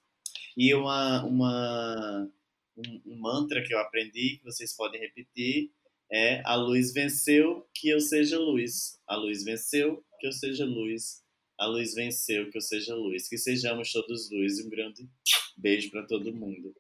E 0.55 0.71
uma, 0.75 1.25
uma, 1.25 2.29
um, 2.77 3.01
um 3.07 3.19
mantra 3.19 3.63
que 3.63 3.73
eu 3.73 3.79
aprendi, 3.79 4.37
que 4.37 4.43
vocês 4.43 4.75
podem 4.75 5.01
repetir, 5.01 5.71
é 6.11 6.43
a 6.45 6.53
luz 6.53 6.93
venceu, 6.93 7.67
que 7.73 7.89
eu 7.89 7.99
seja 7.99 8.37
luz. 8.37 8.99
A 9.07 9.15
luz 9.15 9.43
venceu, 9.43 10.05
que 10.19 10.27
eu 10.27 10.31
seja 10.31 10.63
luz 10.63 11.22
a 11.64 11.68
luz 11.68 11.94
venceu, 11.94 12.49
que 12.49 12.57
eu 12.57 12.61
seja 12.61 12.94
luz, 12.94 13.27
que 13.27 13.38
sejamos 13.38 13.91
todos 13.91 14.30
luz. 14.30 14.60
Um 14.60 14.69
grande 14.69 15.10
beijo 15.57 15.90
para 15.90 16.06
todo 16.06 16.34
mundo. 16.34 16.76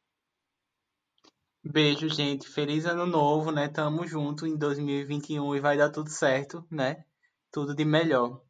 Beijo, 1.63 2.09
gente. 2.09 2.47
Feliz 2.49 2.85
ano 2.85 3.05
novo, 3.05 3.49
né? 3.51 3.69
Tamo 3.69 4.05
junto 4.05 4.45
em 4.45 4.57
2021 4.57 5.55
e 5.55 5.61
vai 5.61 5.77
dar 5.77 5.89
tudo 5.89 6.09
certo, 6.09 6.67
né? 6.69 7.05
Tudo 7.49 7.73
de 7.73 7.85
melhor. 7.85 8.42